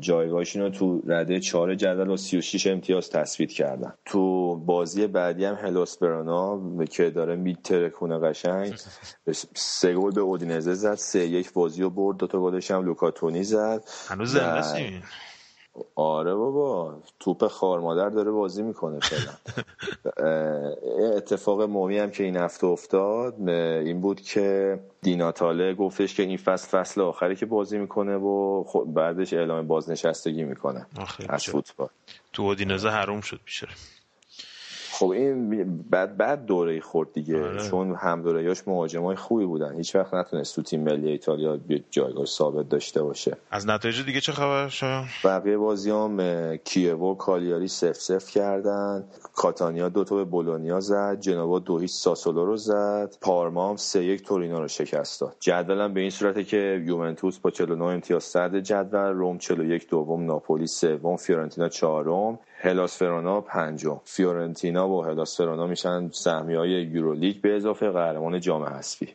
جایگاهشون 0.00 0.62
رو 0.62 0.70
تو 0.70 1.02
رده 1.06 1.40
4 1.40 1.74
جدول 1.74 2.08
و 2.08 2.16
36 2.16 2.66
امتیاز 2.66 3.10
تثبیت 3.10 3.50
کردن. 3.50 3.94
تو 4.04 4.56
بازی 4.56 5.06
بعدی 5.06 5.44
هم 5.44 5.54
هلاس 5.54 5.98
برانا 5.98 6.60
که 6.90 7.10
داره 7.10 7.36
میترکونه 7.36 8.18
قشنگ 8.18 8.74
سه 9.54 9.94
گل 9.94 10.10
به 10.10 10.20
اودینزه 10.20 10.74
زد 10.74 10.94
سه 10.94 11.26
یک 11.26 11.52
بازی 11.52 11.82
رو 11.82 11.90
برد 11.90 12.16
دو 12.16 12.26
تا 12.26 12.40
گلش 12.40 12.70
هم 12.70 12.84
لوکاتونی 12.84 13.44
زد. 13.44 13.84
هنوز 14.08 14.32
زنده 14.32 14.62
آره 15.94 16.34
بابا 16.34 16.94
توپ 17.20 17.46
خار 17.46 17.80
مادر 17.80 18.08
داره 18.08 18.30
بازی 18.30 18.62
می‌کنه 18.62 18.98
فعلا. 19.00 19.32
اتفاق 21.16 21.62
مومی 21.62 21.98
هم 21.98 22.10
که 22.10 22.24
این 22.24 22.36
هفته 22.36 22.66
افتاد 22.66 23.48
این 23.48 24.00
بود 24.00 24.20
که 24.20 24.78
دیناتاله 25.02 25.74
گفتش 25.74 26.14
که 26.14 26.22
این 26.22 26.36
فصل 26.36 26.68
فصل 26.68 27.00
آخری 27.00 27.36
که 27.36 27.46
بازی 27.46 27.78
می‌کنه 27.78 28.16
و 28.16 28.64
بعدش 28.86 29.32
اعلام 29.32 29.66
بازنشستگی 29.66 30.44
می‌کنه 30.44 30.86
از 31.28 31.44
فوتبال. 31.44 31.88
تو 32.32 32.42
اودینزه 32.42 32.88
حروم 32.88 33.20
شد 33.20 33.40
بیشتر 33.44 33.68
خب 34.98 35.08
این 35.08 35.84
بعد 35.90 36.16
بد 36.16 36.44
دوره 36.44 36.80
خورد 36.80 37.12
دیگه. 37.12 37.44
آره. 37.44 37.68
چون 37.70 37.94
هم 37.94 38.22
دورهاش 38.22 38.62
های 38.94 39.16
خوبی 39.16 39.46
بودن. 39.46 39.76
هیچ 39.76 39.96
وقت 39.96 40.14
نتونست 40.14 40.56
تو 40.56 40.62
تیم 40.62 40.82
ملی 40.82 41.08
ایتالیا 41.08 41.58
جایگاه 41.90 42.24
ثابت 42.26 42.68
داشته 42.68 43.02
باشه. 43.02 43.36
از 43.50 43.66
نتایج 43.66 44.04
دیگه 44.04 44.20
چه 44.20 44.32
خبر 44.32 44.68
شاید 44.68 45.04
بقیه 45.24 45.56
بازی 45.56 45.90
هم 45.90 46.56
کیوو 46.56 47.12
و 47.12 47.14
کالیاری 47.14 47.68
صفر 47.68 47.92
صفر 47.92 48.30
کردن. 48.30 49.04
کاتانیا 49.34 49.88
دو 49.88 50.04
تا 50.04 50.16
به 50.16 50.24
بولونیا 50.24 50.80
زد. 50.80 51.20
جنوا 51.20 51.58
دو 51.58 51.78
هیچ 51.78 51.90
ساسولو 51.90 52.44
رو 52.44 52.56
زد. 52.56 53.16
پارما 53.20 53.70
هم 53.70 53.76
سه 53.76 54.04
یک 54.04 54.22
تورینو 54.22 54.60
رو 54.60 54.68
شکست 54.68 55.20
داد. 55.20 55.36
جدولم 55.40 55.94
به 55.94 56.00
این 56.00 56.10
صورته 56.10 56.44
که 56.44 56.82
یوونتوس 56.86 57.38
با 57.38 57.50
49 57.50 57.84
امتیاز 57.84 58.24
صدر 58.24 58.60
جدول. 58.60 59.12
روم 59.12 59.38
41 59.38 59.88
دوم 59.88 60.26
ناپولی 60.26 60.66
سوم 60.66 61.16
فیورنتینا 61.16 61.68
چهارم. 61.68 62.38
هلاس 62.60 62.98
ورونا 62.98 63.40
پنجم. 63.40 64.00
فیورنتینا 64.04 64.88
و 64.88 65.04
هلاس 65.04 65.36
ورونا 65.36 65.66
میشن 65.66 66.08
سهمی 66.08 66.54
های 66.54 66.70
یورولیگ 66.70 67.40
به 67.40 67.56
اضافه 67.56 67.90
قهرمان 67.90 68.40
جام 68.40 68.64
حذفی. 68.64 69.14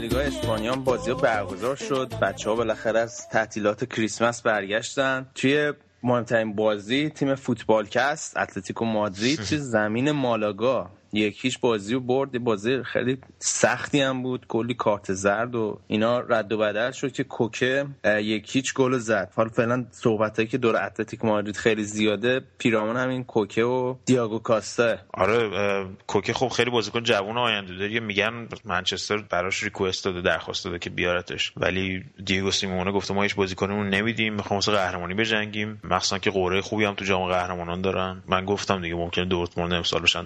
لیگای 0.00 0.26
اسپانیا 0.26 0.74
بازی 0.76 1.14
برگزار 1.14 1.76
شد 1.76 2.12
بچه 2.22 2.50
ها 2.50 2.56
بالاخره 2.56 3.00
از 3.00 3.28
تعطیلات 3.28 3.84
کریسمس 3.84 4.42
برگشتن 4.42 5.26
توی 5.34 5.72
مهمترین 6.06 6.52
بازی 6.54 7.10
تیم 7.10 7.34
فوتبالکست 7.34 8.36
اتلتیکو 8.36 8.84
مادرید 8.84 9.38
توی 9.48 9.58
زمین 9.58 10.10
مالاگا. 10.10 10.90
یکیش 11.12 11.58
بازی 11.58 11.94
رو 11.94 12.00
برد 12.00 12.38
بازی 12.38 12.82
خیلی 12.82 13.18
سختی 13.38 14.00
هم 14.00 14.22
بود 14.22 14.46
کلی 14.48 14.74
کارت 14.74 15.12
زرد 15.12 15.54
و 15.54 15.78
اینا 15.86 16.20
رد 16.20 16.52
و 16.52 16.58
بدل 16.58 16.90
شد 16.90 17.12
که 17.12 17.24
کوکه 17.24 17.86
یکیچ 18.04 18.74
گل 18.74 18.98
زد. 18.98 19.32
حالا 19.36 19.48
فعلا 19.48 19.84
صحبتایی 19.90 20.48
که 20.48 20.58
دور 20.58 20.84
اتلتیک 20.84 21.24
مادرید 21.24 21.56
خیلی 21.56 21.84
زیاده 21.84 22.40
پیرامون 22.58 22.96
همین 22.96 23.24
کوکه 23.24 23.64
و 23.64 23.94
دیاگو 24.04 24.38
کاستا. 24.38 24.96
آره 25.14 25.86
کوکه 26.06 26.32
خب 26.32 26.48
خیلی 26.48 26.70
بازیکن 26.70 27.02
جوون 27.02 27.38
آینده 27.38 27.74
داره 27.74 28.00
میگن 28.00 28.48
منچستر 28.64 29.16
براش 29.16 29.62
ریکوست 29.62 30.04
داده 30.04 30.20
درخواست 30.20 30.64
داده 30.64 30.78
که 30.78 30.90
بیارتش. 30.90 31.52
ولی 31.56 32.04
دیگو 32.24 32.50
سیمونه 32.50 32.92
گفته 32.92 33.14
ما 33.14 33.22
هیچ 33.22 33.34
بازیکنمون 33.34 33.88
نمیدیم 33.88 34.34
می‌خوام 34.34 34.56
واسه 34.56 34.72
قهرمانی 34.72 35.14
بجنگیم. 35.14 35.80
مخصوصا 35.84 36.18
که 36.18 36.30
قوره 36.30 36.60
خوبی 36.60 36.84
هم 36.84 36.94
تو 36.94 37.04
جام 37.04 37.28
قهرمانان 37.28 37.80
دارن. 37.80 38.22
من 38.28 38.44
گفتم 38.44 38.82
دیگه 38.82 38.94
ممکنه 38.94 39.24
دورتموند 39.24 39.72
امسال 39.72 40.02
بشن. 40.02 40.24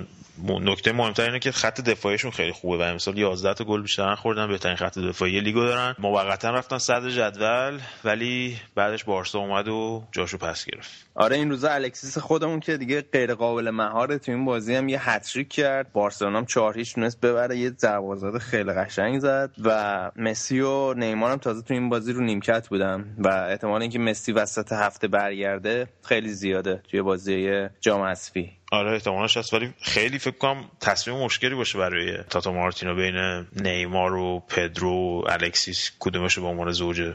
نکته 0.70 0.92
مهمتر 0.92 1.22
اینه 1.22 1.38
که 1.38 1.52
خط 1.52 1.80
دفاعیشون 1.80 2.30
خیلی 2.30 2.52
خوبه 2.52 2.78
و 2.78 2.80
امسال 2.80 3.18
11 3.18 3.54
تا 3.54 3.64
گل 3.64 3.82
بیشتر 3.82 4.14
خوردن 4.14 4.48
بهترین 4.48 4.76
خط 4.76 4.98
دفاعی 4.98 5.40
لیگو 5.40 5.60
دارن. 5.60 5.94
موقتا 5.98 6.50
رفتن 6.50 6.78
صدر 6.78 7.10
جدول 7.10 7.80
ولی 8.04 8.56
بعدش 8.74 9.04
بارسا 9.04 9.38
اومد 9.38 9.68
و 9.68 10.04
جاشو 10.12 10.38
پس 10.38 10.64
گرفت. 10.64 10.90
آره 11.14 11.36
این 11.36 11.50
روزا 11.50 11.70
الکسیس 11.70 12.18
خودمون 12.18 12.60
که 12.60 12.76
دیگه 12.76 13.02
غیر 13.12 13.34
قابل 13.34 13.70
مهاره 13.70 14.18
تو 14.18 14.32
این 14.32 14.44
بازی 14.44 14.74
هم 14.74 14.88
یه 14.88 15.10
هتریک 15.10 15.48
کرد. 15.48 15.92
بارسلونا 15.92 16.38
هم 16.38 16.46
4 16.46 16.78
هیچ 16.78 16.94
تونست 16.94 17.20
ببره 17.20 17.56
یه 17.56 17.70
ضربه 17.70 18.38
خیلی 18.38 18.72
قشنگ 18.72 19.18
زد 19.18 19.50
و 19.64 20.10
مسی 20.16 20.60
و 20.60 20.94
نیمار 20.94 21.30
هم 21.30 21.38
تازه 21.38 21.62
تو 21.62 21.74
این 21.74 21.88
بازی 21.88 22.12
رو 22.12 22.20
نیمکت 22.20 22.68
بودن 22.68 23.16
و 23.18 23.28
احتمال 23.28 23.82
اینکه 23.82 23.98
مسی 23.98 24.32
وسط 24.32 24.72
هفته 24.72 25.08
برگرده 25.08 25.88
خیلی 26.02 26.28
زیاده 26.28 26.82
توی 26.90 27.02
بازی 27.02 27.68
جام 27.80 28.02
حذفی. 28.02 28.59
آره 28.70 28.92
احتمالش 28.92 29.36
هست 29.36 29.54
ولی 29.54 29.72
خیلی 29.82 30.18
فکر 30.18 30.36
کنم 30.36 30.64
تصمیم 30.80 31.16
مشکلی 31.16 31.54
باشه 31.54 31.78
برای 31.78 32.16
تاتا 32.30 32.52
مارتینو 32.52 32.94
بین 32.94 33.46
نیمار 33.56 34.14
و 34.14 34.40
پدرو 34.48 34.92
و 34.92 35.22
الکسیس 35.28 35.90
کدومش 35.98 36.34
رو 36.34 36.42
به 36.42 36.48
عنوان 36.48 36.72
زوج 36.72 37.12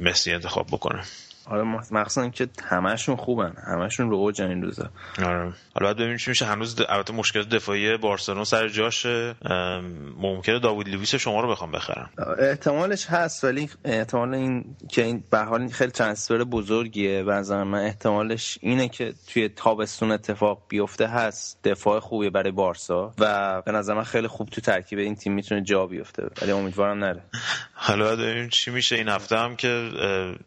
مسی 0.00 0.32
انتخاب 0.32 0.66
بکنه. 0.66 1.02
آره 1.46 1.62
مخصوصا 1.90 2.28
که 2.28 2.48
همشون 2.64 3.16
خوبن. 3.16 3.52
همشون 3.66 4.10
رو 4.10 4.16
اوج 4.16 4.42
این 4.42 4.62
روزا. 4.62 4.90
آره. 5.18 5.38
حالا 5.38 5.54
باید 5.80 5.96
ببینیم 5.96 6.16
چی 6.16 6.30
میشه. 6.30 6.44
هنوز 6.46 6.76
البته 6.88 7.12
مشکل 7.12 7.42
دفاعی 7.42 7.96
بارسلونا 7.96 8.44
سر 8.44 8.68
جاشه. 8.68 9.34
ممکنه 10.18 10.58
داوود 10.58 10.88
لوئیس 10.88 11.14
شما 11.14 11.40
رو 11.40 11.50
بخوام 11.50 11.72
بخرم. 11.72 12.10
احتمالش 12.38 13.06
هست 13.06 13.44
ولی 13.44 13.70
احتمال 13.84 14.34
این 14.34 14.76
که 14.90 15.04
این 15.04 15.24
به 15.30 15.38
حال 15.38 15.68
خیلی 15.68 15.90
ترانسفر 15.90 16.44
بزرگیه. 16.44 17.22
و 17.22 17.64
من 17.64 17.84
احتمالش 17.84 18.58
اینه 18.60 18.88
که 18.88 19.14
توی 19.32 19.48
تابستون 19.48 20.10
اتفاق 20.10 20.62
بیفته 20.68 21.06
هست. 21.06 21.58
دفاع 21.64 22.00
خوبی 22.00 22.30
برای 22.30 22.50
بارسا. 22.50 23.14
و 23.18 23.62
به 23.62 23.72
نظر 23.72 23.94
من 23.94 24.04
خیلی 24.04 24.28
خوب 24.28 24.48
تو 24.48 24.60
ترکیب 24.60 24.98
این 24.98 25.14
تیم 25.14 25.32
می‌تونه 25.32 25.62
جا 25.62 25.86
بیفته. 25.86 26.28
ولی 26.42 26.50
امیدوارم 26.50 26.98
نره. 26.98 27.22
حالا 27.74 28.16
ببینیم 28.16 28.48
چی 28.48 28.70
میشه. 28.70 28.96
این 28.96 29.08
هفته 29.08 29.36
هم 29.38 29.56
که 29.56 29.90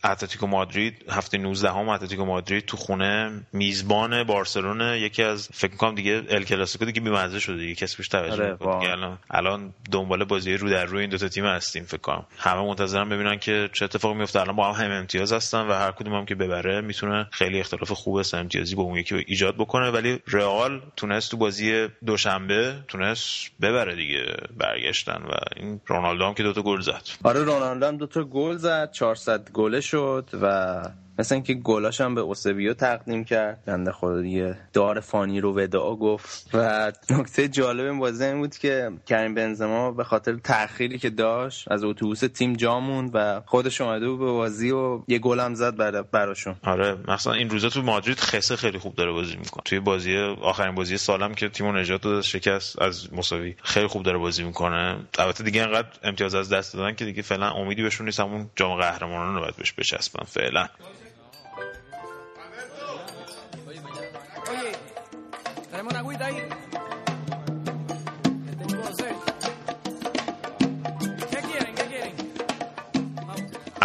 اتلتیکو 0.04 0.48
مادرید 0.48 0.89
هفته 1.10 1.38
19 1.38 1.72
هم 1.72 1.90
اتلتیکو 1.90 2.26
مادرید 2.26 2.66
تو 2.66 2.78
خونه 2.78 3.42
میزبان 3.54 4.24
بارسلون 4.24 4.82
یکی 4.82 5.24
از 5.24 5.50
فکر 5.54 5.76
کنم 5.76 5.96
دیگه 5.96 6.24
ال 6.30 6.44
کلاسیکو 6.44 6.86
دیگه 6.86 7.02
بی‌مزه 7.02 7.40
شده 7.40 7.58
دیگه 7.58 7.76
کسی 7.76 7.98
بهش 7.98 8.08
توجه 8.08 8.44
آره 8.44 8.92
الان 8.92 9.18
الان 9.32 9.74
دنبال 9.92 10.24
بازی 10.24 10.58
رو 10.58 10.70
در 10.70 10.86
روی 10.86 11.02
این 11.02 11.10
دو 11.10 11.18
تا 11.18 11.28
تیم 11.28 11.46
هستیم 11.46 11.84
فکر 11.84 11.98
کنم. 12.02 12.26
همه 12.38 12.62
منتظرن 12.62 13.10
ببینن 13.10 13.40
که 13.40 13.70
چه 13.74 13.86
اتفاقی 13.86 14.16
میفته 14.18 14.42
الان 14.42 14.56
با 14.56 14.74
هم 14.74 14.86
هم 14.86 14.92
امتیاز 14.92 15.34
هستن 15.34 15.62
و 15.68 15.74
هر 15.74 15.92
کدوم 15.92 16.14
هم 16.14 16.26
که 16.26 16.36
ببره 16.36 16.82
می‌تونه 16.82 17.28
خیلی 17.32 17.60
اختلاف 17.60 17.92
خوب 17.92 18.16
است 18.16 18.34
امتیازی 18.34 18.76
با 18.76 18.84
اون 18.84 18.98
یکی 18.98 19.16
ایجاد 19.28 19.56
بکنه. 19.56 19.90
ولی 19.90 20.20
رئال 20.28 20.82
تونست 20.96 21.32
تو 21.32 21.38
بازی 21.38 21.88
دوشنبه 22.06 22.76
تونست 22.88 23.52
ببره 23.62 23.96
دیگه 23.96 24.26
برگشتن 24.58 25.22
و 25.24 25.32
این 25.56 25.82
رونالدو 25.88 26.26
هم 26.26 26.34
که 26.34 26.44
دوتا 26.44 26.62
گل 26.62 26.82
زد. 26.82 27.02
آره 27.24 27.44
رونالدو 27.44 27.86
هم 27.86 27.98
دوتا 27.98 28.24
گل 28.24 28.58
زد. 28.58 28.92
400 28.92 29.50
گله 29.52 29.82
شد 29.82 30.30
و 30.42 30.79
uh, 30.80 30.92
مثل 31.20 31.36
اینکه 31.36 31.54
گلاش 31.54 32.02
هم 32.02 32.16
به 32.16 32.22
اوسبیو 32.22 32.74
تقدیم 32.74 33.24
کرد. 33.24 33.64
بنده 33.66 33.92
خدا 33.92 34.22
دیگه 34.22 34.58
دار 34.74 35.00
فانی 35.00 35.42
رو 35.42 35.58
ودعا 35.58 35.96
گفت. 35.96 36.50
و 36.54 36.92
نکته 37.10 37.48
جالب 37.48 37.86
این 37.86 38.00
بازی 38.00 38.24
این 38.24 38.38
بود 38.38 38.56
که 38.56 38.92
کریم 39.06 39.36
بنزما 39.36 39.92
به 39.92 40.04
خاطر 40.04 40.36
تأخیری 40.36 40.98
که 40.98 41.10
داشت 41.10 41.72
از 41.72 41.84
اتوبوس 41.84 42.20
تیم 42.20 42.54
جا 42.54 42.80
موند 42.80 43.12
و 43.14 43.42
خودش 43.46 43.82
اومده 43.82 44.10
بود 44.10 44.20
به 44.20 44.26
بازی 44.26 44.72
و 44.72 45.02
یه 45.08 45.20
گل 45.20 45.40
هم 45.40 45.54
زد 45.54 46.10
براشون. 46.12 46.56
آره 46.64 46.98
مثلا 47.08 47.34
این 47.34 47.50
روزا 47.50 47.70
تو 47.70 47.82
مادرید 47.82 48.20
خسه 48.20 48.56
خیلی 48.56 48.78
خوب 48.78 48.96
داره 48.96 49.12
بازی 49.12 49.36
می‌کنه. 49.36 49.64
توی 49.66 49.80
بازی 49.80 50.18
آخرین 50.42 50.76
بازی 50.76 50.98
سالم 50.98 51.34
که 51.34 51.50
تیمو 51.50 51.72
نجات 51.72 52.02
داد 52.02 52.22
شکست 52.22 52.82
از 52.82 53.14
مساوی 53.14 53.56
خیلی 53.64 53.88
خوب 53.88 54.04
داره 54.04 54.18
بازی 54.18 54.44
می‌کنه. 54.44 55.00
البته 55.20 55.44
دیگه 55.44 55.62
انقدر 55.62 55.88
امتیاز 56.04 56.36
از 56.36 56.54
دست 56.54 56.74
دادن 56.74 56.96
که 56.96 57.06
دیگه 57.06 57.22
فعلا 57.22 57.52
امیدی 57.52 57.84
بهشون 57.84 58.06
نیست 58.06 58.20
همون 58.20 58.50
جام 58.56 58.76
قهرمانان 58.76 59.36
رو 59.36 59.42
باید 59.42 59.56
بهش 59.56 59.74
بچسبن 59.78 60.24
فعلا. 60.24 60.68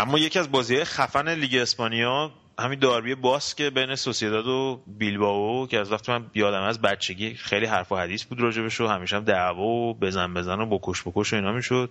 اما 0.04 0.18
یکی 0.18 0.38
از 0.38 0.50
بازی 0.50 0.84
خفن 0.84 1.28
لیگ 1.28 1.54
اسپانیا 1.54 2.30
همین 2.58 2.78
داربی 2.78 3.14
باس 3.14 3.54
که 3.54 3.70
بین 3.70 3.94
سوسیداد 3.94 4.46
و 4.46 4.80
بیلباو 4.86 5.66
که 5.66 5.80
از 5.80 5.92
وقتی 5.92 6.12
من 6.12 6.26
یادم 6.34 6.62
از 6.62 6.80
بچگی 6.80 7.34
خیلی 7.34 7.66
حرف 7.66 7.92
و 7.92 7.96
حدیث 7.96 8.24
بود 8.24 8.40
راجبش 8.40 8.80
و 8.80 8.86
همیشه 8.86 9.16
هم 9.16 9.24
دعوا 9.24 9.66
و 9.66 9.94
بزن 9.94 10.34
بزن 10.34 10.60
و 10.60 10.66
بکش 10.66 11.02
بکش 11.02 11.32
و 11.32 11.36
اینا 11.36 11.52
می‌شد. 11.52 11.90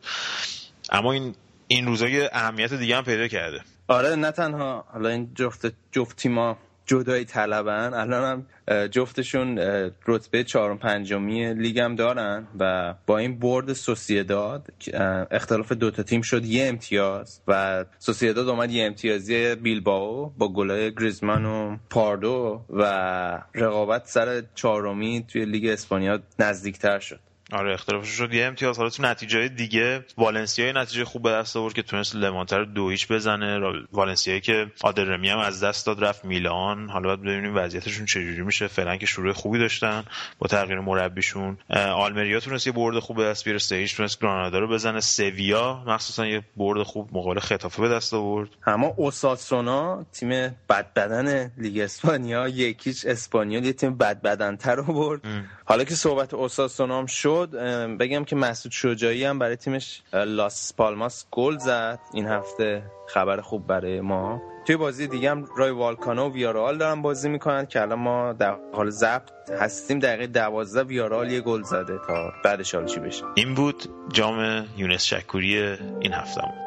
اما 0.89 1.11
این 1.11 1.35
این 1.67 1.85
روزا 1.85 2.07
اهمیت 2.31 2.73
دیگه 2.73 2.97
هم 2.97 3.03
پیدا 3.03 3.27
کرده. 3.27 3.61
آره 3.87 4.15
نه 4.15 4.31
تنها 4.31 4.85
حالا 4.93 5.09
این 5.09 5.33
جفت 5.35 5.73
جفت 5.91 6.15
تیما 6.15 6.57
جدایی 6.85 7.25
طلبن. 7.25 7.93
الان 7.93 8.23
هم 8.23 8.45
جفتشون 8.87 9.57
رتبه 10.07 10.43
چهارم 10.43 10.77
پنجمی 10.77 11.53
لیگ 11.53 11.79
هم 11.79 11.95
دارن 11.95 12.47
و 12.59 12.93
با 13.07 13.17
این 13.17 13.39
برد 13.39 13.73
سوسیداد 13.73 14.67
اختلاف 15.31 15.71
دوتا 15.71 16.03
تیم 16.03 16.21
شد 16.21 16.45
یه 16.45 16.67
امتیاز 16.67 17.41
و 17.47 17.85
سوسیداد 17.99 18.49
اومد 18.49 18.71
یه 18.71 18.85
امتیازی 18.85 19.55
بیلباو 19.55 20.33
با 20.37 20.53
گلای 20.53 20.91
گریزمان 20.91 21.45
و 21.45 21.77
پاردو 21.89 22.61
و 22.69 22.83
رقابت 23.55 24.07
سر 24.07 24.43
چهارمی 24.55 25.25
توی 25.27 25.45
لیگ 25.45 25.65
اسپانیا 25.65 26.19
نزدیکتر 26.39 26.99
شد. 26.99 27.19
آره 27.53 27.73
اختلافش 27.73 28.09
شد. 28.09 28.33
یه 28.33 28.45
امتیاز 28.45 28.77
حالا 28.77 28.89
تو 28.89 29.03
نتیجه 29.03 29.47
دیگه. 29.47 30.05
والنسیا 30.17 30.71
نتیجه 30.71 31.05
خوب 31.05 31.23
به 31.23 31.29
دست 31.29 31.57
آورد 31.57 31.73
که 31.73 31.81
تونست 31.81 32.15
لمانتر 32.15 32.63
دو 32.63 32.89
هیچ 32.89 33.07
بزنه. 33.07 33.59
والنسیا 33.91 34.39
که 34.39 34.71
آدرمی 34.81 35.29
هم 35.29 35.39
از 35.39 35.63
دست 35.63 35.85
داد 35.85 36.03
رفت 36.03 36.25
میلان. 36.25 36.89
حالا 36.89 37.07
باید 37.07 37.21
ببینیم 37.21 37.55
وضعیتشون 37.55 38.05
چجوری 38.05 38.41
میشه. 38.41 38.67
فعلا 38.67 38.97
که 38.97 39.05
شروع 39.05 39.33
خوبی 39.33 39.59
داشتن 39.59 40.03
با 40.39 40.47
تغییر 40.47 40.79
مربیشون. 40.79 41.57
آلمریا 41.95 42.39
تونست 42.39 42.67
یه 42.67 42.73
برد 42.73 42.99
خوب 42.99 43.17
به 43.17 43.23
دست 43.23 43.43
بیاره. 43.45 43.59
هیچ 43.71 43.97
تونست 43.97 44.21
گرانادا 44.21 44.59
رو 44.59 44.67
بزنه. 44.67 44.99
سویا 44.99 45.83
مخصوصا 45.87 46.25
یه 46.25 46.43
برد 46.57 46.83
خوب 46.83 47.09
مقابل 47.11 47.39
خطافه 47.39 47.81
به 47.81 47.89
دست 47.89 48.13
آورد. 48.13 48.49
اما 48.65 48.93
اوساسونا 48.97 50.05
تیم 50.11 50.29
بد 50.69 50.93
بدن 50.95 51.51
لیگ 51.57 51.79
اسپانیا 51.79 52.47
یکیش 52.47 53.05
اسپانیول 53.05 53.65
یه 53.65 53.73
تیم 53.73 53.97
بد 53.97 54.21
بدنتر 54.21 54.79
آورد 54.79 55.21
حالا 55.65 55.83
که 55.83 55.95
صحبت 55.95 56.33
اوساسونا 56.33 56.99
هم 56.99 57.05
شد 57.05 57.42
بگم 57.99 58.23
که 58.23 58.35
مسعود 58.35 58.71
شجاعی 58.71 59.25
هم 59.25 59.39
برای 59.39 59.55
تیمش 59.55 60.01
لاس 60.13 60.73
پالماس 60.77 61.25
گل 61.31 61.57
زد 61.57 61.99
این 62.13 62.27
هفته. 62.27 62.83
خبر 63.07 63.41
خوب 63.41 63.67
برای 63.67 64.01
ما. 64.01 64.41
توی 64.67 64.77
بازی 64.77 65.07
دیگه 65.07 65.31
هم 65.31 65.45
رای 65.57 65.71
والکانو 65.71 66.29
و 66.29 66.33
ویارال 66.33 66.77
دارن 66.77 67.01
بازی 67.01 67.29
می‌کنن 67.29 67.65
که 67.65 67.81
الان 67.81 67.99
ما 67.99 68.33
در 68.33 68.55
حال 68.73 68.89
ضبط 68.89 69.31
هستیم. 69.59 69.99
دقیقه 69.99 70.27
دوازده 70.27 70.83
ویارال 70.83 71.31
یه 71.31 71.41
گل 71.41 71.61
زده 71.61 71.99
تا 72.07 72.31
بعدش 72.43 72.75
حال 72.75 72.85
چی 72.85 72.99
بشه. 72.99 73.23
این 73.35 73.53
بود 73.53 73.83
جام 74.13 74.65
یونس 74.77 75.03
شکوری 75.03 75.57
این 76.01 76.13
هفته. 76.13 76.62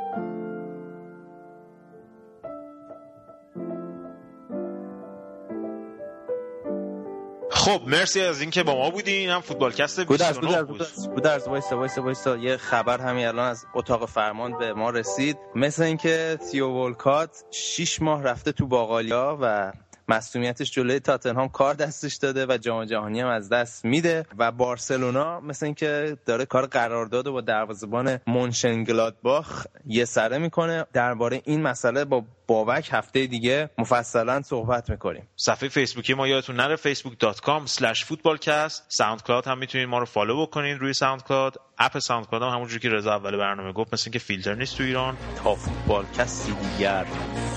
خب 7.67 7.83
مرسی 7.87 8.21
از 8.21 8.41
اینکه 8.41 8.63
با 8.63 8.75
ما 8.75 8.91
بودین. 8.91 9.31
هم 9.31 9.41
فوتبالکست 9.41 10.01
29 10.01 10.63
بود. 10.63 10.87
گودرز 11.15 11.49
وایسا 11.49 11.79
وایسا 11.79 12.03
وایسا 12.03 12.37
یه 12.37 12.57
خبر 12.57 13.01
همین 13.01 13.27
الان 13.27 13.49
از 13.49 13.67
اتاق 13.75 14.09
فرمان 14.09 14.59
به 14.59 14.73
ما 14.73 14.91
رسید. 14.91 15.39
مثل 15.55 15.83
اینکه 15.83 16.39
تیو 16.51 16.69
ولکات 16.69 17.45
6 17.51 18.03
ماه 18.03 18.23
رفته 18.23 18.53
تو 18.53 18.67
باقالیا 18.67 19.39
و 19.41 19.73
مسئولیتش 20.09 20.71
جلوی 20.71 21.01
تاتنهام 21.01 21.49
کار 21.49 21.75
دستش 21.75 22.15
داده 22.15 22.47
و 22.47 22.57
جام 22.57 22.85
جهانی 22.85 23.21
هم 23.21 23.29
از 23.29 23.49
دست 23.49 23.85
میده. 23.85 24.27
و 24.39 24.53
بارسلونا 24.53 25.41
مثل 25.41 25.67
اینکه 25.67 26.17
داره 26.27 26.45
کار 26.45 26.67
قرارداد 26.67 27.27
و 27.27 27.33
با 27.33 27.41
دروازه‌بان 27.41 28.21
مونشنگلادباخ 28.27 29.67
یه 29.87 30.05
سره 30.05 30.39
می‌کنه. 30.39 30.87
درباره 30.93 31.43
این 31.45 31.63
مسئله 31.63 32.05
با 32.05 32.25
بابک 32.47 32.89
هفته 32.93 33.27
دیگه 33.27 33.71
مفصلا 33.79 34.43
صحبت 34.43 34.91
می‌کنیم. 34.91 35.29
صفحه 35.37 35.69
فیسبوکی 35.69 36.15
ما 36.15 36.29
یادتون 36.29 36.57
نره 36.57 36.77
facebook.com 36.77 37.69
slash 37.69 38.05
footballcast. 38.05 38.83
SoundCloud 38.89 39.47
هم 39.47 39.59
می‌تونید 39.59 39.89
ما 39.89 39.99
رو 39.99 40.05
فالو 40.05 40.47
بکنید 40.47 40.79
روی 40.79 40.93
SoundCloud 40.93 41.55
app 41.79 41.99
SoundCloud 41.99 42.49
هم 42.49 42.55
همونجوری 42.55 42.81
که 42.81 42.89
رضا 42.89 43.15
اول 43.15 43.37
برنامه 43.37 43.73
گفت 43.73 43.93
مثل 43.95 44.11
که 44.11 44.19
فیلتر 44.19 44.55
نیست 44.55 44.77
تو 44.77 44.83
ایران. 44.83 45.17
تا 45.45 45.55
فوتبالکستی 45.55 46.53
دیگر 46.53 47.07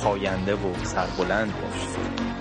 پاینده 0.03 0.55
و 0.55 0.83
سربلند 0.83 1.53
باشید 1.61 2.38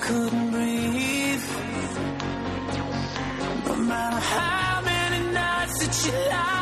couldn't 0.00 0.50
breathe. 0.50 1.48
No 3.66 3.74
matter 3.76 4.20
how 4.20 4.80
many 4.82 5.32
nights 5.32 5.78
that 5.86 5.94
you 6.06 6.12
lie 6.30 6.53